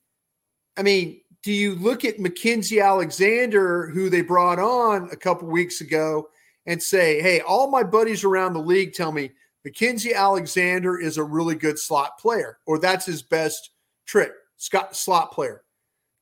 I 0.78 0.84
mean, 0.84 1.22
do 1.42 1.52
you 1.52 1.76
look 1.76 2.06
at 2.06 2.18
Mackensie 2.18 2.84
Alexander, 2.84 3.90
who 3.90 4.10
they 4.10 4.22
brought 4.22 4.60
on 4.60 5.10
a 5.12 5.16
couple 5.16 5.48
weeks 5.48 5.82
ago, 5.82 6.30
and 6.68 6.82
say, 6.82 7.22
"Hey, 7.22 7.42
all 7.42 7.72
my 7.72 7.82
buddies 7.82 8.24
around 8.24 8.54
the 8.54 8.60
league 8.60 8.94
tell 8.94 9.12
me 9.12 9.32
Mackensie 9.68 10.16
Alexander 10.16 11.00
is 11.00 11.18
a 11.18 11.24
really 11.24 11.56
good 11.56 11.78
slot 11.78 12.18
player, 12.20 12.60
or 12.66 12.80
that's 12.80 13.06
his 13.06 13.22
best 13.22 13.72
trick, 14.06 14.32
Scott 14.58 14.96
slot 14.96 15.32
player. 15.32 15.64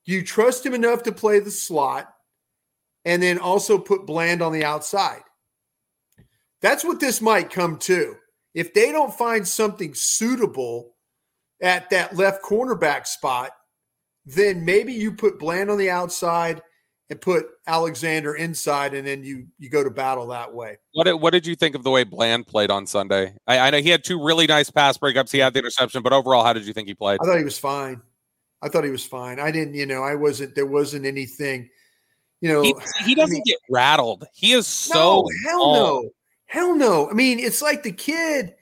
Do 0.05 0.13
you 0.13 0.23
trust 0.23 0.65
him 0.65 0.73
enough 0.73 1.03
to 1.03 1.11
play 1.11 1.39
the 1.39 1.51
slot 1.51 2.13
and 3.05 3.21
then 3.21 3.37
also 3.37 3.77
put 3.77 4.07
Bland 4.07 4.41
on 4.41 4.53
the 4.53 4.63
outside? 4.63 5.21
That's 6.61 6.83
what 6.83 6.99
this 6.99 7.21
might 7.21 7.51
come 7.51 7.77
to. 7.79 8.15
If 8.53 8.73
they 8.73 8.91
don't 8.91 9.13
find 9.13 9.47
something 9.47 9.93
suitable 9.93 10.95
at 11.61 11.89
that 11.91 12.15
left 12.15 12.43
cornerback 12.43 13.05
spot, 13.05 13.51
then 14.25 14.65
maybe 14.65 14.93
you 14.93 15.11
put 15.11 15.39
Bland 15.39 15.69
on 15.69 15.77
the 15.77 15.89
outside 15.89 16.61
and 17.09 17.21
put 17.21 17.45
Alexander 17.65 18.35
inside, 18.35 18.93
and 18.93 19.07
then 19.07 19.23
you 19.23 19.47
you 19.59 19.69
go 19.69 19.83
to 19.83 19.89
battle 19.89 20.27
that 20.27 20.53
way. 20.53 20.77
What 20.93 21.05
did, 21.05 21.13
what 21.13 21.31
did 21.31 21.45
you 21.47 21.55
think 21.55 21.75
of 21.75 21.83
the 21.83 21.89
way 21.89 22.03
Bland 22.03 22.47
played 22.47 22.69
on 22.69 22.85
Sunday? 22.85 23.33
I, 23.47 23.59
I 23.59 23.69
know 23.69 23.79
he 23.79 23.89
had 23.89 24.03
two 24.03 24.21
really 24.21 24.47
nice 24.47 24.69
pass 24.69 24.97
breakups. 24.97 25.31
He 25.31 25.39
had 25.39 25.53
the 25.53 25.59
interception, 25.59 26.03
but 26.03 26.13
overall, 26.13 26.43
how 26.43 26.53
did 26.53 26.65
you 26.65 26.73
think 26.73 26.87
he 26.87 26.93
played? 26.93 27.19
I 27.21 27.25
thought 27.25 27.37
he 27.37 27.43
was 27.43 27.57
fine. 27.57 28.01
I 28.61 28.69
thought 28.69 28.83
he 28.83 28.89
was 28.89 29.05
fine. 29.05 29.39
I 29.39 29.51
didn't, 29.51 29.75
you 29.75 29.85
know, 29.85 30.03
I 30.03 30.15
wasn't. 30.15 30.55
There 30.55 30.65
wasn't 30.65 31.05
anything, 31.05 31.69
you 32.41 32.51
know. 32.51 32.61
He, 32.61 32.75
he 33.05 33.15
doesn't 33.15 33.35
I 33.35 33.37
mean, 33.37 33.43
get 33.45 33.59
rattled. 33.69 34.25
He 34.33 34.51
is 34.53 34.67
so 34.67 35.25
no, 35.25 35.29
hell 35.45 35.73
no, 35.73 36.09
hell 36.47 36.75
no. 36.75 37.09
I 37.09 37.13
mean, 37.13 37.39
it's 37.39 37.61
like 37.61 37.83
the 37.83 37.91
kid. 37.91 38.53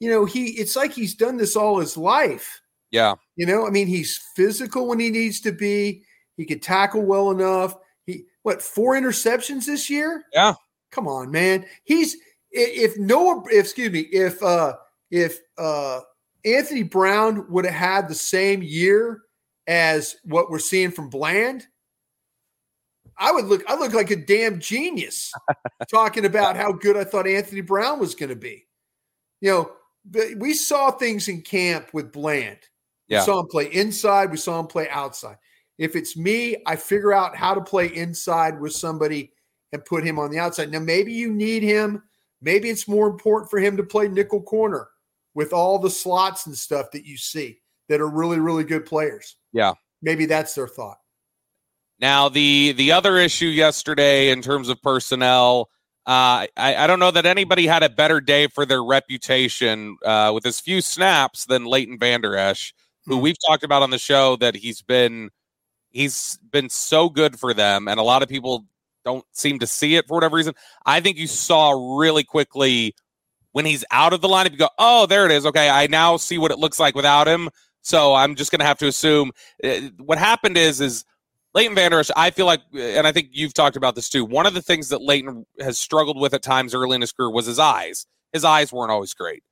You 0.00 0.10
know, 0.10 0.24
he. 0.24 0.46
It's 0.52 0.74
like 0.74 0.92
he's 0.92 1.14
done 1.14 1.36
this 1.36 1.54
all 1.54 1.78
his 1.78 1.96
life. 1.96 2.60
Yeah. 2.90 3.14
You 3.36 3.46
know, 3.46 3.66
I 3.66 3.70
mean, 3.70 3.86
he's 3.86 4.20
physical 4.34 4.88
when 4.88 4.98
he 4.98 5.10
needs 5.10 5.40
to 5.42 5.52
be. 5.52 6.02
He 6.36 6.44
could 6.46 6.62
tackle 6.62 7.02
well 7.02 7.30
enough 7.30 7.76
what 8.42 8.62
four 8.62 8.94
interceptions 8.94 9.66
this 9.66 9.88
year? 9.88 10.24
Yeah. 10.32 10.54
Come 10.90 11.08
on, 11.08 11.30
man. 11.30 11.66
He's 11.84 12.16
if 12.50 12.98
Noah, 12.98 13.42
if, 13.50 13.64
excuse 13.64 13.90
me, 13.90 14.00
if 14.00 14.42
uh 14.42 14.74
if 15.10 15.38
uh 15.58 16.00
Anthony 16.44 16.82
Brown 16.82 17.50
would 17.50 17.64
have 17.64 17.74
had 17.74 18.08
the 18.08 18.14
same 18.14 18.62
year 18.62 19.22
as 19.66 20.16
what 20.24 20.50
we're 20.50 20.58
seeing 20.58 20.90
from 20.90 21.08
Bland, 21.08 21.66
I 23.18 23.32
would 23.32 23.46
look 23.46 23.62
I 23.68 23.76
look 23.76 23.94
like 23.94 24.10
a 24.10 24.16
damn 24.16 24.58
genius 24.58 25.32
talking 25.90 26.24
about 26.24 26.56
how 26.56 26.72
good 26.72 26.96
I 26.96 27.04
thought 27.04 27.26
Anthony 27.26 27.60
Brown 27.60 28.00
was 28.00 28.14
going 28.14 28.30
to 28.30 28.36
be. 28.36 28.66
You 29.40 29.50
know, 29.50 29.72
we 30.36 30.54
saw 30.54 30.90
things 30.90 31.28
in 31.28 31.42
camp 31.42 31.88
with 31.92 32.12
Bland. 32.12 32.58
Yeah. 33.08 33.20
We 33.20 33.24
saw 33.26 33.40
him 33.40 33.46
play 33.48 33.66
inside, 33.66 34.30
we 34.30 34.36
saw 34.36 34.60
him 34.60 34.66
play 34.66 34.88
outside. 34.88 35.36
If 35.78 35.96
it's 35.96 36.16
me, 36.16 36.56
I 36.66 36.76
figure 36.76 37.12
out 37.12 37.36
how 37.36 37.54
to 37.54 37.60
play 37.60 37.86
inside 37.86 38.60
with 38.60 38.72
somebody 38.72 39.32
and 39.72 39.84
put 39.84 40.04
him 40.04 40.18
on 40.18 40.30
the 40.30 40.38
outside. 40.38 40.70
Now, 40.70 40.80
maybe 40.80 41.12
you 41.12 41.32
need 41.32 41.62
him. 41.62 42.02
Maybe 42.40 42.68
it's 42.68 42.86
more 42.86 43.08
important 43.08 43.50
for 43.50 43.58
him 43.58 43.76
to 43.78 43.82
play 43.82 44.08
nickel 44.08 44.42
corner 44.42 44.88
with 45.34 45.52
all 45.52 45.78
the 45.78 45.90
slots 45.90 46.46
and 46.46 46.56
stuff 46.56 46.90
that 46.92 47.06
you 47.06 47.16
see 47.16 47.60
that 47.88 48.00
are 48.00 48.08
really, 48.08 48.38
really 48.38 48.64
good 48.64 48.84
players. 48.84 49.36
Yeah. 49.52 49.72
Maybe 50.02 50.26
that's 50.26 50.54
their 50.54 50.68
thought. 50.68 50.98
Now, 52.00 52.28
the 52.28 52.72
the 52.72 52.92
other 52.92 53.16
issue 53.16 53.46
yesterday 53.46 54.30
in 54.30 54.42
terms 54.42 54.68
of 54.68 54.82
personnel, 54.82 55.70
uh, 56.04 56.50
I, 56.56 56.76
I 56.76 56.86
don't 56.86 56.98
know 56.98 57.12
that 57.12 57.26
anybody 57.26 57.66
had 57.66 57.82
a 57.82 57.88
better 57.88 58.20
day 58.20 58.48
for 58.48 58.66
their 58.66 58.82
reputation 58.82 59.96
uh, 60.04 60.32
with 60.34 60.44
as 60.44 60.60
few 60.60 60.80
snaps 60.80 61.46
than 61.46 61.64
Leighton 61.64 61.98
Vander 61.98 62.36
Esch, 62.36 62.74
who 63.06 63.14
mm-hmm. 63.14 63.22
we've 63.22 63.36
talked 63.46 63.62
about 63.62 63.82
on 63.82 63.90
the 63.90 63.98
show 63.98 64.36
that 64.36 64.54
he's 64.54 64.82
been– 64.82 65.30
he's 65.92 66.38
been 66.50 66.68
so 66.68 67.08
good 67.08 67.38
for 67.38 67.54
them, 67.54 67.88
and 67.88 68.00
a 68.00 68.02
lot 68.02 68.22
of 68.22 68.28
people 68.28 68.66
don't 69.04 69.24
seem 69.32 69.58
to 69.58 69.66
see 69.66 69.96
it 69.96 70.06
for 70.06 70.14
whatever 70.14 70.36
reason. 70.36 70.54
I 70.86 71.00
think 71.00 71.16
you 71.16 71.26
saw 71.26 71.98
really 71.98 72.24
quickly 72.24 72.94
when 73.52 73.66
he's 73.66 73.84
out 73.90 74.12
of 74.12 74.20
the 74.20 74.28
lineup, 74.28 74.52
you 74.52 74.58
go, 74.58 74.68
oh, 74.78 75.06
there 75.06 75.26
it 75.26 75.32
is. 75.32 75.46
Okay, 75.46 75.68
I 75.68 75.86
now 75.86 76.16
see 76.16 76.38
what 76.38 76.50
it 76.50 76.58
looks 76.58 76.80
like 76.80 76.94
without 76.94 77.28
him. 77.28 77.50
So 77.82 78.14
I'm 78.14 78.34
just 78.34 78.50
going 78.50 78.60
to 78.60 78.64
have 78.64 78.78
to 78.78 78.86
assume 78.86 79.32
uh, 79.62 79.80
what 79.98 80.18
happened 80.18 80.56
is 80.56 80.80
is 80.80 81.04
Leighton 81.54 81.74
Vander 81.74 81.98
Esch, 81.98 82.10
I 82.16 82.30
feel 82.30 82.46
like, 82.46 82.60
and 82.72 83.06
I 83.06 83.12
think 83.12 83.28
you've 83.32 83.54
talked 83.54 83.76
about 83.76 83.94
this 83.94 84.08
too. 84.08 84.24
One 84.24 84.46
of 84.46 84.54
the 84.54 84.62
things 84.62 84.88
that 84.88 85.02
Leighton 85.02 85.44
has 85.60 85.78
struggled 85.78 86.18
with 86.18 86.32
at 86.32 86.42
times 86.42 86.74
early 86.74 86.94
in 86.94 87.00
his 87.00 87.12
career 87.12 87.30
was 87.30 87.46
his 87.46 87.58
eyes. 87.58 88.06
His 88.32 88.44
eyes 88.44 88.72
weren't 88.72 88.90
always 88.90 89.12
great. 89.12 89.42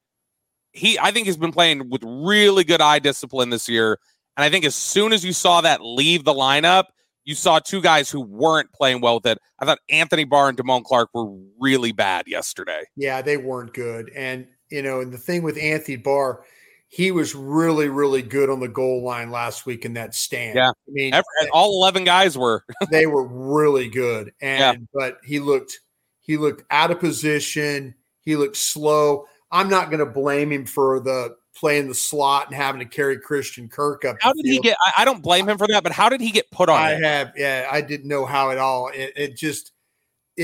He, 0.72 0.98
I 0.98 1.10
think, 1.10 1.26
he's 1.26 1.36
been 1.36 1.52
playing 1.52 1.90
with 1.90 2.02
really 2.04 2.64
good 2.64 2.80
eye 2.80 3.00
discipline 3.00 3.50
this 3.50 3.68
year, 3.68 3.98
and 4.40 4.46
I 4.46 4.48
think 4.48 4.64
as 4.64 4.74
soon 4.74 5.12
as 5.12 5.22
you 5.22 5.34
saw 5.34 5.60
that 5.60 5.84
leave 5.84 6.24
the 6.24 6.32
lineup, 6.32 6.84
you 7.24 7.34
saw 7.34 7.58
two 7.58 7.82
guys 7.82 8.10
who 8.10 8.22
weren't 8.22 8.72
playing 8.72 9.02
well 9.02 9.16
with 9.16 9.26
it. 9.26 9.38
I 9.58 9.66
thought 9.66 9.80
Anthony 9.90 10.24
Barr 10.24 10.48
and 10.48 10.56
Damone 10.56 10.82
Clark 10.82 11.10
were 11.12 11.30
really 11.58 11.92
bad 11.92 12.26
yesterday. 12.26 12.84
Yeah, 12.96 13.20
they 13.20 13.36
weren't 13.36 13.74
good. 13.74 14.10
And, 14.16 14.46
you 14.70 14.80
know, 14.80 15.02
and 15.02 15.12
the 15.12 15.18
thing 15.18 15.42
with 15.42 15.58
Anthony 15.58 15.98
Barr, 15.98 16.42
he 16.88 17.10
was 17.10 17.34
really, 17.34 17.90
really 17.90 18.22
good 18.22 18.48
on 18.48 18.60
the 18.60 18.68
goal 18.68 19.04
line 19.04 19.30
last 19.30 19.66
week 19.66 19.84
in 19.84 19.92
that 19.92 20.14
stand. 20.14 20.56
Yeah. 20.56 20.70
I 20.70 20.90
mean, 20.90 21.12
Every, 21.12 21.50
all 21.52 21.82
11 21.82 22.04
guys 22.04 22.38
were. 22.38 22.64
they 22.90 23.04
were 23.04 23.26
really 23.26 23.90
good. 23.90 24.32
And, 24.40 24.58
yeah. 24.80 24.86
but 24.94 25.18
he 25.22 25.38
looked, 25.38 25.78
he 26.20 26.38
looked 26.38 26.64
out 26.70 26.90
of 26.90 26.98
position. 26.98 27.94
He 28.22 28.36
looked 28.36 28.56
slow. 28.56 29.26
I'm 29.52 29.68
not 29.68 29.90
going 29.90 30.00
to 30.00 30.06
blame 30.06 30.50
him 30.50 30.64
for 30.64 31.00
the 31.00 31.36
playing 31.60 31.88
the 31.88 31.94
slot 31.94 32.46
and 32.46 32.56
having 32.56 32.78
to 32.78 32.86
carry 32.86 33.18
Christian 33.20 33.68
Kirk 33.68 34.06
up. 34.06 34.16
How 34.20 34.32
did 34.32 34.44
field. 34.44 34.64
he 34.64 34.70
get? 34.70 34.78
I, 34.84 35.02
I, 35.02 35.04
don't 35.04 35.22
blame 35.22 35.46
him 35.46 35.58
for 35.58 35.66
that, 35.68 35.82
but 35.82 35.92
how 35.92 36.08
did 36.08 36.22
he 36.22 36.30
get 36.30 36.50
put 36.50 36.70
on? 36.70 36.78
I 36.80 36.92
it? 36.92 37.02
have, 37.02 37.32
yeah, 37.36 37.68
I 37.70 37.82
didn't 37.82 38.08
know 38.08 38.24
how 38.24 38.50
at 38.50 38.56
all. 38.56 38.88
It, 38.88 39.12
it 39.14 39.36
just 39.36 39.72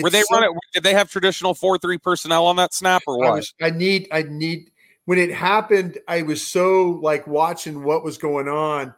were 0.02 0.10
they 0.10 0.22
so, 0.22 0.34
running? 0.34 0.54
Did 0.74 0.82
they 0.82 0.92
have 0.92 1.10
traditional 1.10 1.54
four 1.54 1.78
three 1.78 1.96
personnel 1.96 2.46
on 2.46 2.56
that 2.56 2.74
snap 2.74 3.02
or 3.06 3.18
what? 3.18 3.28
I, 3.28 3.30
was, 3.32 3.54
I 3.62 3.70
need, 3.70 4.08
I 4.12 4.22
need. 4.22 4.70
When 5.06 5.18
it 5.18 5.32
happened, 5.32 5.98
I 6.06 6.22
was 6.22 6.46
so 6.46 7.00
like 7.02 7.26
watching 7.26 7.82
what 7.82 8.04
was 8.04 8.18
going 8.18 8.48
on. 8.48 8.94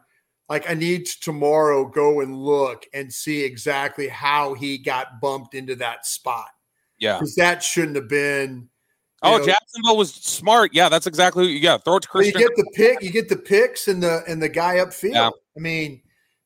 Like 0.49 0.69
I 0.69 0.73
need 0.73 1.05
to 1.05 1.19
tomorrow 1.21 1.85
go 1.85 2.19
and 2.19 2.35
look 2.35 2.85
and 2.93 3.13
see 3.13 3.43
exactly 3.43 4.09
how 4.09 4.55
he 4.55 4.77
got 4.77 5.21
bumped 5.21 5.53
into 5.53 5.75
that 5.75 6.05
spot. 6.05 6.49
Yeah, 6.97 7.13
because 7.13 7.35
that 7.35 7.63
shouldn't 7.63 7.95
have 7.95 8.09
been 8.09 8.67
Oh, 9.21 9.37
know, 9.37 9.45
Jacksonville 9.45 9.97
was 9.97 10.13
smart. 10.13 10.71
Yeah, 10.73 10.89
that's 10.89 11.07
exactly 11.07 11.45
who 11.45 11.51
you 11.51 11.61
got. 11.61 11.83
Throw 11.83 11.97
it 11.97 12.03
to 12.03 12.09
Well, 12.13 12.25
you 12.25 12.31
get 12.31 12.55
the 12.55 12.71
pick, 12.73 13.01
you 13.01 13.11
get 13.11 13.29
the 13.29 13.35
picks 13.35 13.87
and 13.87 14.01
the 14.01 14.23
and 14.27 14.41
the 14.41 14.49
guy 14.49 14.75
upfield. 14.75 15.13
Yeah. 15.13 15.29
I 15.57 15.59
mean, 15.59 16.01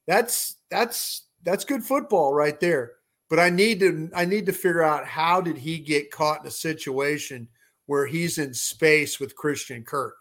that's 0.07 0.55
that's 0.71 1.24
that's 1.43 1.65
good 1.65 1.84
football 1.84 2.34
right 2.34 2.59
there. 2.59 2.93
But 3.30 3.39
I 3.39 3.49
need 3.49 3.80
to 3.82 4.09
I 4.15 4.26
need 4.26 4.45
to 4.47 4.53
figure 4.53 4.84
out 4.84 5.05
how 5.05 5.41
did 5.41 5.57
he 5.57 5.80
get 5.80 6.11
caught 6.11 6.41
in 6.41 6.47
a 6.47 6.51
situation 6.51 7.47
where 7.86 8.05
he's 8.05 8.38
in 8.38 8.53
space 8.53 9.19
with 9.19 9.36
Christian 9.36 9.84
Kirk. 9.84 10.15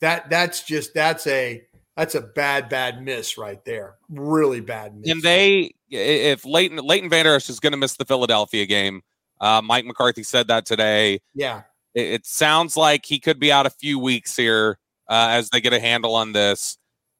That 0.00 0.30
that's 0.30 0.62
just 0.62 0.94
that's 0.94 1.26
a 1.26 1.64
that's 1.96 2.14
a 2.14 2.20
bad 2.20 2.68
bad 2.68 3.02
miss 3.02 3.38
right 3.38 3.64
there. 3.64 3.96
Really 4.08 4.60
bad 4.60 4.96
miss. 4.96 5.10
and 5.10 5.22
they, 5.22 5.74
if 5.90 6.44
Leighton 6.44 6.78
Leighton 6.78 7.08
Vander 7.08 7.34
Esch 7.34 7.48
is 7.48 7.60
going 7.60 7.72
to 7.72 7.76
miss 7.76 7.96
the 7.96 8.04
Philadelphia 8.04 8.66
game, 8.66 9.02
uh, 9.40 9.62
Mike 9.62 9.84
McCarthy 9.84 10.22
said 10.22 10.48
that 10.48 10.66
today. 10.66 11.20
yeah. 11.34 11.62
It, 11.94 12.06
it 12.06 12.26
sounds 12.26 12.76
like 12.76 13.06
he 13.06 13.18
could 13.18 13.38
be 13.38 13.52
out 13.52 13.66
a 13.66 13.70
few 13.70 13.98
weeks 13.98 14.36
here 14.36 14.78
uh, 15.08 15.28
as 15.30 15.50
they 15.50 15.60
get 15.60 15.72
a 15.72 15.80
handle 15.80 16.14
on 16.14 16.32
this. 16.32 16.78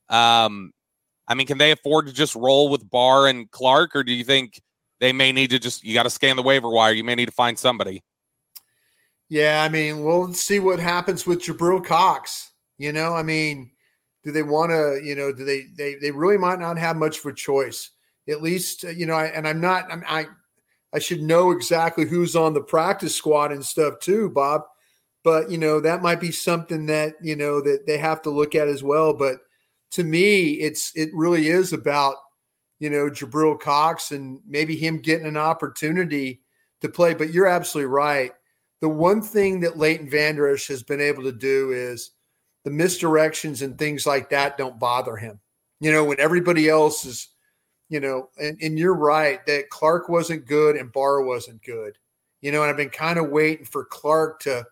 Um, 0.08 0.72
I 1.26 1.34
mean, 1.34 1.46
can 1.46 1.58
they 1.58 1.70
afford 1.70 2.06
to 2.06 2.12
just 2.12 2.34
roll 2.34 2.68
with 2.68 2.88
Barr 2.88 3.26
and 3.28 3.50
Clark, 3.50 3.96
or 3.96 4.02
do 4.02 4.12
you 4.12 4.24
think 4.24 4.60
they 5.00 5.12
may 5.12 5.32
need 5.32 5.50
to 5.50 5.58
just 5.58 5.84
you 5.84 5.94
got 5.94 6.02
to 6.02 6.10
scan 6.10 6.36
the 6.36 6.42
waiver 6.42 6.70
wire? 6.70 6.92
You 6.92 7.04
may 7.04 7.14
need 7.14 7.26
to 7.26 7.32
find 7.32 7.58
somebody. 7.58 8.02
Yeah, 9.30 9.62
I 9.62 9.68
mean, 9.68 10.04
we'll 10.04 10.34
see 10.34 10.60
what 10.60 10.78
happens 10.78 11.26
with 11.26 11.40
Jabril 11.40 11.84
Cox. 11.84 12.52
You 12.76 12.92
know, 12.92 13.14
I 13.14 13.22
mean, 13.22 13.70
do 14.22 14.32
they 14.32 14.42
want 14.42 14.70
to? 14.70 15.00
You 15.02 15.14
know, 15.14 15.32
do 15.32 15.44
they? 15.44 15.66
They 15.76 15.94
they 15.94 16.10
really 16.10 16.38
might 16.38 16.58
not 16.58 16.78
have 16.78 16.96
much 16.96 17.18
of 17.18 17.26
a 17.26 17.32
choice. 17.32 17.90
At 18.28 18.42
least, 18.42 18.84
you 18.84 19.06
know, 19.06 19.14
I, 19.14 19.26
and 19.26 19.48
I'm 19.48 19.60
not. 19.60 19.90
I'm, 19.90 20.04
I 20.06 20.26
I 20.94 20.98
should 20.98 21.22
know 21.22 21.50
exactly 21.50 22.06
who's 22.06 22.36
on 22.36 22.54
the 22.54 22.60
practice 22.60 23.14
squad 23.14 23.52
and 23.52 23.64
stuff 23.64 23.98
too, 24.00 24.30
Bob. 24.30 24.62
But 25.22 25.50
you 25.50 25.58
know, 25.58 25.80
that 25.80 26.02
might 26.02 26.20
be 26.20 26.30
something 26.30 26.86
that 26.86 27.14
you 27.22 27.36
know 27.36 27.60
that 27.60 27.86
they 27.86 27.98
have 27.98 28.22
to 28.22 28.30
look 28.30 28.54
at 28.54 28.68
as 28.68 28.82
well. 28.82 29.12
But 29.12 29.38
to 29.92 30.04
me, 30.04 30.52
it's 30.54 30.92
it 30.94 31.10
really 31.12 31.48
is 31.48 31.72
about 31.72 32.16
you 32.78 32.90
know 32.90 33.10
Jabril 33.10 33.58
Cox 33.58 34.12
and 34.12 34.40
maybe 34.46 34.76
him 34.76 34.98
getting 34.98 35.26
an 35.26 35.36
opportunity 35.36 36.42
to 36.82 36.88
play. 36.88 37.14
But 37.14 37.32
you're 37.32 37.46
absolutely 37.46 37.90
right 37.90 38.32
the 38.84 38.88
one 38.90 39.22
thing 39.22 39.60
that 39.60 39.78
Leighton 39.78 40.10
Vander 40.10 40.52
Esch 40.52 40.68
has 40.68 40.82
been 40.82 41.00
able 41.00 41.22
to 41.22 41.32
do 41.32 41.72
is 41.72 42.10
the 42.64 42.70
misdirections 42.70 43.62
and 43.62 43.78
things 43.78 44.06
like 44.06 44.28
that 44.28 44.58
don't 44.58 44.78
bother 44.78 45.16
him. 45.16 45.40
You 45.80 45.90
know, 45.90 46.04
when 46.04 46.20
everybody 46.20 46.68
else 46.68 47.06
is, 47.06 47.30
you 47.94 48.00
know, 48.00 48.28
and, 48.42 48.58
and 48.60 48.76
you're 48.76 48.92
right 48.96 49.46
that 49.46 49.70
Clark 49.70 50.08
wasn't 50.08 50.46
good 50.46 50.74
and 50.74 50.92
Barr 50.92 51.22
wasn't 51.22 51.62
good. 51.62 51.96
You 52.40 52.50
know, 52.50 52.62
and 52.62 52.70
I've 52.70 52.76
been 52.76 52.90
kind 52.90 53.20
of 53.20 53.30
waiting 53.30 53.64
for 53.64 53.84
Clark 53.84 54.40
to 54.40 54.66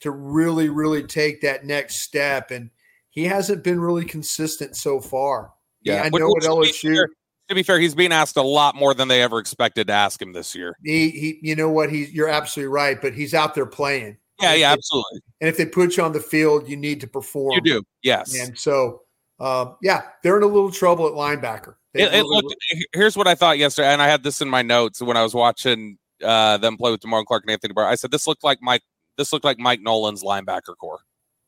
to 0.00 0.10
really, 0.10 0.70
really 0.70 1.02
take 1.02 1.42
that 1.42 1.66
next 1.66 1.96
step. 1.96 2.50
And 2.50 2.70
he 3.10 3.24
hasn't 3.24 3.62
been 3.62 3.78
really 3.78 4.06
consistent 4.06 4.74
so 4.74 5.00
far. 5.00 5.52
Yeah, 5.82 6.02
I 6.02 6.08
know 6.08 6.32
which 6.32 6.44
at 6.44 6.50
to 6.50 6.60
be 6.62 6.68
LSU. 6.68 6.94
fair- 6.94 7.08
To 7.50 7.54
be 7.54 7.62
fair, 7.62 7.78
he's 7.78 7.94
being 7.94 8.10
asked 8.10 8.38
a 8.38 8.42
lot 8.42 8.74
more 8.74 8.94
than 8.94 9.08
they 9.08 9.20
ever 9.20 9.38
expected 9.38 9.88
to 9.88 9.92
ask 9.92 10.22
him 10.22 10.32
this 10.32 10.54
year. 10.54 10.74
He, 10.82 11.10
he, 11.10 11.38
you 11.42 11.54
know 11.54 11.68
what? 11.68 11.90
He's 11.92 12.10
you're 12.10 12.28
absolutely 12.28 12.72
right, 12.72 13.00
but 13.02 13.12
he's 13.12 13.34
out 13.34 13.54
there 13.54 13.66
playing. 13.66 14.16
Yeah, 14.40 14.54
yeah, 14.54 14.72
absolutely. 14.72 15.20
And 15.42 15.48
if 15.50 15.58
they 15.58 15.66
put 15.66 15.98
you 15.98 16.02
on 16.04 16.12
the 16.12 16.20
field, 16.20 16.68
you 16.68 16.76
need 16.78 17.02
to 17.02 17.06
perform. 17.06 17.52
You 17.54 17.60
do, 17.60 17.82
yes. 18.02 18.34
And 18.40 18.58
so, 18.58 19.02
uh, 19.38 19.74
yeah, 19.82 20.02
they're 20.22 20.38
in 20.38 20.42
a 20.42 20.46
little 20.46 20.70
trouble 20.72 21.06
at 21.06 21.12
linebacker. 21.12 21.74
It, 21.94 22.14
it 22.14 22.24
looked, 22.24 22.54
here's 22.92 23.16
what 23.16 23.26
I 23.26 23.34
thought 23.34 23.58
yesterday, 23.58 23.92
and 23.92 24.00
I 24.00 24.08
had 24.08 24.22
this 24.22 24.40
in 24.40 24.48
my 24.48 24.62
notes 24.62 25.02
when 25.02 25.16
I 25.16 25.22
was 25.22 25.34
watching 25.34 25.98
uh, 26.22 26.56
them 26.58 26.76
play 26.76 26.90
with 26.90 27.00
Damone 27.00 27.26
Clark 27.26 27.44
and 27.44 27.50
Anthony 27.50 27.74
Barr. 27.74 27.86
I 27.86 27.96
said 27.96 28.10
this 28.10 28.26
looked 28.26 28.44
like 28.44 28.58
Mike. 28.62 28.82
This 29.18 29.32
looked 29.32 29.44
like 29.44 29.58
Mike 29.58 29.80
Nolan's 29.80 30.22
linebacker 30.22 30.76
corps. 30.78 31.00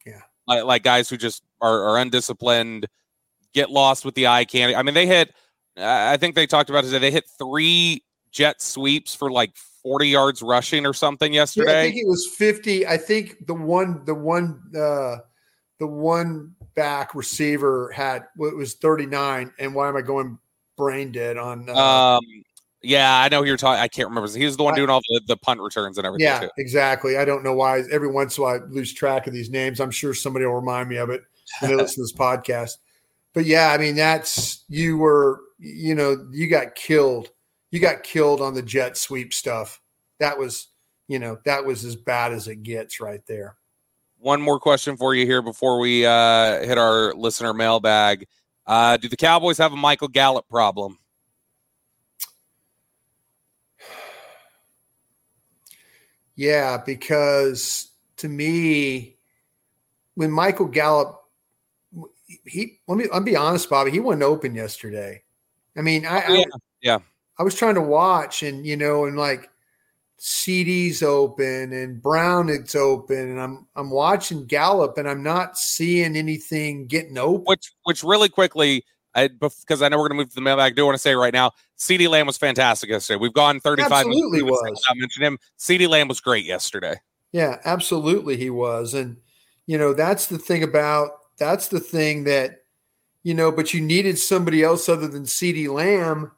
Yeah. 0.04 0.20
like, 0.46 0.64
like 0.64 0.82
guys 0.82 1.08
who 1.08 1.16
just 1.16 1.42
are, 1.62 1.82
are 1.84 1.98
undisciplined, 1.98 2.86
get 3.54 3.70
lost 3.70 4.04
with 4.04 4.14
the 4.14 4.26
eye 4.26 4.44
candy. 4.44 4.76
I 4.76 4.82
mean, 4.82 4.94
they 4.94 5.06
hit. 5.06 5.32
I 5.76 6.18
think 6.18 6.34
they 6.34 6.46
talked 6.46 6.70
about 6.70 6.84
today. 6.84 6.98
They 6.98 7.10
hit 7.10 7.24
three 7.38 8.04
jet 8.30 8.60
sweeps 8.60 9.14
for 9.14 9.30
like 9.30 9.56
40 9.82 10.08
yards 10.08 10.42
rushing 10.42 10.86
or 10.86 10.92
something 10.92 11.32
Yeah, 11.32 11.42
I 11.42 11.82
think 11.82 11.96
it 11.96 12.06
was 12.06 12.28
50. 12.36 12.86
I 12.86 12.96
think 12.96 13.46
the 13.46 13.54
one, 13.54 14.04
the 14.04 14.14
one, 14.14 14.60
uh, 14.76 15.16
the 15.84 15.90
one 15.90 16.54
back 16.74 17.14
receiver 17.14 17.92
had 17.94 18.24
well, 18.38 18.50
it 18.50 18.56
was 18.56 18.74
39. 18.74 19.52
And 19.58 19.74
why 19.74 19.86
am 19.88 19.96
I 19.96 20.00
going 20.00 20.38
brain 20.78 21.12
dead 21.12 21.36
on? 21.36 21.68
Uh, 21.68 21.74
um, 21.74 22.20
yeah, 22.82 23.18
I 23.18 23.28
know 23.28 23.42
who 23.42 23.48
you're 23.48 23.58
talking. 23.58 23.82
I 23.82 23.88
can't 23.88 24.08
remember. 24.08 24.30
He 24.30 24.46
was 24.46 24.56
the 24.56 24.62
one 24.62 24.72
I- 24.72 24.76
doing 24.76 24.88
all 24.88 25.02
the, 25.06 25.20
the 25.26 25.36
punt 25.36 25.60
returns 25.60 25.98
and 25.98 26.06
everything. 26.06 26.24
yeah, 26.24 26.40
too. 26.40 26.48
exactly. 26.56 27.18
I 27.18 27.26
don't 27.26 27.44
know 27.44 27.52
why. 27.52 27.82
Every 27.90 28.08
once 28.08 28.38
in 28.38 28.42
a 28.42 28.46
while, 28.46 28.60
I 28.62 28.64
lose 28.70 28.94
track 28.94 29.26
of 29.26 29.34
these 29.34 29.50
names. 29.50 29.78
I'm 29.78 29.90
sure 29.90 30.14
somebody 30.14 30.46
will 30.46 30.54
remind 30.54 30.88
me 30.88 30.96
of 30.96 31.10
it 31.10 31.22
when 31.60 31.70
they 31.70 31.76
listen 31.76 31.96
to 31.96 32.02
this 32.02 32.12
podcast. 32.18 32.78
But 33.34 33.44
yeah, 33.44 33.70
I 33.70 33.76
mean, 33.76 33.94
that's 33.94 34.64
you 34.68 34.96
were, 34.96 35.40
you 35.58 35.94
know, 35.94 36.26
you 36.30 36.48
got 36.48 36.76
killed. 36.76 37.28
You 37.70 37.80
got 37.80 38.04
killed 38.04 38.40
on 38.40 38.54
the 38.54 38.62
jet 38.62 38.96
sweep 38.96 39.34
stuff. 39.34 39.82
That 40.18 40.38
was, 40.38 40.68
you 41.08 41.18
know, 41.18 41.38
that 41.44 41.66
was 41.66 41.84
as 41.84 41.96
bad 41.96 42.32
as 42.32 42.48
it 42.48 42.62
gets 42.62 43.00
right 43.00 43.20
there. 43.26 43.56
One 44.24 44.40
more 44.40 44.58
question 44.58 44.96
for 44.96 45.14
you 45.14 45.26
here 45.26 45.42
before 45.42 45.78
we 45.78 46.06
uh, 46.06 46.60
hit 46.60 46.78
our 46.78 47.12
listener 47.12 47.52
mailbag. 47.52 48.26
Uh, 48.66 48.96
do 48.96 49.06
the 49.06 49.18
Cowboys 49.18 49.58
have 49.58 49.74
a 49.74 49.76
Michael 49.76 50.08
Gallup 50.08 50.48
problem? 50.48 50.98
Yeah, 56.36 56.78
because 56.84 57.90
to 58.16 58.28
me, 58.28 59.16
when 60.14 60.30
Michael 60.30 60.66
Gallup, 60.66 61.20
he 62.46 62.78
let 62.88 62.96
me 62.96 63.04
I'll 63.12 63.20
be 63.20 63.36
honest, 63.36 63.68
Bobby, 63.68 63.90
he 63.90 64.00
wasn't 64.00 64.22
open 64.22 64.54
yesterday. 64.54 65.22
I 65.76 65.82
mean, 65.82 66.06
I, 66.06 66.26
Yeah, 66.28 66.44
I 66.54 66.58
yeah. 66.80 66.98
I 67.38 67.42
was 67.42 67.54
trying 67.54 67.74
to 67.74 67.82
watch 67.82 68.42
and 68.42 68.66
you 68.66 68.78
know, 68.78 69.04
and 69.04 69.18
like 69.18 69.50
CD's 70.26 71.02
open 71.02 71.74
and 71.74 72.00
Brown 72.00 72.48
it's 72.48 72.74
open, 72.74 73.18
and 73.18 73.38
I'm 73.38 73.66
I'm 73.76 73.90
watching 73.90 74.46
Gallup 74.46 74.96
and 74.96 75.06
I'm 75.06 75.22
not 75.22 75.58
seeing 75.58 76.16
anything 76.16 76.86
getting 76.86 77.18
open. 77.18 77.44
Which, 77.44 77.72
which 77.82 78.02
really 78.02 78.30
quickly, 78.30 78.86
I 79.14 79.28
because 79.28 79.82
I 79.82 79.90
know 79.90 79.98
we're 79.98 80.08
going 80.08 80.16
to 80.16 80.22
move 80.22 80.30
to 80.30 80.34
the 80.34 80.40
mailbag. 80.40 80.72
I 80.72 80.74
do 80.74 80.86
want 80.86 80.94
to 80.94 80.98
say 81.02 81.14
right 81.14 81.34
now, 81.34 81.50
CD 81.76 82.08
Lamb 82.08 82.26
was 82.26 82.38
fantastic 82.38 82.88
yesterday. 82.88 83.18
We've 83.18 83.34
gone 83.34 83.60
35 83.60 83.92
Absolutely 83.92 84.42
minutes 84.42 84.62
was. 84.62 84.84
I 84.88 84.94
mentioned 84.94 85.26
him. 85.26 85.38
CD 85.58 85.86
Lamb 85.86 86.08
was 86.08 86.22
great 86.22 86.46
yesterday. 86.46 86.94
Yeah, 87.32 87.58
absolutely 87.66 88.38
he 88.38 88.48
was. 88.48 88.94
And 88.94 89.18
you 89.66 89.76
know, 89.76 89.92
that's 89.92 90.28
the 90.28 90.38
thing 90.38 90.62
about 90.62 91.10
that's 91.36 91.68
the 91.68 91.80
thing 91.80 92.24
that 92.24 92.62
you 93.24 93.34
know, 93.34 93.52
but 93.52 93.74
you 93.74 93.82
needed 93.82 94.18
somebody 94.18 94.62
else 94.62 94.88
other 94.88 95.06
than 95.06 95.26
CD 95.26 95.68
Lamb, 95.68 96.32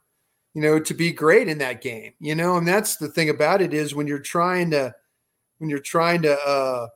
you 0.57 0.63
know, 0.63 0.79
to 0.79 0.93
be 0.95 1.11
great 1.11 1.47
in 1.47 1.59
that 1.59 1.83
game. 1.83 2.13
You 2.19 2.33
know, 2.33 2.57
and 2.57 2.67
that's 2.67 2.97
the 2.97 3.09
thing 3.09 3.29
about 3.29 3.61
it 3.61 3.75
is 3.75 3.93
when 3.93 4.07
you're 4.07 4.17
trying 4.17 4.71
to 4.71 4.95
when 5.59 5.69
you're 5.69 5.77
trying 5.77 6.23
to 6.23 6.35
uh 6.35 6.87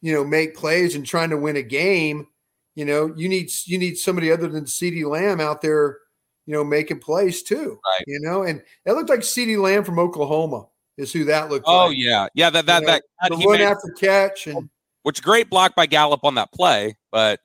you 0.00 0.12
know, 0.12 0.22
make 0.22 0.54
plays 0.56 0.94
and 0.94 1.04
trying 1.04 1.30
to 1.30 1.36
win 1.36 1.56
a 1.56 1.62
game, 1.62 2.28
you 2.76 2.84
know, 2.84 3.12
you 3.16 3.28
need 3.28 3.50
you 3.64 3.76
need 3.76 3.98
somebody 3.98 4.30
other 4.30 4.46
than 4.46 4.68
CD 4.68 5.04
Lamb 5.04 5.40
out 5.40 5.62
there, 5.62 5.98
you 6.46 6.54
know, 6.54 6.62
making 6.62 7.00
plays 7.00 7.42
too. 7.42 7.80
Right. 7.84 8.04
You 8.06 8.20
know, 8.20 8.44
and 8.44 8.62
it 8.86 8.92
looked 8.92 9.10
like 9.10 9.24
CD 9.24 9.56
Lamb 9.56 9.82
from 9.82 9.98
Oklahoma 9.98 10.68
is 10.96 11.12
who 11.12 11.24
that 11.24 11.50
looked 11.50 11.66
like. 11.66 11.74
Oh 11.74 11.88
like. 11.88 11.96
yeah, 11.98 12.28
yeah. 12.34 12.50
That 12.50 12.66
that 12.66 12.82
You 12.82 12.86
know, 12.86 12.92
that 12.92 13.30
the 13.30 13.36
run 13.36 13.58
made- 13.58 13.64
after 13.64 13.92
catch 13.98 14.46
and 14.46 14.70
which 15.02 15.24
great 15.24 15.50
block 15.50 15.74
by 15.74 15.86
Gallup 15.86 16.22
on 16.22 16.36
that 16.36 16.52
play, 16.52 16.96
but 17.10 17.40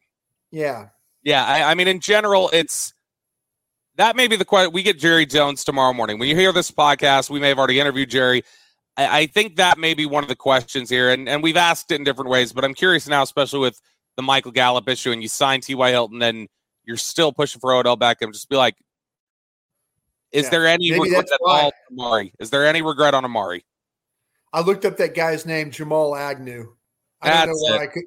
yeah. 0.51 0.89
Yeah, 1.23 1.43
I, 1.43 1.71
I 1.71 1.73
mean, 1.73 1.87
in 1.87 1.99
general, 1.99 2.51
it's 2.53 2.93
that 3.97 4.15
may 4.15 4.27
be 4.27 4.35
the 4.35 4.45
question. 4.45 4.73
We 4.73 4.83
get 4.83 4.97
Jerry 4.99 5.25
Jones 5.25 5.63
tomorrow 5.63 5.93
morning. 5.93 6.19
When 6.19 6.29
you 6.29 6.35
hear 6.35 6.51
this 6.51 6.71
podcast, 6.71 7.29
we 7.29 7.39
may 7.39 7.49
have 7.49 7.59
already 7.59 7.79
interviewed 7.79 8.09
Jerry. 8.09 8.43
I, 8.97 9.19
I 9.21 9.25
think 9.27 9.55
that 9.57 9.77
may 9.77 9.93
be 9.93 10.05
one 10.05 10.23
of 10.23 10.29
the 10.29 10.35
questions 10.35 10.89
here, 10.89 11.11
and, 11.11 11.27
and 11.29 11.43
we've 11.43 11.57
asked 11.57 11.91
it 11.91 11.95
in 11.95 12.03
different 12.03 12.29
ways. 12.29 12.53
But 12.53 12.65
I'm 12.65 12.73
curious 12.73 13.07
now, 13.07 13.23
especially 13.23 13.59
with 13.59 13.79
the 14.15 14.23
Michael 14.23 14.51
Gallup 14.51 14.87
issue, 14.89 15.11
and 15.11 15.21
you 15.21 15.27
signed 15.27 15.63
T.Y. 15.63 15.91
Hilton, 15.91 16.21
and 16.21 16.47
you're 16.83 16.97
still 16.97 17.31
pushing 17.31 17.59
for 17.59 17.73
Odell 17.73 17.97
Beckham. 17.97 18.33
Just 18.33 18.49
be 18.49 18.55
like, 18.55 18.75
is 20.31 20.45
Yeah, 20.45 20.49
there 20.49 20.67
any 20.67 20.91
regret 20.91 21.11
that's 21.29 21.31
at 21.31 21.39
all 21.45 21.65
on 21.67 21.71
Amari? 21.91 22.33
Is 22.39 22.49
there 22.49 22.65
any 22.65 22.81
regret 22.81 23.13
on 23.13 23.23
Amari? 23.23 23.63
I 24.51 24.61
looked 24.61 24.85
up 24.85 24.97
that 24.97 25.15
guy's 25.15 25.45
name, 25.45 25.71
Jamal 25.71 26.15
Agnew. 26.15 26.73
I 27.21 27.29
don't 27.29 27.37
know 27.39 27.45
That's 27.45 27.69
why 27.69 27.75
it. 27.75 27.81
I 27.81 27.87
could. 27.87 28.03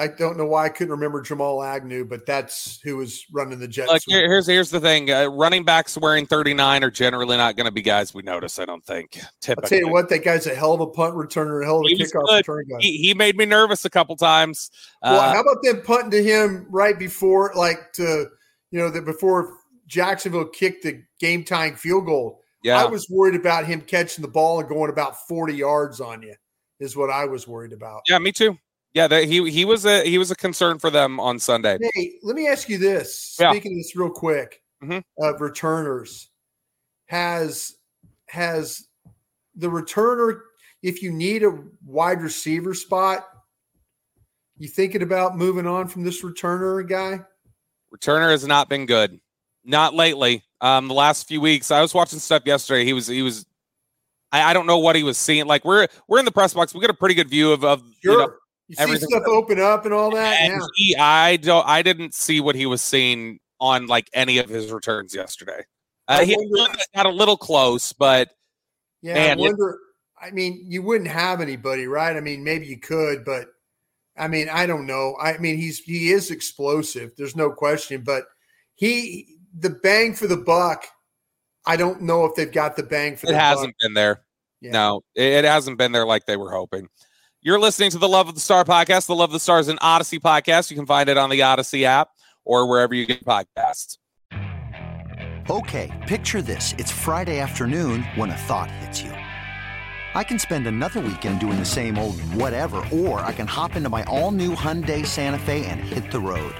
I 0.00 0.08
don't 0.08 0.38
know 0.38 0.46
why 0.46 0.64
I 0.64 0.68
couldn't 0.70 0.90
remember 0.92 1.20
Jamal 1.20 1.62
Agnew, 1.62 2.06
but 2.06 2.24
that's 2.24 2.80
who 2.82 2.96
was 2.96 3.24
running 3.30 3.58
the 3.58 3.68
Jets. 3.68 3.90
Like 3.92 4.02
here, 4.06 4.22
here's 4.26 4.46
here's 4.46 4.70
the 4.70 4.80
thing: 4.80 5.10
uh, 5.10 5.26
running 5.26 5.62
backs 5.64 5.98
wearing 5.98 6.24
39 6.26 6.82
are 6.82 6.90
generally 6.90 7.36
not 7.36 7.54
going 7.56 7.66
to 7.66 7.70
be 7.70 7.82
guys 7.82 8.14
we 8.14 8.22
notice. 8.22 8.58
I 8.58 8.64
don't 8.64 8.84
think. 8.84 9.18
I'll 9.48 9.56
tell 9.56 9.78
you 9.78 9.88
what, 9.90 10.08
that 10.08 10.24
guy's 10.24 10.46
a 10.46 10.54
hell 10.54 10.72
of 10.72 10.80
a 10.80 10.86
punt 10.86 11.14
returner, 11.14 11.62
a 11.62 11.66
hell 11.66 11.80
of 11.80 11.84
a 11.86 11.88
He 11.90 11.96
kickoff 11.96 12.24
good. 12.26 12.48
return 12.48 12.64
guy. 12.70 12.76
he, 12.80 12.96
he 12.96 13.14
made 13.14 13.36
me 13.36 13.44
nervous 13.44 13.84
a 13.84 13.90
couple 13.90 14.16
times. 14.16 14.70
well, 15.02 15.20
Uh, 15.20 15.34
how 15.34 15.40
about 15.42 15.62
them 15.62 15.82
punting 15.82 16.10
to 16.12 16.22
him 16.22 16.66
right 16.70 16.98
before, 16.98 17.52
like 17.54 17.92
to, 17.94 18.26
you 18.70 18.78
know, 18.78 18.88
that 18.88 19.04
before 19.04 19.58
Jacksonville 19.86 20.48
kicked 20.48 20.82
the 20.84 21.02
game 21.18 21.44
tying 21.44 21.76
field 21.76 22.06
goal? 22.06 22.40
yeah, 22.64 22.82
I 22.82 22.86
was 22.86 23.06
worried 23.10 23.34
about 23.34 23.66
him 23.66 23.80
catching 23.82 24.22
the 24.22 24.30
ball 24.30 24.60
and 24.60 24.68
going 24.68 24.90
about 24.90 25.16
forty 25.28 25.54
yards 25.54 26.00
on 26.00 26.22
you. 26.22 26.34
is 26.78 26.96
what 26.96 27.10
I 27.10 27.26
was 27.26 27.46
worried 27.46 27.72
about. 27.74 28.00
Yeah, 28.08 28.18
me 28.18 28.32
too. 28.32 28.56
Yeah, 28.94 29.06
that 29.06 29.24
he 29.24 29.48
he 29.50 29.64
was 29.64 29.84
a 29.86 30.04
he 30.04 30.18
was 30.18 30.30
a 30.30 30.34
concern 30.36 30.78
for 30.78 30.90
them 30.90 31.20
on 31.20 31.38
Sunday. 31.38 31.78
Hey, 31.94 32.14
let 32.22 32.34
me 32.34 32.48
ask 32.48 32.68
you 32.68 32.76
this. 32.78 33.36
Yeah. 33.38 33.52
Speaking 33.52 33.72
of 33.72 33.78
this 33.78 33.94
real 33.94 34.10
quick, 34.10 34.62
Mhm. 34.82 35.04
of 35.20 35.40
returners, 35.40 36.28
has 37.06 37.76
has 38.28 38.86
the 39.54 39.68
returner, 39.68 40.40
if 40.82 41.02
you 41.02 41.12
need 41.12 41.42
a 41.44 41.56
wide 41.84 42.20
receiver 42.22 42.74
spot, 42.74 43.26
you 44.58 44.68
thinking 44.68 45.02
about 45.02 45.36
moving 45.36 45.66
on 45.66 45.86
from 45.88 46.02
this 46.04 46.22
returner 46.22 46.86
guy? 46.88 47.20
Returner 47.94 48.30
has 48.30 48.46
not 48.46 48.68
been 48.68 48.86
good. 48.86 49.20
Not 49.64 49.94
lately. 49.94 50.42
Um, 50.60 50.88
the 50.88 50.94
last 50.94 51.26
few 51.28 51.40
weeks, 51.40 51.70
I 51.70 51.80
was 51.80 51.92
watching 51.94 52.18
stuff 52.18 52.42
yesterday. 52.44 52.84
He 52.84 52.92
was 52.92 53.06
he 53.06 53.22
was. 53.22 53.46
I, 54.32 54.50
I 54.50 54.52
don't 54.52 54.66
know 54.66 54.78
what 54.78 54.94
he 54.96 55.02
was 55.02 55.16
seeing. 55.18 55.46
Like 55.46 55.64
we're 55.64 55.86
we're 56.08 56.18
in 56.18 56.24
the 56.24 56.32
press 56.32 56.54
box. 56.54 56.74
We 56.74 56.80
got 56.80 56.90
a 56.90 56.94
pretty 56.94 57.14
good 57.14 57.28
view 57.30 57.52
of 57.52 57.64
of 57.64 57.82
you 58.02 58.12
Sure. 58.12 58.18
know, 58.18 58.32
You, 58.70 58.76
see 58.76 58.82
everything- 58.82 59.08
stuff 59.10 59.24
open 59.26 59.60
up 59.60 59.84
and 59.84 59.92
all 59.92 60.10
that. 60.12 60.40
and 60.40 60.52
Yeah. 60.54 60.66
he 60.74 60.96
I 60.96 61.36
don't 61.36 61.66
I 61.66 61.82
didn't 61.82 62.14
see 62.14 62.40
what 62.40 62.54
he 62.54 62.66
was 62.66 62.80
seeing 62.80 63.40
on 63.60 63.86
like 63.88 64.08
any 64.14 64.38
of 64.38 64.48
his 64.48 64.70
returns 64.72 65.14
yesterday. 65.14 65.64
Uh, 66.08 66.18
I 66.20 66.24
he 66.24 66.36
wonder- 66.38 66.72
got 66.94 67.06
a 67.06 67.10
little 67.10 67.36
close, 67.36 67.92
but 67.92 68.30
Yeah, 69.02 69.14
Man, 69.14 69.28
I 69.28 69.32
it- 69.32 69.38
wonder. 69.38 69.78
I 70.22 70.30
mean, 70.32 70.64
you 70.68 70.82
wouldn't 70.82 71.08
have 71.10 71.40
anybody, 71.40 71.86
right? 71.86 72.14
I 72.16 72.20
mean, 72.20 72.44
maybe 72.44 72.66
you 72.66 72.78
could, 72.78 73.24
but 73.24 73.48
I 74.16 74.28
mean, 74.28 74.48
I 74.50 74.66
don't 74.66 74.86
know. 74.86 75.16
I 75.20 75.38
mean, 75.38 75.56
he's 75.56 75.78
he 75.80 76.12
is 76.12 76.30
explosive. 76.30 77.12
There's 77.16 77.34
no 77.36 77.50
question, 77.50 78.02
but 78.02 78.24
he 78.74 79.36
the 79.58 79.70
bang 79.70 80.14
for 80.14 80.26
the 80.28 80.36
buck. 80.36 80.86
I 81.66 81.76
don't 81.76 82.02
know 82.02 82.24
if 82.26 82.34
they've 82.36 82.50
got 82.52 82.76
the 82.76 82.82
bang 82.82 83.16
for 83.16 83.26
it 83.26 83.30
the 83.32 83.38
hasn't 83.38 83.68
buck. 83.68 83.80
been 83.80 83.94
there. 83.94 84.22
Yeah. 84.60 84.70
No, 84.72 85.00
it, 85.14 85.24
it 85.24 85.44
hasn't 85.44 85.78
been 85.78 85.92
there 85.92 86.06
like 86.06 86.26
they 86.26 86.36
were 86.36 86.50
hoping. 86.52 86.88
You're 87.42 87.58
listening 87.58 87.90
to 87.92 87.98
the 87.98 88.06
Love 88.06 88.28
of 88.28 88.34
the 88.34 88.40
Star 88.40 88.64
podcast. 88.64 89.06
The 89.06 89.14
Love 89.14 89.30
of 89.30 89.32
the 89.32 89.40
Star 89.40 89.58
is 89.60 89.68
an 89.68 89.78
Audacy 89.78 90.20
podcast. 90.20 90.70
You 90.70 90.76
can 90.76 90.84
find 90.84 91.08
it 91.08 91.16
on 91.16 91.30
the 91.30 91.40
Audacy 91.40 91.84
app 91.84 92.10
or 92.44 92.68
wherever 92.68 92.94
you 92.94 93.06
get 93.06 93.24
podcasts. 93.24 93.96
Okay, 95.48 96.04
picture 96.06 96.42
this. 96.42 96.74
It's 96.76 96.90
Friday 96.92 97.40
afternoon 97.40 98.02
when 98.14 98.28
a 98.28 98.36
thought 98.36 98.70
hits 98.70 99.00
you. 99.00 99.12
I 99.12 100.22
can 100.22 100.38
spend 100.38 100.66
another 100.66 101.00
weekend 101.00 101.40
doing 101.40 101.58
the 101.58 101.64
same 101.64 101.96
old 101.96 102.20
whatever, 102.34 102.86
or 102.92 103.20
I 103.20 103.32
can 103.32 103.46
hop 103.46 103.74
into 103.74 103.88
my 103.88 104.04
all 104.04 104.32
new 104.32 104.54
Hyundai 104.54 105.06
Santa 105.06 105.38
Fe 105.38 105.64
and 105.64 105.80
hit 105.80 106.10
the 106.10 106.20
road. 106.20 106.54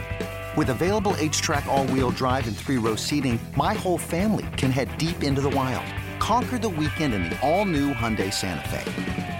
With 0.57 0.71
available 0.71 1.13
HTRAC, 1.19 1.67
all 1.67 1.87
wheel 1.89 2.11
drive, 2.11 2.49
and 2.49 2.57
three 2.57 2.79
row 2.79 2.97
seating, 2.97 3.39
my 3.55 3.75
whole 3.75 3.99
family 3.99 4.47
can 4.57 4.71
head 4.71 4.97
deep 4.97 5.23
into 5.23 5.43
the 5.43 5.51
wild. 5.51 5.85
Conquer 6.21 6.57
the 6.57 6.71
weekend 6.71 7.13
in 7.13 7.25
the 7.25 7.39
all 7.47 7.67
new 7.67 7.93
Hyundai 7.93 8.33
Santa 8.33 8.67
Fe. 8.67 9.40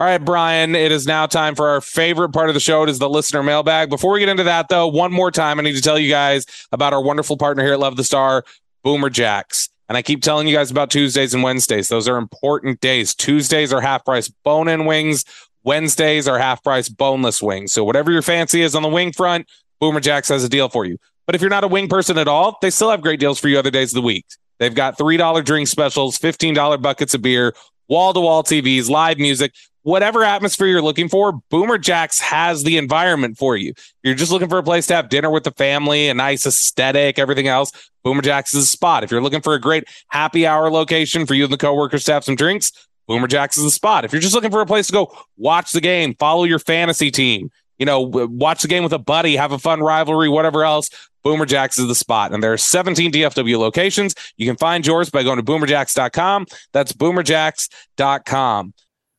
All 0.00 0.06
right, 0.06 0.16
Bryan, 0.16 0.74
it 0.74 0.92
is 0.92 1.06
now 1.06 1.26
time 1.26 1.54
for 1.54 1.68
our 1.68 1.82
favorite 1.82 2.30
part 2.30 2.48
of 2.48 2.54
the 2.54 2.60
show. 2.60 2.82
It 2.82 2.88
is 2.88 2.98
the 2.98 3.08
listener 3.10 3.42
mailbag. 3.42 3.90
Before 3.90 4.12
we 4.12 4.20
get 4.20 4.30
into 4.30 4.44
that, 4.44 4.70
though, 4.70 4.86
one 4.86 5.12
more 5.12 5.30
time, 5.30 5.58
I 5.58 5.62
need 5.62 5.76
to 5.76 5.82
tell 5.82 5.98
you 5.98 6.08
guys 6.08 6.46
about 6.72 6.94
our 6.94 7.02
wonderful 7.02 7.36
partner 7.36 7.62
here 7.62 7.74
at 7.74 7.80
Love 7.80 7.96
the 7.96 8.04
Star, 8.04 8.42
Boomer 8.82 9.10
Jacks. 9.10 9.68
And 9.90 9.98
I 9.98 10.02
keep 10.02 10.22
telling 10.22 10.48
you 10.48 10.56
guys 10.56 10.70
about 10.70 10.90
Tuesdays 10.90 11.34
and 11.34 11.42
Wednesdays. 11.42 11.90
Those 11.90 12.08
are 12.08 12.16
important 12.16 12.80
days. 12.80 13.14
Tuesdays 13.14 13.74
are 13.74 13.82
half 13.82 14.02
price 14.06 14.28
bone 14.42 14.68
in 14.68 14.86
wings. 14.86 15.26
Wednesdays 15.64 16.26
are 16.26 16.38
half 16.38 16.64
price 16.64 16.88
boneless 16.88 17.42
wings. 17.42 17.70
So 17.72 17.84
whatever 17.84 18.10
your 18.10 18.22
fancy 18.22 18.62
is 18.62 18.74
on 18.74 18.82
the 18.82 18.88
wing 18.88 19.12
front, 19.12 19.48
Boomer 19.80 20.00
Jacks 20.00 20.30
has 20.30 20.42
a 20.42 20.48
deal 20.48 20.70
for 20.70 20.86
you. 20.86 20.96
But 21.26 21.34
if 21.34 21.42
you're 21.42 21.50
not 21.50 21.64
a 21.64 21.68
wing 21.68 21.88
person 21.88 22.16
at 22.16 22.26
all, 22.26 22.56
they 22.62 22.70
still 22.70 22.90
have 22.90 23.02
great 23.02 23.20
deals 23.20 23.38
for 23.38 23.48
you 23.48 23.58
other 23.58 23.70
days 23.70 23.90
of 23.92 23.96
the 23.96 24.02
week. 24.06 24.24
They've 24.60 24.74
got 24.74 24.96
$3 24.96 25.44
drink 25.44 25.68
specials, 25.68 26.18
$15 26.18 26.80
buckets 26.80 27.12
of 27.12 27.20
beer, 27.20 27.52
wall 27.86 28.14
to 28.14 28.20
wall 28.20 28.42
TVs, 28.42 28.88
live 28.88 29.18
music, 29.18 29.52
whatever 29.82 30.22
atmosphere 30.24 30.66
you're 30.66 30.82
looking 30.82 31.08
for. 31.08 31.32
Boomer 31.50 31.78
Jacks 31.78 32.20
has 32.20 32.64
the 32.64 32.76
environment 32.76 33.38
for 33.38 33.56
you. 33.56 33.72
You're 34.02 34.14
just 34.14 34.32
looking 34.32 34.48
for 34.48 34.58
a 34.58 34.62
place 34.62 34.86
to 34.88 34.94
have 34.94 35.08
dinner 35.08 35.30
with 35.30 35.44
the 35.44 35.52
family, 35.52 36.08
a 36.08 36.14
nice 36.14 36.46
aesthetic, 36.46 37.18
everything 37.18 37.48
else. 37.48 37.72
Boomer 38.02 38.22
Jacks 38.22 38.54
is 38.54 38.64
a 38.64 38.66
spot. 38.66 39.04
If 39.04 39.10
you're 39.10 39.22
looking 39.22 39.42
for 39.42 39.54
a 39.54 39.60
great 39.60 39.84
happy 40.08 40.46
hour 40.46 40.70
location 40.70 41.26
for 41.26 41.34
you 41.34 41.44
and 41.44 41.52
the 41.52 41.58
coworkers 41.58 42.04
to 42.04 42.12
have 42.12 42.24
some 42.24 42.36
drinks, 42.36 42.72
Boomer 43.06 43.26
Jacks 43.26 43.56
is 43.56 43.64
the 43.64 43.70
spot. 43.70 44.04
If 44.04 44.12
you're 44.12 44.22
just 44.22 44.34
looking 44.34 44.50
for 44.50 44.60
a 44.60 44.66
place 44.66 44.86
to 44.86 44.92
go 44.92 45.16
watch 45.36 45.72
the 45.72 45.80
game, 45.80 46.14
follow 46.14 46.44
your 46.44 46.58
fantasy 46.58 47.10
team, 47.10 47.50
you 47.78 47.86
know, 47.86 48.00
watch 48.00 48.62
the 48.62 48.68
game 48.68 48.82
with 48.82 48.92
a 48.92 48.98
buddy, 48.98 49.36
have 49.36 49.52
a 49.52 49.58
fun 49.58 49.80
rivalry, 49.80 50.28
whatever 50.28 50.64
else, 50.64 50.90
Boomer 51.22 51.46
Jacks 51.46 51.78
is 51.78 51.88
the 51.88 51.94
spot. 51.94 52.32
And 52.32 52.42
there 52.42 52.52
are 52.52 52.58
17 52.58 53.12
DFW 53.12 53.58
locations. 53.58 54.14
You 54.36 54.46
can 54.46 54.56
find 54.56 54.86
yours 54.86 55.10
by 55.10 55.22
going 55.22 55.36
to 55.36 55.42
boomerjacks.com. 55.42 56.46
That's 56.72 56.92
boomerjacks.com. 56.92 58.74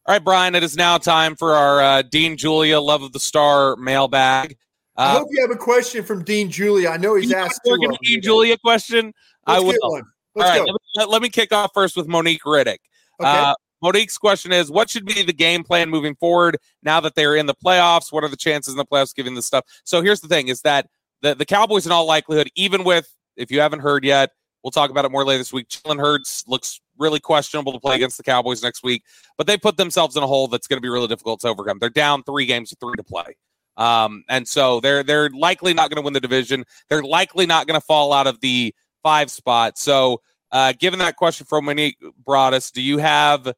All 0.07 0.15
right, 0.15 0.23
Bryan, 0.23 0.55
it 0.55 0.63
is 0.63 0.75
now 0.75 0.97
time 0.97 1.35
for 1.35 1.53
our 1.53 1.79
uh, 1.81 2.01
Dean 2.01 2.35
Julia 2.35 2.79
Love 2.79 3.03
of 3.03 3.11
the 3.13 3.19
Star 3.19 3.75
mailbag. 3.75 4.57
I 4.97 5.05
Uh, 5.15 5.19
hope 5.19 5.27
you 5.29 5.41
have 5.41 5.51
a 5.51 5.55
question 5.55 6.03
from 6.03 6.23
Dean 6.23 6.49
Julia. 6.49 6.89
I 6.89 6.97
know 6.97 7.15
he's 7.15 7.29
you 7.29 7.35
asked 7.35 7.61
want 7.63 7.65
two 7.65 7.69
to 7.69 7.75
of 7.75 7.81
get 7.81 7.87
them. 7.87 7.97
a 8.03 8.05
Dean 8.07 8.21
Julia 8.21 8.57
question? 8.57 9.13
I 9.45 9.53
Let's 9.59 9.63
will. 9.65 9.71
get 9.73 9.81
one. 9.83 10.03
Let's 10.35 10.49
All 10.49 10.57
right, 10.57 10.65
let 10.65 11.05
me, 11.07 11.11
let- 11.13 11.21
me 11.21 11.29
kick 11.29 11.51
off 11.53 11.71
first 11.73 11.95
with 11.95 12.07
Monique 12.07 12.43
Riddick. 12.43 12.77
Okay. 13.19 13.29
Uh, 13.29 13.53
Monique's 13.83 14.17
question 14.17 14.51
is 14.51 14.71
What 14.71 14.89
should 14.89 15.05
be 15.05 15.21
the 15.23 15.33
game 15.33 15.63
plan 15.63 15.89
moving 15.89 16.15
forward 16.15 16.57
now 16.81 16.99
that 17.01 17.13
they're 17.15 17.35
in 17.35 17.45
the 17.45 17.55
playoffs? 17.55 18.11
What 18.11 18.23
are 18.23 18.27
the 18.29 18.37
chances 18.37 18.73
in 18.73 18.77
the 18.77 18.85
playoffs 18.85 19.13
given 19.13 19.35
this 19.35 19.45
stuff? 19.45 19.65
So 19.83 20.01
here's 20.01 20.21
the 20.21 20.27
thing 20.27 20.47
is 20.47 20.61
that 20.61 20.87
the, 21.21 21.35
the 21.35 21.45
Cowboys, 21.45 21.85
in 21.85 21.91
all 21.91 22.05
likelihood, 22.07 22.49
even 22.55 22.83
with, 22.83 23.07
if 23.37 23.51
you 23.51 23.59
haven't 23.59 23.79
heard 23.81 24.03
yet, 24.03 24.31
we'll 24.63 24.71
talk 24.71 24.89
about 24.89 25.05
it 25.05 25.11
more 25.11 25.25
later 25.25 25.39
this 25.39 25.53
week. 25.53 25.69
Jalen 25.69 25.99
Hurts 25.99 26.43
looks 26.47 26.79
really 26.97 27.19
questionable 27.19 27.73
to 27.73 27.79
play 27.79 27.95
against 27.95 28.17
the 28.17 28.23
Cowboys 28.23 28.61
next 28.61 28.83
week, 28.83 29.03
but 29.37 29.47
they 29.47 29.57
put 29.57 29.77
themselves 29.77 30.15
in 30.15 30.23
a 30.23 30.27
hole 30.27 30.47
that's 30.47 30.67
going 30.67 30.77
to 30.77 30.81
be 30.81 30.89
really 30.89 31.07
difficult 31.07 31.39
to 31.41 31.47
overcome. 31.47 31.79
They're 31.79 31.89
down 31.89 32.23
three 32.23 32.45
games 32.45 32.69
to 32.69 32.75
three 32.75 32.95
to 32.95 33.03
play. 33.03 33.35
Um, 33.77 34.23
and 34.29 34.47
so 34.47 34.79
they're 34.81 35.01
they're 35.01 35.29
likely 35.29 35.73
not 35.73 35.89
going 35.89 35.95
to 35.95 36.01
win 36.01 36.13
the 36.13 36.19
division. 36.19 36.65
They're 36.89 37.03
likely 37.03 37.45
not 37.45 37.67
going 37.67 37.79
to 37.79 37.85
fall 37.85 38.13
out 38.13 38.27
of 38.27 38.41
the 38.41 38.75
five 39.01 39.31
spot. 39.31 39.77
So, 39.77 40.21
uh, 40.51 40.73
given 40.77 40.99
that 40.99 41.15
question 41.15 41.47
from 41.47 41.65
Monique 41.65 41.97
Broaddus, 42.27 42.71
do 42.71 42.81
you 42.81 42.97
have 42.97 43.53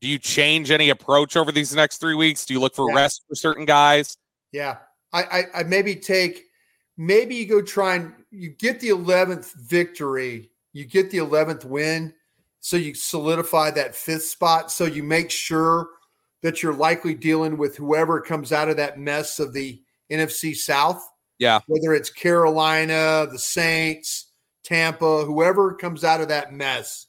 do 0.00 0.08
you 0.08 0.18
change 0.18 0.70
any 0.70 0.90
approach 0.90 1.36
over 1.36 1.50
these 1.50 1.74
next 1.74 1.98
three 1.98 2.14
weeks? 2.14 2.44
Do 2.44 2.52
you 2.52 2.60
look 2.60 2.74
for 2.74 2.90
Yeah. 2.90 2.96
rest 2.96 3.22
for 3.26 3.34
certain 3.34 3.64
guys? 3.64 4.18
Yeah. 4.52 4.76
I, 5.14 5.22
I, 5.22 5.42
I 5.60 5.62
maybe 5.62 5.94
take, 5.96 6.42
maybe 6.98 7.36
you 7.36 7.46
go 7.46 7.62
try 7.62 7.94
and 7.94 8.12
you 8.34 8.50
get 8.50 8.80
the 8.80 8.88
11th 8.88 9.54
victory, 9.54 10.50
you 10.72 10.84
get 10.84 11.10
the 11.10 11.18
11th 11.18 11.64
win. 11.64 12.12
So 12.60 12.76
you 12.76 12.94
solidify 12.94 13.72
that 13.72 13.94
fifth 13.94 14.24
spot. 14.24 14.72
So 14.72 14.86
you 14.86 15.02
make 15.02 15.30
sure 15.30 15.88
that 16.42 16.62
you're 16.62 16.74
likely 16.74 17.14
dealing 17.14 17.56
with 17.56 17.76
whoever 17.76 18.20
comes 18.20 18.52
out 18.52 18.68
of 18.68 18.76
that 18.78 18.98
mess 18.98 19.38
of 19.38 19.52
the 19.52 19.82
NFC 20.10 20.54
South, 20.54 21.06
Yeah. 21.38 21.60
whether 21.66 21.94
it's 21.94 22.10
Carolina, 22.10 23.26
the 23.30 23.38
Saints, 23.38 24.30
Tampa, 24.62 25.24
whoever 25.24 25.74
comes 25.74 26.04
out 26.04 26.20
of 26.20 26.28
that 26.28 26.52
mess. 26.52 27.06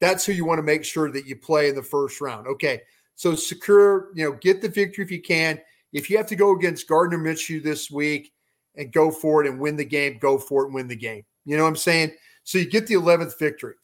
That's 0.00 0.24
who 0.24 0.32
you 0.32 0.44
want 0.44 0.58
to 0.58 0.62
make 0.64 0.84
sure 0.84 1.10
that 1.10 1.26
you 1.26 1.36
play 1.36 1.68
in 1.68 1.74
the 1.74 1.82
first 1.82 2.20
round. 2.20 2.46
Okay. 2.46 2.82
So 3.14 3.34
secure, 3.34 4.10
you 4.14 4.24
know, 4.24 4.38
get 4.40 4.62
the 4.62 4.68
victory 4.68 5.04
if 5.04 5.10
you 5.10 5.20
can. 5.22 5.60
If 5.92 6.08
you 6.08 6.16
have 6.16 6.26
to 6.28 6.36
go 6.36 6.52
against 6.56 6.88
Gardner 6.88 7.18
Minshew 7.18 7.62
this 7.62 7.90
week 7.90 8.32
and 8.76 8.92
go 8.92 9.10
for 9.10 9.44
it 9.44 9.48
and 9.50 9.60
win 9.60 9.76
the 9.76 9.84
game, 9.84 10.18
go 10.20 10.38
for 10.38 10.62
it 10.62 10.66
and 10.66 10.74
win 10.74 10.88
the 10.88 10.96
game. 10.96 11.24
You 11.44 11.56
know 11.56 11.64
what 11.64 11.70
I'm 11.70 11.76
saying? 11.76 12.12
So 12.44 12.58
you 12.58 12.68
get 12.68 12.86
the 12.86 12.94
11th 12.94 13.38
victory. 13.38 13.74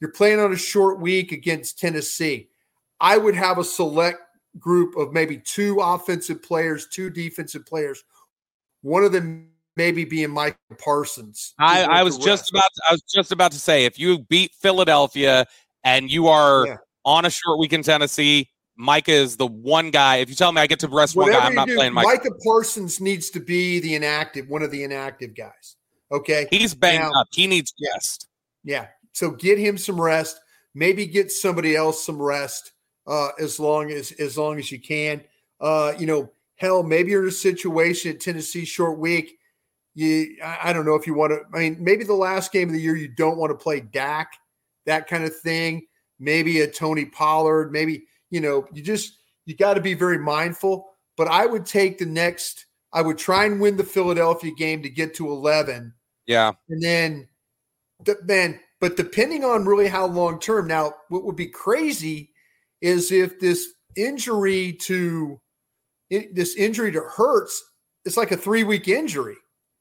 You're 0.00 0.12
playing 0.12 0.40
on 0.40 0.52
a 0.52 0.56
short 0.56 1.00
week 1.00 1.32
against 1.32 1.78
Tennessee. 1.78 2.48
I 3.00 3.18
would 3.18 3.34
have 3.34 3.58
a 3.58 3.64
select 3.64 4.18
group 4.58 4.96
of 4.96 5.12
maybe 5.12 5.38
two 5.38 5.78
offensive 5.80 6.42
players, 6.42 6.88
two 6.88 7.10
defensive 7.10 7.66
players. 7.66 8.02
One 8.82 9.04
of 9.04 9.12
them 9.12 9.50
maybe 9.76 10.04
being 10.04 10.30
Micah 10.30 10.56
Parsons. 10.78 11.54
I, 11.58 11.84
I 11.84 12.02
was 12.02 12.18
just 12.18 12.50
about 12.50 12.68
to, 12.74 12.82
I 12.88 12.92
was 12.92 13.02
just 13.02 13.30
about 13.32 13.52
to 13.52 13.58
say 13.58 13.84
if 13.84 13.98
you 13.98 14.20
beat 14.20 14.52
Philadelphia 14.60 15.46
and 15.84 16.10
you 16.10 16.26
are 16.26 16.66
Yeah. 16.66 16.76
on 17.04 17.24
a 17.24 17.30
short 17.30 17.58
week 17.58 17.72
in 17.72 17.82
Tennessee, 17.82 18.48
Micah 18.78 19.10
is 19.10 19.36
the 19.36 19.46
one 19.46 19.90
guy. 19.90 20.16
If 20.16 20.28
you 20.28 20.36
tell 20.36 20.52
me 20.52 20.60
I 20.60 20.68
get 20.68 20.78
to 20.80 20.88
rest 20.88 21.16
one 21.16 21.32
guy, 21.32 21.40
I'm 21.40 21.54
not 21.54 21.66
do, 21.66 21.74
playing 21.74 21.92
Micah. 21.92 22.08
Micah 22.08 22.34
Parsons 22.44 23.00
needs 23.00 23.28
to 23.30 23.40
be 23.40 23.80
the 23.80 23.96
inactive, 23.96 24.48
one 24.48 24.62
of 24.62 24.70
the 24.70 24.84
inactive 24.84 25.34
guys. 25.34 25.76
Okay. 26.12 26.46
He's 26.50 26.74
banged 26.74 27.02
now, 27.02 27.20
up. 27.20 27.26
He 27.32 27.48
needs 27.48 27.74
rest. 27.92 28.28
Yeah. 28.62 28.86
So 29.12 29.32
get 29.32 29.58
him 29.58 29.76
some 29.76 30.00
rest. 30.00 30.40
Maybe 30.74 31.06
get 31.06 31.32
somebody 31.32 31.74
else 31.74 32.06
some 32.06 32.22
rest 32.22 32.72
uh, 33.08 33.30
as 33.40 33.58
long 33.58 33.90
as 33.90 34.12
as 34.12 34.38
long 34.38 34.58
as 34.58 34.70
you 34.70 34.80
can. 34.80 35.22
Uh, 35.60 35.92
you 35.98 36.06
know, 36.06 36.30
hell, 36.54 36.84
maybe 36.84 37.10
you're 37.10 37.24
in 37.24 37.28
a 37.28 37.32
situation 37.32 38.12
at 38.12 38.20
Tennessee 38.20 38.64
short 38.64 38.96
week. 38.98 39.38
You, 39.94 40.36
I, 40.44 40.58
I 40.64 40.72
don't 40.72 40.86
know 40.86 40.94
if 40.94 41.04
you 41.04 41.14
want 41.14 41.32
to. 41.32 41.40
I 41.52 41.58
mean, 41.58 41.78
maybe 41.80 42.04
the 42.04 42.14
last 42.14 42.52
game 42.52 42.68
of 42.68 42.74
the 42.74 42.80
year 42.80 42.94
you 42.94 43.08
don't 43.08 43.38
want 43.38 43.50
to 43.50 43.56
play 43.56 43.80
Dak, 43.80 44.34
that 44.86 45.08
kind 45.08 45.24
of 45.24 45.36
thing. 45.40 45.86
Maybe 46.20 46.60
a 46.60 46.70
Tony 46.70 47.06
Pollard. 47.06 47.72
Maybe 47.72 48.04
you 48.30 48.40
know 48.40 48.66
you 48.72 48.82
just 48.82 49.18
you 49.46 49.56
got 49.56 49.74
to 49.74 49.80
be 49.80 49.94
very 49.94 50.18
mindful. 50.18 50.86
But 51.16 51.28
I 51.28 51.46
would 51.46 51.66
take 51.66 51.98
the 51.98 52.06
next. 52.06 52.66
I 52.92 53.02
would 53.02 53.18
try 53.18 53.44
and 53.44 53.60
win 53.60 53.76
the 53.76 53.84
Philadelphia 53.84 54.52
game 54.56 54.82
to 54.82 54.88
get 54.90 55.14
to 55.14 55.28
eleven. 55.28 55.94
Yeah, 56.26 56.52
and 56.68 56.82
then, 56.82 57.28
the, 58.04 58.16
man. 58.24 58.60
But 58.80 58.96
depending 58.96 59.44
on 59.44 59.66
really 59.66 59.88
how 59.88 60.06
long 60.06 60.38
term. 60.38 60.68
Now, 60.68 60.92
what 61.08 61.24
would 61.24 61.34
be 61.34 61.48
crazy 61.48 62.30
is 62.80 63.10
if 63.10 63.40
this 63.40 63.66
injury 63.96 64.74
to 64.82 65.40
this 66.10 66.54
injury 66.54 66.92
to 66.92 67.00
Hurts, 67.00 67.62
it's 68.04 68.16
like 68.16 68.30
a 68.30 68.36
three 68.36 68.64
week 68.64 68.88
injury. 68.88 69.36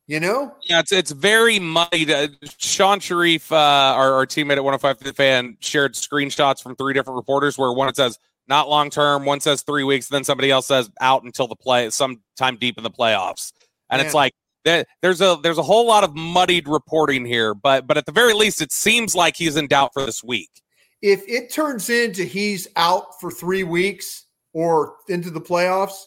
You 0.08 0.22
know? 0.22 0.56
Yeah, 0.64 0.80
it's 0.80 0.94
it's 0.94 1.12
very 1.12 1.60
muddy. 1.60 2.12
Uh, 2.12 2.30
Shan 2.58 3.02
Shariff, 3.02 3.52
uh, 3.52 3.56
our, 3.56 4.14
our 4.14 4.26
teammate 4.26 4.56
at 4.56 4.64
105 4.64 5.00
the 5.00 5.12
fan, 5.12 5.58
shared 5.60 5.96
screenshots 5.96 6.64
from 6.64 6.78
three 6.78 6.94
different 6.94 7.18
reporters 7.18 7.58
where 7.58 7.74
one 7.74 7.94
says 7.94 8.18
not 8.48 8.70
long 8.70 8.90
term, 8.90 9.26
one 9.26 9.40
says 9.40 9.62
three 9.62 9.84
weeks, 9.84 10.08
then 10.08 10.24
somebody 10.24 10.52
else 10.52 10.68
says 10.68 10.90
out 11.02 11.24
until 11.24 11.48
the 11.48 11.56
play, 11.56 11.90
sometime 11.90 12.58
deep 12.58 12.78
in 12.78 12.84
the 12.84 12.92
playoffs. 12.92 13.52
And 13.90 14.02
it's 14.02 14.14
like 14.14 14.34
there's 14.64 15.22
a 15.22 15.38
there's 15.42 15.58
a 15.58 15.64
whole 15.64 15.88
lot 15.88 16.04
of 16.04 16.16
muddied 16.16 16.68
reporting 16.68 17.26
here, 17.26 17.54
but 17.54 17.88
but 17.88 17.98
at 17.98 18.06
the 18.06 18.12
very 18.12 18.34
least, 18.34 18.62
it 18.62 18.72
seems 18.72 19.16
like 19.16 19.36
he's 19.36 19.56
in 19.56 19.68
doubt 19.68 19.94
for 19.94 20.06
this 20.06 20.24
week. 20.24 20.50
If 21.02 21.24
it 21.28 21.52
turns 21.52 21.90
into 21.90 22.24
he's 22.24 22.68
out 22.76 23.20
for 23.20 23.32
three 23.32 23.64
weeks 23.64 24.26
or 24.54 24.96
into 25.08 25.30
the 25.30 25.40
playoffs, 25.40 26.06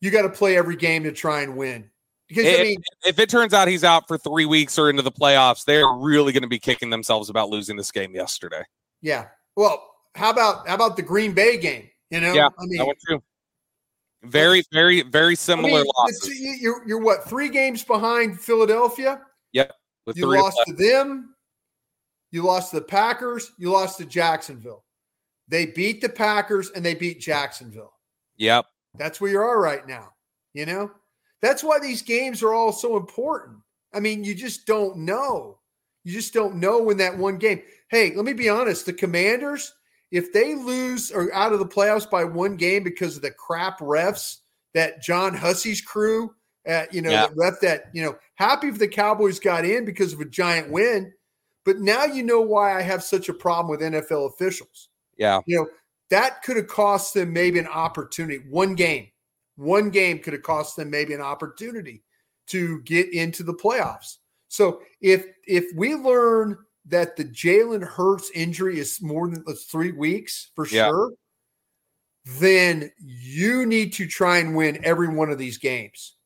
you 0.00 0.10
got 0.10 0.22
to 0.22 0.28
play 0.28 0.56
every 0.56 0.76
game 0.76 1.04
to 1.04 1.12
try 1.12 1.42
and 1.42 1.56
win. 1.56 1.90
Because 2.28 2.44
if, 2.44 2.60
I 2.60 2.62
mean, 2.62 2.82
if 3.06 3.18
it 3.18 3.28
turns 3.28 3.52
out 3.52 3.68
he's 3.68 3.84
out 3.84 4.08
for 4.08 4.18
three 4.18 4.46
weeks 4.46 4.78
or 4.78 4.88
into 4.88 5.02
the 5.02 5.12
playoffs, 5.12 5.64
they're 5.64 5.88
really 5.88 6.32
going 6.32 6.42
to 6.42 6.48
be 6.48 6.58
kicking 6.58 6.90
themselves 6.90 7.28
about 7.28 7.50
losing 7.50 7.76
this 7.76 7.90
game 7.90 8.14
yesterday. 8.14 8.62
Yeah. 9.02 9.26
Well, 9.56 9.93
how 10.14 10.30
about 10.30 10.68
how 10.68 10.74
about 10.74 10.96
the 10.96 11.02
Green 11.02 11.32
Bay 11.32 11.56
game? 11.56 11.88
You 12.10 12.20
know, 12.20 12.32
yeah, 12.32 12.48
I 12.58 12.64
mean, 12.66 12.78
that 12.78 12.86
one 12.86 12.96
too. 13.08 13.22
Very, 14.22 14.62
very, 14.72 15.02
very 15.02 15.36
similar 15.36 15.68
I 15.68 15.82
mean, 15.82 15.92
losses. 15.96 16.40
You're 16.60 16.86
you're 16.86 17.00
what 17.00 17.28
three 17.28 17.48
games 17.48 17.82
behind 17.82 18.40
Philadelphia? 18.40 19.20
Yep. 19.52 19.72
you 20.14 20.26
lost 20.26 20.58
to 20.66 20.72
them. 20.72 21.34
You 22.30 22.42
lost 22.42 22.70
to 22.70 22.76
the 22.76 22.86
Packers. 22.86 23.52
You 23.58 23.70
lost 23.70 23.98
to 23.98 24.04
Jacksonville. 24.04 24.84
They 25.48 25.66
beat 25.66 26.00
the 26.00 26.08
Packers 26.08 26.70
and 26.70 26.84
they 26.84 26.94
beat 26.94 27.20
Jacksonville. 27.20 27.92
Yep. 28.36 28.64
That's 28.96 29.20
where 29.20 29.30
you 29.30 29.38
are 29.38 29.60
right 29.60 29.86
now. 29.86 30.10
You 30.54 30.66
know, 30.66 30.90
that's 31.42 31.62
why 31.62 31.78
these 31.78 32.02
games 32.02 32.42
are 32.42 32.54
all 32.54 32.72
so 32.72 32.96
important. 32.96 33.58
I 33.92 34.00
mean, 34.00 34.24
you 34.24 34.34
just 34.34 34.66
don't 34.66 34.98
know. 34.98 35.58
You 36.04 36.12
just 36.12 36.32
don't 36.32 36.56
know 36.56 36.82
when 36.82 36.96
that 36.98 37.16
one 37.16 37.38
game. 37.38 37.62
Hey, 37.88 38.14
let 38.14 38.24
me 38.24 38.32
be 38.32 38.48
honest. 38.48 38.86
The 38.86 38.92
Commanders, 38.92 39.72
if 40.14 40.32
they 40.32 40.54
lose 40.54 41.10
or 41.10 41.34
out 41.34 41.52
of 41.52 41.58
the 41.58 41.66
playoffs 41.66 42.08
by 42.08 42.22
one 42.22 42.54
game 42.54 42.84
because 42.84 43.16
of 43.16 43.22
the 43.22 43.32
crap 43.32 43.80
refs 43.80 44.36
that 44.72 45.02
John 45.02 45.34
Hussey's 45.34 45.80
crew, 45.80 46.32
at, 46.64 46.94
you 46.94 47.02
know, 47.02 47.10
yeah. 47.10 47.26
that 47.26 47.36
ref 47.36 47.60
that 47.62 47.86
you 47.92 48.00
know, 48.04 48.16
happy 48.36 48.68
if 48.68 48.78
the 48.78 48.86
Cowboys 48.86 49.40
got 49.40 49.64
in 49.64 49.84
because 49.84 50.12
of 50.12 50.20
a 50.20 50.24
giant 50.24 50.70
win. 50.70 51.12
But 51.64 51.80
now 51.80 52.04
you 52.04 52.22
know 52.22 52.40
why 52.40 52.78
I 52.78 52.82
have 52.82 53.02
such 53.02 53.28
a 53.28 53.34
problem 53.34 53.68
with 53.68 53.80
NFL 53.80 54.32
officials. 54.32 54.88
Yeah. 55.18 55.40
You 55.46 55.56
know, 55.56 55.66
that 56.10 56.44
could 56.44 56.58
have 56.58 56.68
cost 56.68 57.14
them 57.14 57.32
maybe 57.32 57.58
an 57.58 57.66
opportunity. 57.66 58.44
One 58.48 58.76
game, 58.76 59.08
one 59.56 59.90
game 59.90 60.20
could 60.20 60.34
have 60.34 60.42
cost 60.42 60.76
them 60.76 60.90
maybe 60.90 61.12
an 61.14 61.22
opportunity 61.22 62.04
to 62.48 62.80
get 62.82 63.12
into 63.12 63.42
the 63.42 63.54
playoffs. 63.54 64.18
So 64.46 64.80
if 65.00 65.26
if 65.44 65.64
we 65.74 65.96
learn 65.96 66.56
that 66.86 67.16
the 67.16 67.24
Jalen 67.24 67.82
Hurts 67.82 68.30
injury 68.34 68.78
is 68.78 69.00
more 69.00 69.28
than 69.28 69.44
three 69.70 69.92
weeks 69.92 70.50
for 70.54 70.66
yeah. 70.68 70.88
sure, 70.88 71.12
then 72.24 72.90
you 72.98 73.66
need 73.66 73.92
to 73.94 74.06
try 74.06 74.38
and 74.38 74.56
win 74.56 74.84
every 74.84 75.08
one 75.08 75.30
of 75.30 75.38
these 75.38 75.58
games 75.58 76.16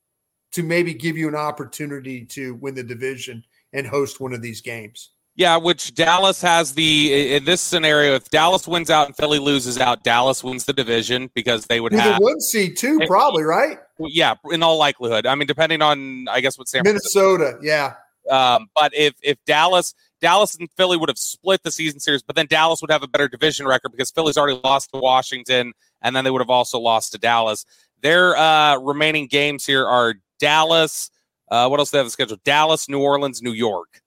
to 0.51 0.63
maybe 0.63 0.93
give 0.93 1.17
you 1.17 1.27
an 1.27 1.35
opportunity 1.35 2.25
to 2.25 2.55
win 2.55 2.75
the 2.75 2.83
division 2.83 3.43
and 3.73 3.85
host 3.85 4.19
one 4.19 4.33
of 4.33 4.41
these 4.41 4.61
games. 4.61 5.11
Yeah, 5.35 5.55
which 5.55 5.95
Dallas 5.95 6.41
has 6.41 6.73
the 6.73 7.35
in 7.35 7.45
this 7.45 7.61
scenario. 7.61 8.13
If 8.15 8.29
Dallas 8.29 8.67
wins 8.67 8.89
out 8.89 9.07
and 9.07 9.15
Philly 9.15 9.39
loses 9.39 9.77
out, 9.77 10.03
Dallas 10.03 10.43
wins 10.43 10.65
the 10.65 10.73
division 10.73 11.29
because 11.33 11.65
they 11.65 11.79
would 11.79 11.93
have 11.93 12.19
one 12.19 12.41
seed 12.41 12.75
too, 12.75 12.99
probably 13.07 13.43
right. 13.43 13.77
Yeah, 13.99 14.33
in 14.51 14.61
all 14.63 14.77
likelihood. 14.77 15.25
I 15.25 15.35
mean, 15.35 15.47
depending 15.47 15.81
on 15.81 16.27
I 16.29 16.41
guess 16.41 16.57
what 16.57 16.67
San 16.67 16.81
Minnesota, 16.83 17.57
yeah. 17.61 17.93
Um, 18.29 18.67
but 18.75 18.93
if 18.93 19.13
if 19.21 19.37
Dallas 19.45 19.93
Dallas 20.21 20.55
and 20.55 20.69
Philly 20.71 20.97
would 20.97 21.09
have 21.09 21.17
split 21.17 21.63
the 21.63 21.71
season 21.71 21.99
series, 21.99 22.21
but 22.21 22.35
then 22.35 22.47
Dallas 22.47 22.81
would 22.81 22.91
have 22.91 23.03
a 23.03 23.07
better 23.07 23.27
division 23.27 23.65
record 23.65 23.91
because 23.91 24.11
Philly's 24.11 24.37
already 24.37 24.59
lost 24.63 24.91
to 24.93 24.99
Washington, 24.99 25.73
and 26.01 26.15
then 26.15 26.23
they 26.23 26.31
would 26.31 26.41
have 26.41 26.49
also 26.49 26.79
lost 26.79 27.11
to 27.13 27.17
Dallas. 27.17 27.65
Their 28.01 28.37
uh, 28.37 28.77
remaining 28.77 29.27
games 29.27 29.65
here 29.65 29.85
are 29.87 30.15
Dallas. 30.39 31.11
Uh, 31.49 31.67
what 31.67 31.79
else 31.79 31.91
do 31.91 31.97
they 31.97 32.03
have 32.03 32.11
scheduled? 32.11 32.43
Dallas, 32.43 32.87
New 32.89 33.01
Orleans, 33.01 33.41
New 33.41 33.53
York. 33.53 34.01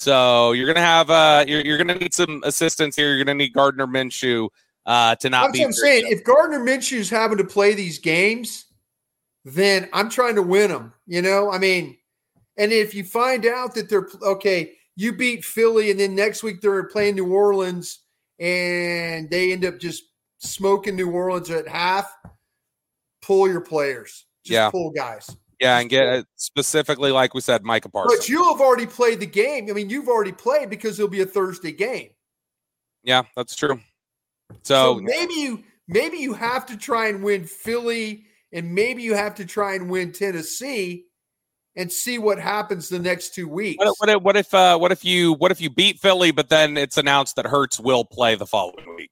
So 0.00 0.52
you're 0.52 0.66
gonna 0.66 0.80
have 0.80 1.10
uh 1.10 1.44
you're, 1.46 1.60
you're 1.60 1.76
gonna 1.76 1.94
need 1.94 2.14
some 2.14 2.40
assistance 2.44 2.96
here. 2.96 3.14
You're 3.14 3.22
gonna 3.22 3.34
need 3.34 3.52
Gardner 3.52 3.86
Minshew 3.86 4.48
uh 4.86 5.14
to 5.16 5.28
not 5.28 5.48
That's 5.48 5.52
be. 5.52 5.58
What 5.58 5.66
I'm 5.66 5.72
saying 5.74 6.04
if 6.08 6.24
Gardner 6.24 6.58
Minshew's 6.58 7.10
having 7.10 7.36
to 7.36 7.44
play 7.44 7.74
these 7.74 7.98
games, 7.98 8.64
then 9.44 9.90
I'm 9.92 10.08
trying 10.08 10.36
to 10.36 10.42
win 10.42 10.70
them. 10.70 10.94
You 11.06 11.20
know, 11.20 11.52
I 11.52 11.58
mean, 11.58 11.98
and 12.56 12.72
if 12.72 12.94
you 12.94 13.04
find 13.04 13.44
out 13.44 13.74
that 13.74 13.90
they're 13.90 14.08
okay, 14.22 14.72
you 14.96 15.12
beat 15.12 15.44
Philly, 15.44 15.90
and 15.90 15.98
then 15.98 16.14
next 16.14 16.42
week 16.42 16.60
they're 16.60 16.84
playing 16.84 17.16
New 17.16 17.32
Orleans, 17.32 18.00
and 18.38 19.30
they 19.30 19.52
end 19.52 19.64
up 19.64 19.78
just 19.78 20.04
smoking 20.38 20.96
New 20.96 21.10
Orleans 21.10 21.50
at 21.50 21.68
half. 21.68 22.12
Pull 23.22 23.48
your 23.48 23.60
players, 23.60 24.26
just 24.44 24.54
yeah. 24.54 24.70
pull 24.70 24.90
guys. 24.90 25.34
Yeah, 25.60 25.78
and 25.78 25.90
get 25.90 26.24
specifically, 26.36 27.10
like 27.10 27.34
we 27.34 27.42
said, 27.42 27.62
Micah 27.62 27.90
Parsons. 27.90 28.18
But 28.18 28.28
you 28.30 28.42
have 28.44 28.62
already 28.62 28.86
played 28.86 29.20
the 29.20 29.26
game. 29.26 29.68
I 29.68 29.74
mean, 29.74 29.90
you've 29.90 30.08
already 30.08 30.32
played 30.32 30.70
because 30.70 30.98
it'll 30.98 31.10
be 31.10 31.20
a 31.20 31.26
Thursday 31.26 31.72
game. 31.72 32.10
Yeah, 33.02 33.22
that's 33.36 33.54
true. 33.54 33.78
So, 34.62 34.96
so 34.96 35.00
maybe 35.00 35.34
you 35.34 35.62
maybe 35.86 36.16
you 36.16 36.32
have 36.32 36.64
to 36.66 36.78
try 36.78 37.08
and 37.08 37.22
win 37.22 37.44
Philly, 37.44 38.24
and 38.52 38.74
maybe 38.74 39.02
you 39.02 39.14
have 39.14 39.34
to 39.36 39.44
try 39.44 39.74
and 39.74 39.90
win 39.90 40.12
Tennessee, 40.12 41.06
and 41.76 41.90
see 41.90 42.18
what 42.18 42.38
happens 42.38 42.88
the 42.88 42.98
next 42.98 43.34
two 43.34 43.48
weeks. 43.48 43.78
What, 43.78 43.94
what 43.98 44.08
if 44.08 44.22
what 44.22 44.36
if, 44.36 44.54
uh, 44.54 44.78
what 44.78 44.92
if 44.92 45.04
you 45.04 45.34
what 45.34 45.50
if 45.50 45.60
you 45.60 45.70
beat 45.70 45.98
Philly, 45.98 46.30
but 46.30 46.48
then 46.48 46.76
it's 46.76 46.96
announced 46.96 47.36
that 47.36 47.46
Hurts 47.46 47.78
will 47.78 48.04
play 48.04 48.34
the 48.34 48.46
following 48.46 48.94
week? 48.96 49.10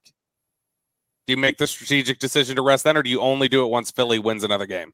Do 1.26 1.32
you 1.32 1.36
make 1.36 1.59
the 1.59 1.66
strategic 1.66 2.18
decision 2.18 2.56
to 2.56 2.62
rest 2.62 2.84
then, 2.84 2.96
or 2.96 3.02
do 3.02 3.11
you 3.11 3.20
only 3.20 3.48
do 3.48 3.64
it 3.64 3.68
once 3.68 3.90
Philly 3.90 4.18
wins 4.18 4.44
another 4.44 4.66
game? 4.66 4.92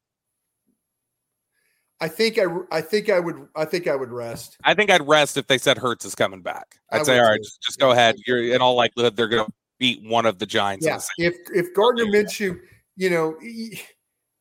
I 2.01 2.09
think 2.09 2.39
I, 2.39 2.45
I 2.71 2.81
think 2.81 3.09
I 3.09 3.21
would 3.21 3.47
I 3.55 3.65
think 3.65 3.87
I 3.87 3.95
would 3.95 4.11
rest. 4.11 4.57
I 4.65 4.75
think 4.75 4.91
I'd 4.91 5.07
rest 5.07 5.37
if 5.37 5.47
they 5.47 5.59
said 5.59 5.79
Hurts 5.79 6.05
is 6.05 6.15
coming 6.15 6.43
back. 6.43 6.77
I'd 6.91 7.03
I 7.03 7.05
say, 7.05 7.19
all 7.19 7.31
right, 7.31 7.41
just, 7.41 7.63
just, 7.63 7.79
go 7.79 7.93
ahead. 7.93 8.17
You're 8.27 8.53
in 8.53 8.61
all 8.61 8.75
likelihood 8.75 9.17
they're 9.17 9.29
going 9.29 9.47
to 9.47 9.53
beat 9.79 10.03
one 10.03 10.27
of 10.27 10.39
the 10.39 10.47
Giants. 10.47 10.85
Yeah. 10.85 10.99
If 11.19 11.37
if 11.55 11.73
Gardner 11.73 12.07
Minshew, 12.07 12.59
you 12.97 13.11
know, 13.11 13.37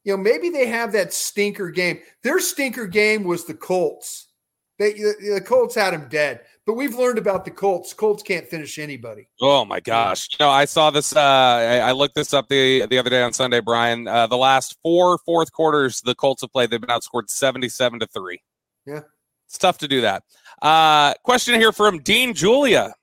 you 0.04 0.16
know, 0.16 0.22
maybe 0.22 0.49
they 0.49 0.68
have 0.68 0.91
that 0.93 1.14
stinker 1.14 1.70
game. 1.70 1.99
Their 2.24 2.39
stinker 2.39 2.88
game 2.88 3.24
was 3.24 3.45
the 3.45 3.54
Colts. 3.54 4.28
They 4.80 4.93
the 4.93 5.41
Colts 5.45 5.76
had 5.76 5.93
him 5.93 6.08
dead. 6.10 6.41
But 6.66 6.74
we've 6.74 6.95
learned 6.95 7.18
about 7.18 7.43
the 7.43 7.51
Colts. 7.51 7.93
Colts 7.93 8.24
can't 8.24 8.47
finish 8.47 8.80
anybody. 8.80 9.28
Oh 9.41 9.66
my 9.66 9.82
gosh! 9.82 10.30
You 10.32 10.45
know, 10.45 10.49
I 10.49 10.64
saw 10.64 10.91
this. 10.91 11.14
Uh, 11.14 11.20
I, 11.20 11.78
I, 11.80 11.91
looked 11.91 12.16
this 12.16 12.34
up 12.34 12.47
the 12.47 12.86
the 12.88 12.97
other 12.97 13.10
day 13.10 13.22
on 13.22 13.34
Sunday, 13.34 13.60
Bryan. 13.60 14.08
Uh, 14.08 14.28
the 14.28 14.38
last 14.38 14.78
four 14.82 15.18
fourth 15.26 15.51
quarters 15.51 16.01
the 16.01 16.16
Colts 16.16 16.41
have 16.41 16.54
played, 16.54 16.70
they've 16.70 16.80
been 16.80 16.89
outscored 16.89 17.30
seventy-seven 17.30 17.99
to 17.99 18.08
three. 18.08 18.41
Yeah, 18.86 19.01
it's 19.47 19.58
tough 19.58 19.78
to 19.80 19.89
do 19.89 20.01
that. 20.01 20.24
Uh, 20.62 21.14
question 21.24 21.56
here 21.56 21.74
from 21.74 21.99
Dean 21.99 22.34
Julia. 22.34 22.93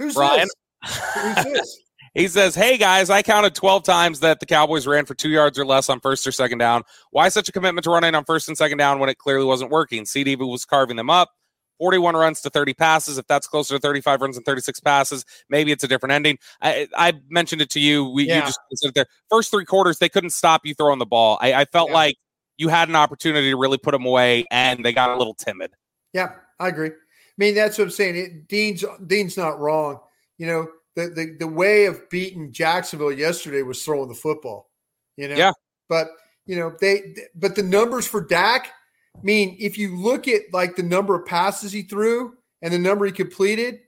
Who's 0.00 0.14
Bryan? 0.14 0.48
This? 0.82 0.96
Who's 1.14 1.44
this? 1.44 1.78
He 2.14 2.28
says, 2.28 2.54
Hey 2.54 2.76
guys, 2.76 3.10
I 3.10 3.22
counted 3.22 3.54
12 3.54 3.82
times 3.82 4.20
that 4.20 4.40
the 4.40 4.46
Cowboys 4.46 4.86
ran 4.86 5.04
for 5.04 5.14
two 5.14 5.28
yards 5.28 5.58
or 5.58 5.66
less 5.66 5.88
on 5.88 6.00
first 6.00 6.26
or 6.26 6.32
second 6.32 6.58
down. 6.58 6.82
Why 7.10 7.28
such 7.28 7.48
a 7.48 7.52
commitment 7.52 7.84
to 7.84 7.90
running 7.90 8.14
on 8.14 8.24
first 8.24 8.48
and 8.48 8.56
second 8.56 8.78
down 8.78 8.98
when 8.98 9.08
it 9.08 9.18
clearly 9.18 9.44
wasn't 9.44 9.70
working? 9.70 10.04
CD 10.06 10.36
was 10.36 10.64
carving 10.64 10.96
them 10.96 11.10
up. 11.10 11.30
41 11.78 12.16
runs 12.16 12.40
to 12.40 12.50
30 12.50 12.74
passes. 12.74 13.18
If 13.18 13.26
that's 13.26 13.46
closer 13.46 13.74
to 13.74 13.80
35 13.80 14.20
runs 14.20 14.36
and 14.36 14.44
36 14.44 14.80
passes, 14.80 15.24
maybe 15.48 15.72
it's 15.72 15.84
a 15.84 15.88
different 15.88 16.12
ending. 16.12 16.38
I, 16.60 16.88
I 16.96 17.14
mentioned 17.28 17.62
it 17.62 17.70
to 17.70 17.80
you. 17.80 18.04
We, 18.04 18.26
yeah. 18.26 18.36
You 18.36 18.42
just 18.42 18.58
said 18.74 18.94
there. 18.94 19.06
First 19.30 19.50
three 19.50 19.64
quarters, 19.64 19.98
they 19.98 20.08
couldn't 20.08 20.30
stop 20.30 20.66
you 20.66 20.74
throwing 20.74 20.98
the 20.98 21.06
ball. 21.06 21.38
I, 21.40 21.54
I 21.54 21.64
felt 21.66 21.90
yeah. 21.90 21.94
like 21.94 22.16
you 22.56 22.68
had 22.68 22.88
an 22.88 22.96
opportunity 22.96 23.50
to 23.50 23.56
really 23.56 23.78
put 23.78 23.92
them 23.92 24.04
away, 24.04 24.44
and 24.50 24.84
they 24.84 24.92
got 24.92 25.10
a 25.10 25.16
little 25.16 25.34
timid. 25.34 25.70
Yeah, 26.12 26.32
I 26.58 26.68
agree. 26.68 26.88
I 26.88 26.92
mean, 27.36 27.54
that's 27.54 27.78
what 27.78 27.84
I'm 27.84 27.90
saying. 27.90 28.16
It, 28.16 28.48
Dean's 28.48 28.84
Dean's 29.06 29.36
not 29.36 29.60
wrong. 29.60 30.00
You 30.38 30.46
know, 30.48 30.68
the, 30.98 31.08
the 31.14 31.36
the 31.38 31.46
way 31.46 31.86
of 31.86 32.08
beating 32.10 32.52
Jacksonville 32.52 33.12
yesterday 33.12 33.62
was 33.62 33.84
throwing 33.84 34.08
the 34.08 34.14
football. 34.14 34.70
You 35.16 35.28
know, 35.28 35.36
yeah. 35.36 35.52
But 35.88 36.08
you 36.46 36.56
know 36.56 36.74
they, 36.80 37.14
but 37.34 37.54
the 37.54 37.62
numbers 37.62 38.06
for 38.06 38.20
Dak. 38.20 38.70
I 39.16 39.20
mean, 39.22 39.56
if 39.58 39.78
you 39.78 39.96
look 39.96 40.28
at 40.28 40.42
like 40.52 40.76
the 40.76 40.82
number 40.82 41.14
of 41.14 41.26
passes 41.26 41.72
he 41.72 41.82
threw 41.82 42.34
and 42.62 42.72
the 42.72 42.78
number 42.78 43.06
he 43.06 43.12
completed, 43.12 43.80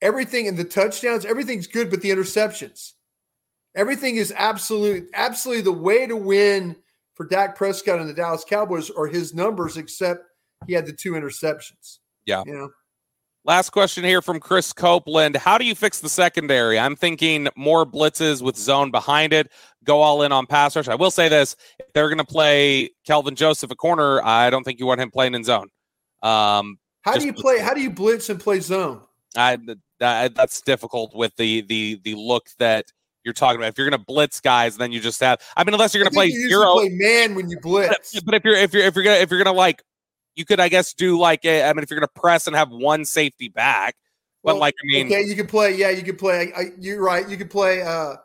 everything 0.00 0.48
and 0.48 0.56
the 0.56 0.64
touchdowns, 0.64 1.24
everything's 1.24 1.66
good, 1.66 1.90
but 1.90 2.02
the 2.02 2.10
interceptions, 2.10 2.92
everything 3.74 4.16
is 4.16 4.32
absolute, 4.36 5.08
absolutely 5.14 5.62
the 5.62 5.72
way 5.72 6.06
to 6.06 6.16
win 6.16 6.76
for 7.14 7.26
Dak 7.26 7.56
Prescott 7.56 7.98
and 7.98 8.08
the 8.08 8.14
Dallas 8.14 8.44
Cowboys 8.48 8.90
are 8.90 9.06
his 9.06 9.34
numbers, 9.34 9.76
except 9.76 10.24
he 10.66 10.72
had 10.72 10.86
the 10.86 10.92
two 10.92 11.12
interceptions. 11.12 11.98
Yeah. 12.26 12.42
You 12.46 12.52
know. 12.52 12.70
Last 13.50 13.70
question 13.70 14.04
here 14.04 14.22
from 14.22 14.38
Chris 14.38 14.72
Copeland. 14.72 15.34
How 15.34 15.58
do 15.58 15.64
you 15.64 15.74
fix 15.74 15.98
the 15.98 16.08
secondary? 16.08 16.78
I'm 16.78 16.94
thinking 16.94 17.48
more 17.56 17.84
blitzes 17.84 18.42
with 18.42 18.56
zone 18.56 18.92
behind 18.92 19.32
it. 19.32 19.50
Go 19.82 20.02
all 20.02 20.22
in 20.22 20.30
on 20.30 20.46
pass 20.46 20.76
rush. 20.76 20.86
I 20.86 20.94
will 20.94 21.10
say 21.10 21.28
this: 21.28 21.56
if 21.80 21.92
they're 21.92 22.06
going 22.06 22.18
to 22.18 22.24
play 22.24 22.90
Kelvin 23.04 23.34
Joseph 23.34 23.72
a 23.72 23.74
corner, 23.74 24.22
I 24.22 24.50
don't 24.50 24.62
think 24.62 24.78
you 24.78 24.86
want 24.86 25.00
him 25.00 25.10
playing 25.10 25.34
in 25.34 25.42
zone. 25.42 25.66
Um, 26.22 26.78
how 27.02 27.16
do 27.16 27.26
you 27.26 27.32
play? 27.32 27.58
How 27.58 27.74
do 27.74 27.80
you 27.80 27.90
blitz 27.90 28.28
and 28.28 28.38
play 28.38 28.60
zone? 28.60 29.02
I, 29.36 29.58
that, 29.98 30.36
that's 30.36 30.60
difficult 30.60 31.16
with 31.16 31.34
the 31.34 31.62
the 31.62 32.00
the 32.04 32.14
look 32.14 32.46
that 32.60 32.84
you're 33.24 33.34
talking 33.34 33.60
about. 33.60 33.70
If 33.70 33.78
you're 33.78 33.90
going 33.90 33.98
to 33.98 34.06
blitz 34.06 34.38
guys, 34.38 34.76
then 34.76 34.92
you 34.92 35.00
just 35.00 35.18
have. 35.18 35.40
I 35.56 35.64
mean, 35.64 35.74
unless 35.74 35.92
you're 35.92 36.04
going 36.04 36.12
to 36.12 36.16
play 36.16 36.26
you 36.26 36.48
zero, 36.48 36.74
play 36.74 36.90
man 36.90 37.34
when 37.34 37.50
you 37.50 37.58
blitz. 37.58 38.14
But, 38.14 38.26
but 38.26 38.34
if 38.36 38.44
you're 38.44 38.54
if 38.54 38.72
you're 38.72 38.84
if 38.84 38.94
you're 38.94 39.04
gonna 39.04 39.16
if 39.16 39.28
you're 39.28 39.42
gonna 39.42 39.56
like 39.56 39.82
you 40.34 40.44
could, 40.44 40.60
I 40.60 40.68
guess, 40.68 40.94
do 40.94 41.18
like 41.18 41.44
a, 41.44 41.64
I 41.64 41.72
mean, 41.72 41.82
if 41.82 41.90
you're 41.90 42.00
going 42.00 42.08
to 42.14 42.20
press 42.20 42.46
and 42.46 42.56
have 42.56 42.70
one 42.70 43.04
safety 43.04 43.48
back, 43.48 43.96
but 44.42 44.54
well, 44.54 44.60
like 44.60 44.74
I 44.82 44.86
mean, 44.86 45.06
okay, 45.06 45.22
you 45.22 45.36
can 45.36 45.46
play. 45.46 45.74
Yeah, 45.74 45.90
you 45.90 46.02
can 46.02 46.16
play. 46.16 46.52
I, 46.56 46.70
you're 46.78 47.02
right. 47.02 47.28
You 47.28 47.36
can 47.36 47.48
play. 47.48 47.82
uh 47.82 48.16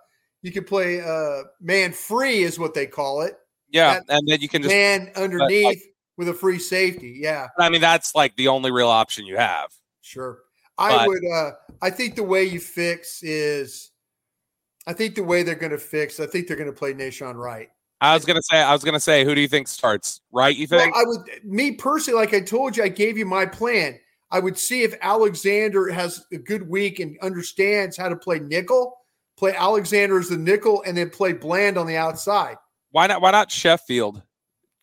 You 0.44 0.52
can 0.52 0.64
play. 0.64 1.02
uh 1.02 1.44
Man 1.60 1.92
free 1.92 2.44
is 2.44 2.58
what 2.58 2.74
they 2.74 2.86
call 2.86 3.22
it. 3.22 3.36
Yeah, 3.70 3.96
that, 3.96 4.04
and 4.08 4.28
then 4.28 4.40
you 4.40 4.48
can 4.48 4.62
just 4.62 4.74
man 4.74 5.12
underneath 5.16 5.66
like, 5.66 5.82
with 6.18 6.30
a 6.30 6.34
free 6.34 6.60
safety. 6.60 7.18
Yeah, 7.20 7.48
I 7.60 7.70
mean 7.70 7.82
that's 7.82 8.16
like 8.16 8.36
the 8.38 8.48
only 8.48 8.72
real 8.72 8.88
option 8.88 9.26
you 9.26 9.36
have. 9.36 9.70
Sure, 10.02 10.40
I 10.78 10.96
but, 10.96 11.08
would. 11.08 11.26
uh 11.34 11.52
I 11.82 11.90
think 11.90 12.16
the 12.16 12.24
way 12.24 12.46
you 12.46 12.62
fix 12.62 13.22
is, 13.22 13.92
I 14.88 14.94
think 14.94 15.16
the 15.16 15.24
way 15.24 15.44
they're 15.44 15.56
going 15.56 15.72
to 15.72 15.78
fix. 15.78 16.22
I 16.22 16.28
think 16.28 16.48
they're 16.48 16.56
going 16.56 16.72
to 16.72 16.78
play 16.78 16.94
Nahshon 16.94 17.36
Wright. 17.36 17.70
I 18.06 18.14
was 18.14 18.26
gonna 18.26 18.42
say, 18.42 18.58
I 18.58 18.74
was 18.74 18.84
gonna 18.84 19.00
say, 19.00 19.24
who 19.24 19.36
do 19.36 19.42
you 19.42 19.48
think 19.48 19.68
starts? 19.68 20.22
Right? 20.32 20.56
You 20.56 20.68
think? 20.68 20.94
Well, 20.94 21.04
I 21.04 21.08
would. 21.08 21.44
Me 21.44 21.72
personally, 21.72 22.20
like 22.20 22.34
I 22.34 22.42
told 22.42 22.78
you, 22.78 22.84
I 22.84 22.90
gave 22.90 23.18
you 23.18 23.26
my 23.26 23.46
plan. 23.46 24.00
I 24.32 24.40
would 24.40 24.58
see 24.58 24.84
if 24.84 24.96
Alexander 25.02 25.90
has 25.92 26.26
a 26.32 26.38
good 26.38 26.68
week 26.68 27.00
and 27.00 27.18
understands 27.22 27.96
how 27.96 28.10
to 28.10 28.16
play 28.16 28.40
nickel. 28.40 28.98
Play 29.38 29.54
Alexander 29.54 30.18
as 30.18 30.30
the 30.30 30.38
nickel, 30.38 30.82
and 30.86 30.98
then 30.98 31.10
play 31.10 31.34
Bland 31.34 31.78
on 31.78 31.88
the 31.88 31.98
outside. 31.98 32.56
Why 32.92 33.08
not? 33.08 33.22
Why 33.22 33.32
not 33.32 33.52
Sheffield? 33.52 34.22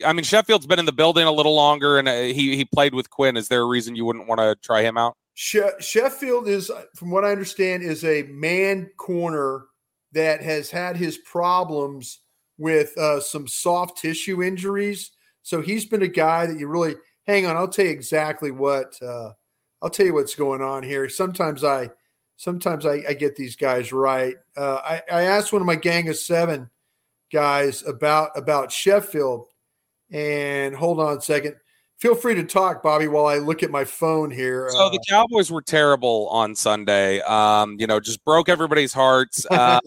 I 0.04 0.12
mean, 0.12 0.24
Sheffield's 0.24 0.66
been 0.66 0.78
in 0.78 0.84
the 0.84 0.92
building 0.92 1.26
a 1.26 1.32
little 1.32 1.54
longer, 1.54 1.98
and 1.98 2.08
uh, 2.08 2.20
he 2.22 2.56
he 2.56 2.64
played 2.64 2.94
with 2.94 3.10
Quinn. 3.10 3.36
Is 3.36 3.48
there 3.48 3.62
a 3.62 3.66
reason 3.66 3.96
you 3.96 4.04
wouldn't 4.04 4.28
want 4.28 4.40
to 4.40 4.56
try 4.62 4.82
him 4.82 4.98
out? 4.98 5.16
She- 5.34 5.62
Sheffield 5.80 6.48
is, 6.48 6.70
from 6.96 7.10
what 7.10 7.24
I 7.24 7.30
understand, 7.30 7.82
is 7.82 8.04
a 8.04 8.24
man 8.24 8.90
corner 8.98 9.64
that 10.12 10.42
has 10.42 10.70
had 10.70 10.96
his 10.96 11.16
problems 11.18 12.20
with 12.62 12.96
uh, 12.96 13.18
some 13.18 13.48
soft 13.48 13.98
tissue 13.98 14.40
injuries. 14.40 15.10
So 15.42 15.60
he's 15.60 15.84
been 15.84 16.02
a 16.02 16.08
guy 16.08 16.46
that 16.46 16.58
you 16.58 16.68
really 16.68 16.94
hang 17.26 17.44
on. 17.44 17.56
I'll 17.56 17.66
tell 17.66 17.84
you 17.84 17.90
exactly 17.90 18.52
what 18.52 18.94
uh, 19.02 19.32
I'll 19.82 19.90
tell 19.90 20.06
you 20.06 20.14
what's 20.14 20.36
going 20.36 20.62
on 20.62 20.84
here. 20.84 21.08
Sometimes 21.08 21.64
I 21.64 21.90
sometimes 22.36 22.86
I, 22.86 23.02
I 23.08 23.14
get 23.14 23.34
these 23.34 23.56
guys 23.56 23.92
right. 23.92 24.36
Uh, 24.56 24.78
I, 24.84 25.02
I 25.10 25.22
asked 25.22 25.52
one 25.52 25.60
of 25.60 25.66
my 25.66 25.74
gang 25.74 26.08
of 26.08 26.16
seven 26.16 26.70
guys 27.32 27.82
about 27.84 28.30
about 28.36 28.70
Sheffield, 28.70 29.48
and 30.12 30.72
hold 30.76 31.00
on 31.00 31.18
a 31.18 31.20
second 31.20 31.56
feel 32.03 32.16
free 32.16 32.34
to 32.34 32.42
talk, 32.42 32.82
Bobby, 32.82 33.07
while 33.07 33.26
I 33.26 33.38
look 33.38 33.62
at 33.62 33.70
my 33.70 33.84
phone 33.84 34.32
here. 34.32 34.68
So 34.70 34.86
uh, 34.86 34.90
the 34.90 34.98
Cowboys 35.09 35.53
were 35.53 35.62
terrible 35.62 36.28
on 36.30 36.57
Sunday. 36.57 37.20
Um, 37.20 37.76
you 37.78 37.86
know, 37.86 38.00
just 38.00 38.24
broke 38.24 38.48
everybody's 38.48 38.92
hearts. 38.92 39.46
Uh, 39.62 39.78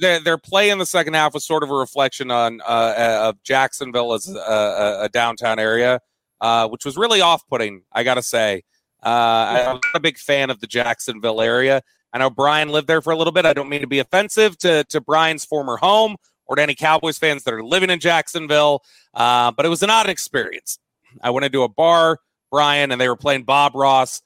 their, 0.00 0.18
their 0.18 0.38
play 0.38 0.70
in 0.70 0.78
the 0.78 0.86
second 0.86 1.14
half 1.14 1.32
was 1.32 1.44
sort 1.44 1.62
of 1.62 1.70
a 1.70 1.74
reflection 1.74 2.30
on 2.30 2.60
uh, 2.62 2.64
uh 2.64 3.28
of 3.28 3.42
Jacksonville 3.44 4.12
as 4.12 4.28
a, 4.28 4.98
a 5.02 5.08
downtown 5.12 5.58
area, 5.58 6.00
uh, 6.40 6.66
which 6.68 6.84
was 6.84 6.96
really 6.96 7.20
off-putting. 7.20 7.82
I 7.92 8.02
got 8.02 8.14
to 8.14 8.22
say, 8.22 8.64
uh, 9.04 9.08
I'm 9.08 9.74
not 9.74 9.82
a 9.94 10.00
big 10.00 10.18
fan 10.18 10.50
of 10.50 10.60
the 10.60 10.66
Jacksonville 10.66 11.40
area. 11.40 11.82
I 12.12 12.18
know 12.18 12.28
Bryan 12.28 12.70
lived 12.70 12.88
there 12.88 13.00
for 13.00 13.12
a 13.12 13.16
little 13.16 13.32
bit. 13.32 13.46
I 13.46 13.52
don't 13.52 13.68
mean 13.68 13.82
to 13.82 13.86
be 13.86 14.00
offensive 14.00 14.58
to 14.58 14.84
to 14.84 15.00
Bryan's 15.00 15.44
former 15.44 15.76
home 15.76 16.16
or 16.46 16.56
to 16.56 16.62
any 16.62 16.74
Cowboys 16.74 17.18
fans 17.18 17.44
that 17.44 17.54
are 17.54 17.62
living 17.62 17.90
in 17.90 18.00
Jacksonville, 18.00 18.82
but 19.14 19.64
it 19.64 19.68
was 19.68 19.82
an 19.82 19.90
odd 19.90 20.08
experience. 20.08 20.78
I 21.22 21.30
went 21.30 21.44
into 21.44 21.62
a 21.62 21.68
bar, 21.68 22.18
Bryan, 22.50 22.92
and 22.92 23.00
they 23.00 23.08
were 23.08 23.16
playing 23.16 23.44
Bob 23.44 23.74
Ross, 23.74 24.22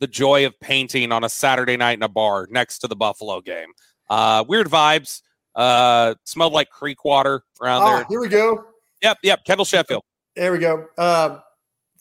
The 0.00 0.06
Joy 0.06 0.46
of 0.46 0.58
Painting 0.60 1.12
on 1.12 1.24
a 1.24 1.28
Saturday 1.28 1.76
night 1.76 1.98
in 1.98 2.02
a 2.02 2.08
bar 2.08 2.46
next 2.50 2.78
to 2.80 2.88
the 2.88 2.96
Buffalo 2.96 3.40
game. 3.40 3.68
Uh, 4.08 4.44
weird 4.46 4.68
vibes. 4.68 5.22
Uh, 5.54 6.14
smelled 6.24 6.52
like 6.52 6.70
creek 6.70 7.04
water 7.04 7.42
around 7.60 7.82
ah, 7.82 7.96
there. 7.96 8.06
Here 8.08 8.20
we 8.20 8.28
go. 8.28 8.64
Yep, 9.02 9.18
yep. 9.24 9.44
Kendall 9.44 9.64
Sheffield. 9.64 10.04
There 10.36 10.52
we 10.52 10.58
go. 10.58 10.86
Uh, 10.96 11.40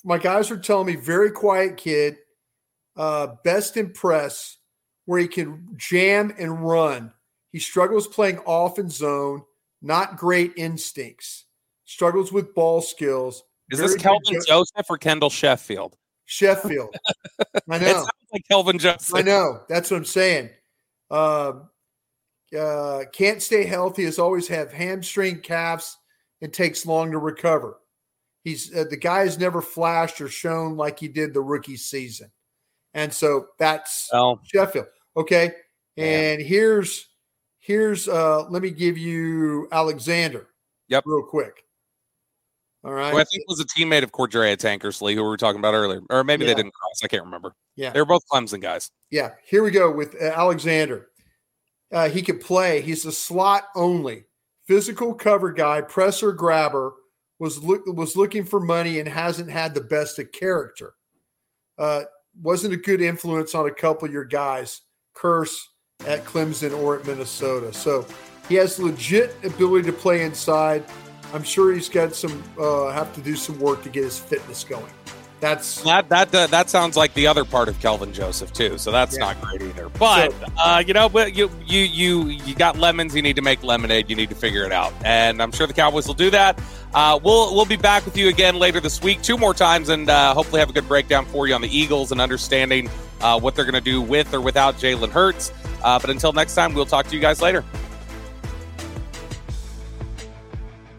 my 0.03 0.19
guys 0.19 0.51
are 0.51 0.59
telling 0.59 0.85
me 0.85 0.95
very 0.95 1.31
quiet 1.31 1.75
kid, 1.75 2.17
uh, 2.95 3.27
best 3.43 3.75
in 3.75 3.91
press, 3.91 4.57
where 5.05 5.19
he 5.19 5.27
can 5.27 5.69
jam 5.75 6.31
and 6.37 6.61
run. 6.63 7.11
He 7.51 7.59
struggles 7.59 8.07
playing 8.07 8.37
off 8.39 8.77
in 8.77 8.89
zone, 8.89 9.41
not 9.81 10.17
great 10.17 10.53
instincts, 10.55 11.45
struggles 11.85 12.31
with 12.31 12.53
ball 12.53 12.81
skills, 12.81 13.43
is 13.71 13.79
this 13.79 13.95
Kelvin 13.95 14.39
Joseph 14.45 14.85
or 14.89 14.97
Kendall 14.97 15.29
Sheffield? 15.29 15.95
Sheffield. 16.25 16.95
I 17.69 17.77
know. 17.77 17.85
it 17.87 17.95
sounds 17.95 18.09
like 18.33 18.43
Kelvin 18.49 18.79
Joseph. 18.79 19.15
I 19.15 19.21
know. 19.21 19.61
That's 19.69 19.91
what 19.91 19.97
I'm 19.97 20.05
saying. 20.05 20.49
Uh, 21.09 21.53
uh, 22.57 23.03
can't 23.13 23.41
stay 23.41 23.65
healthy. 23.65 24.03
Has 24.03 24.19
always 24.19 24.47
have 24.47 24.71
hamstring 24.71 25.41
calves 25.41 25.97
and 26.41 26.53
takes 26.53 26.85
long 26.85 27.11
to 27.11 27.17
recover. 27.17 27.79
He's 28.43 28.73
uh, 28.75 28.85
the 28.89 28.97
guy 28.97 29.19
has 29.19 29.37
never 29.37 29.61
flashed 29.61 30.21
or 30.21 30.29
shown 30.29 30.77
like 30.77 30.99
he 30.99 31.07
did 31.07 31.33
the 31.33 31.41
rookie 31.41 31.77
season, 31.77 32.31
and 32.93 33.11
so 33.13 33.47
that's 33.59 34.09
oh. 34.13 34.39
Sheffield. 34.43 34.87
Okay, 35.15 35.51
and 35.97 36.41
here's 36.41 37.07
here's 37.59 38.07
uh, 38.07 38.43
let 38.49 38.61
me 38.61 38.71
give 38.71 38.97
you 38.97 39.67
Alexander. 39.71 40.47
Yep, 40.87 41.03
real 41.05 41.23
quick. 41.23 41.63
All 42.87 42.93
right. 42.93 43.11
Who 43.11 43.19
I 43.19 43.25
think 43.25 43.43
was 43.49 43.59
a 43.59 43.65
teammate 43.65 44.03
of 44.03 44.13
Cordrea 44.13 44.55
Tankersley, 44.55 45.13
who 45.13 45.21
we 45.21 45.27
were 45.27 45.35
talking 45.35 45.59
about 45.59 45.73
earlier. 45.73 45.99
Or 46.09 46.23
maybe 46.23 46.45
yeah. 46.45 46.51
they 46.51 46.55
didn't 46.55 46.73
cross. 46.73 47.01
I 47.03 47.07
can't 47.07 47.25
remember. 47.25 47.53
Yeah. 47.75 47.89
They 47.89 47.99
were 47.99 48.05
both 48.05 48.23
Clemson 48.31 48.61
guys. 48.61 48.91
Yeah. 49.11 49.31
Here 49.45 49.61
we 49.61 49.71
go 49.71 49.91
with 49.91 50.15
uh, 50.15 50.27
Alexander. 50.27 51.09
Uh, 51.91 52.07
he 52.07 52.21
could 52.21 52.39
play. 52.39 52.79
He's 52.79 53.05
a 53.05 53.11
slot 53.11 53.65
only, 53.75 54.23
physical 54.67 55.13
cover 55.13 55.51
guy, 55.51 55.81
presser 55.81 56.31
grabber. 56.31 56.93
Was 57.39 57.61
look, 57.61 57.85
was 57.85 58.15
looking 58.15 58.45
for 58.45 58.59
money 58.59 58.99
and 58.99 59.07
hasn't 59.07 59.51
had 59.51 59.75
the 59.75 59.81
best 59.81 60.17
of 60.17 60.31
character. 60.31 60.93
Uh, 61.77 62.03
wasn't 62.41 62.73
a 62.73 62.77
good 62.77 63.01
influence 63.01 63.53
on 63.53 63.67
a 63.67 63.71
couple 63.71 64.07
of 64.07 64.13
your 64.13 64.25
guys. 64.25 64.81
Curse 65.13 65.67
at 66.07 66.23
Clemson 66.23 66.75
or 66.77 66.99
at 66.99 67.05
Minnesota. 67.05 67.73
So 67.73 68.07
he 68.47 68.55
has 68.55 68.79
legit 68.79 69.35
ability 69.43 69.85
to 69.87 69.93
play 69.93 70.23
inside. 70.23 70.83
I'm 71.33 71.43
sure 71.43 71.73
he's 71.73 71.89
got 71.89 72.15
some 72.15 72.43
uh, 72.59 72.91
have 72.91 73.13
to 73.15 73.21
do 73.21 73.35
some 73.35 73.59
work 73.59 73.83
to 73.83 73.89
get 73.89 74.03
his 74.03 74.19
fitness 74.19 74.63
going. 74.63 74.91
That's 75.39 75.83
that 75.83 76.09
that 76.09 76.33
uh, 76.33 76.47
that 76.47 76.67
sounds 76.69 76.97
like 76.97 77.13
the 77.13 77.27
other 77.27 77.45
part 77.45 77.69
of 77.69 77.79
Kelvin 77.79 78.11
Joseph 78.11 78.51
too. 78.53 78.79
So 78.79 78.91
that's 78.91 79.15
yeah. 79.15 79.25
not 79.25 79.41
great 79.41 79.61
either. 79.61 79.87
But 79.89 80.31
so, 80.31 80.37
uh, 80.57 80.83
you 80.85 80.93
know, 80.95 81.09
but 81.09 81.35
you 81.35 81.51
you 81.65 81.81
you 81.81 82.29
you 82.29 82.55
got 82.55 82.77
lemons. 82.77 83.15
You 83.15 83.21
need 83.21 83.35
to 83.35 83.43
make 83.43 83.61
lemonade. 83.61 84.09
You 84.09 84.15
need 84.15 84.29
to 84.29 84.35
figure 84.35 84.63
it 84.63 84.71
out, 84.71 84.93
and 85.05 85.39
I'm 85.41 85.51
sure 85.51 85.67
the 85.67 85.73
Cowboys 85.73 86.07
will 86.07 86.15
do 86.15 86.31
that. 86.31 86.59
Uh, 86.91 87.19
we'll 87.23 87.53
we'll 87.53 87.65
be 87.65 87.75
back 87.75 88.03
with 88.03 88.17
you 88.17 88.29
again 88.29 88.55
later 88.55 88.79
this 88.79 88.99
week, 89.03 89.21
two 89.21 89.37
more 89.37 89.53
times, 89.53 89.89
and 89.89 90.09
uh, 90.09 90.33
hopefully 90.33 90.59
have 90.59 90.71
a 90.71 90.73
good 90.73 90.87
breakdown 90.87 91.23
for 91.25 91.47
you 91.47 91.53
on 91.53 91.61
the 91.61 91.77
Eagles 91.77 92.11
and 92.11 92.19
understanding 92.19 92.89
uh, 93.21 93.39
what 93.39 93.53
they're 93.53 93.65
going 93.65 93.75
to 93.75 93.81
do 93.81 94.01
with 94.01 94.33
or 94.33 94.41
without 94.41 94.75
Jalen 94.77 95.09
Hurts. 95.09 95.51
Uh, 95.83 95.99
but 95.99 96.09
until 96.09 96.33
next 96.33 96.55
time, 96.55 96.73
we'll 96.73 96.87
talk 96.87 97.05
to 97.07 97.15
you 97.15 97.21
guys 97.21 97.41
later. 97.43 97.63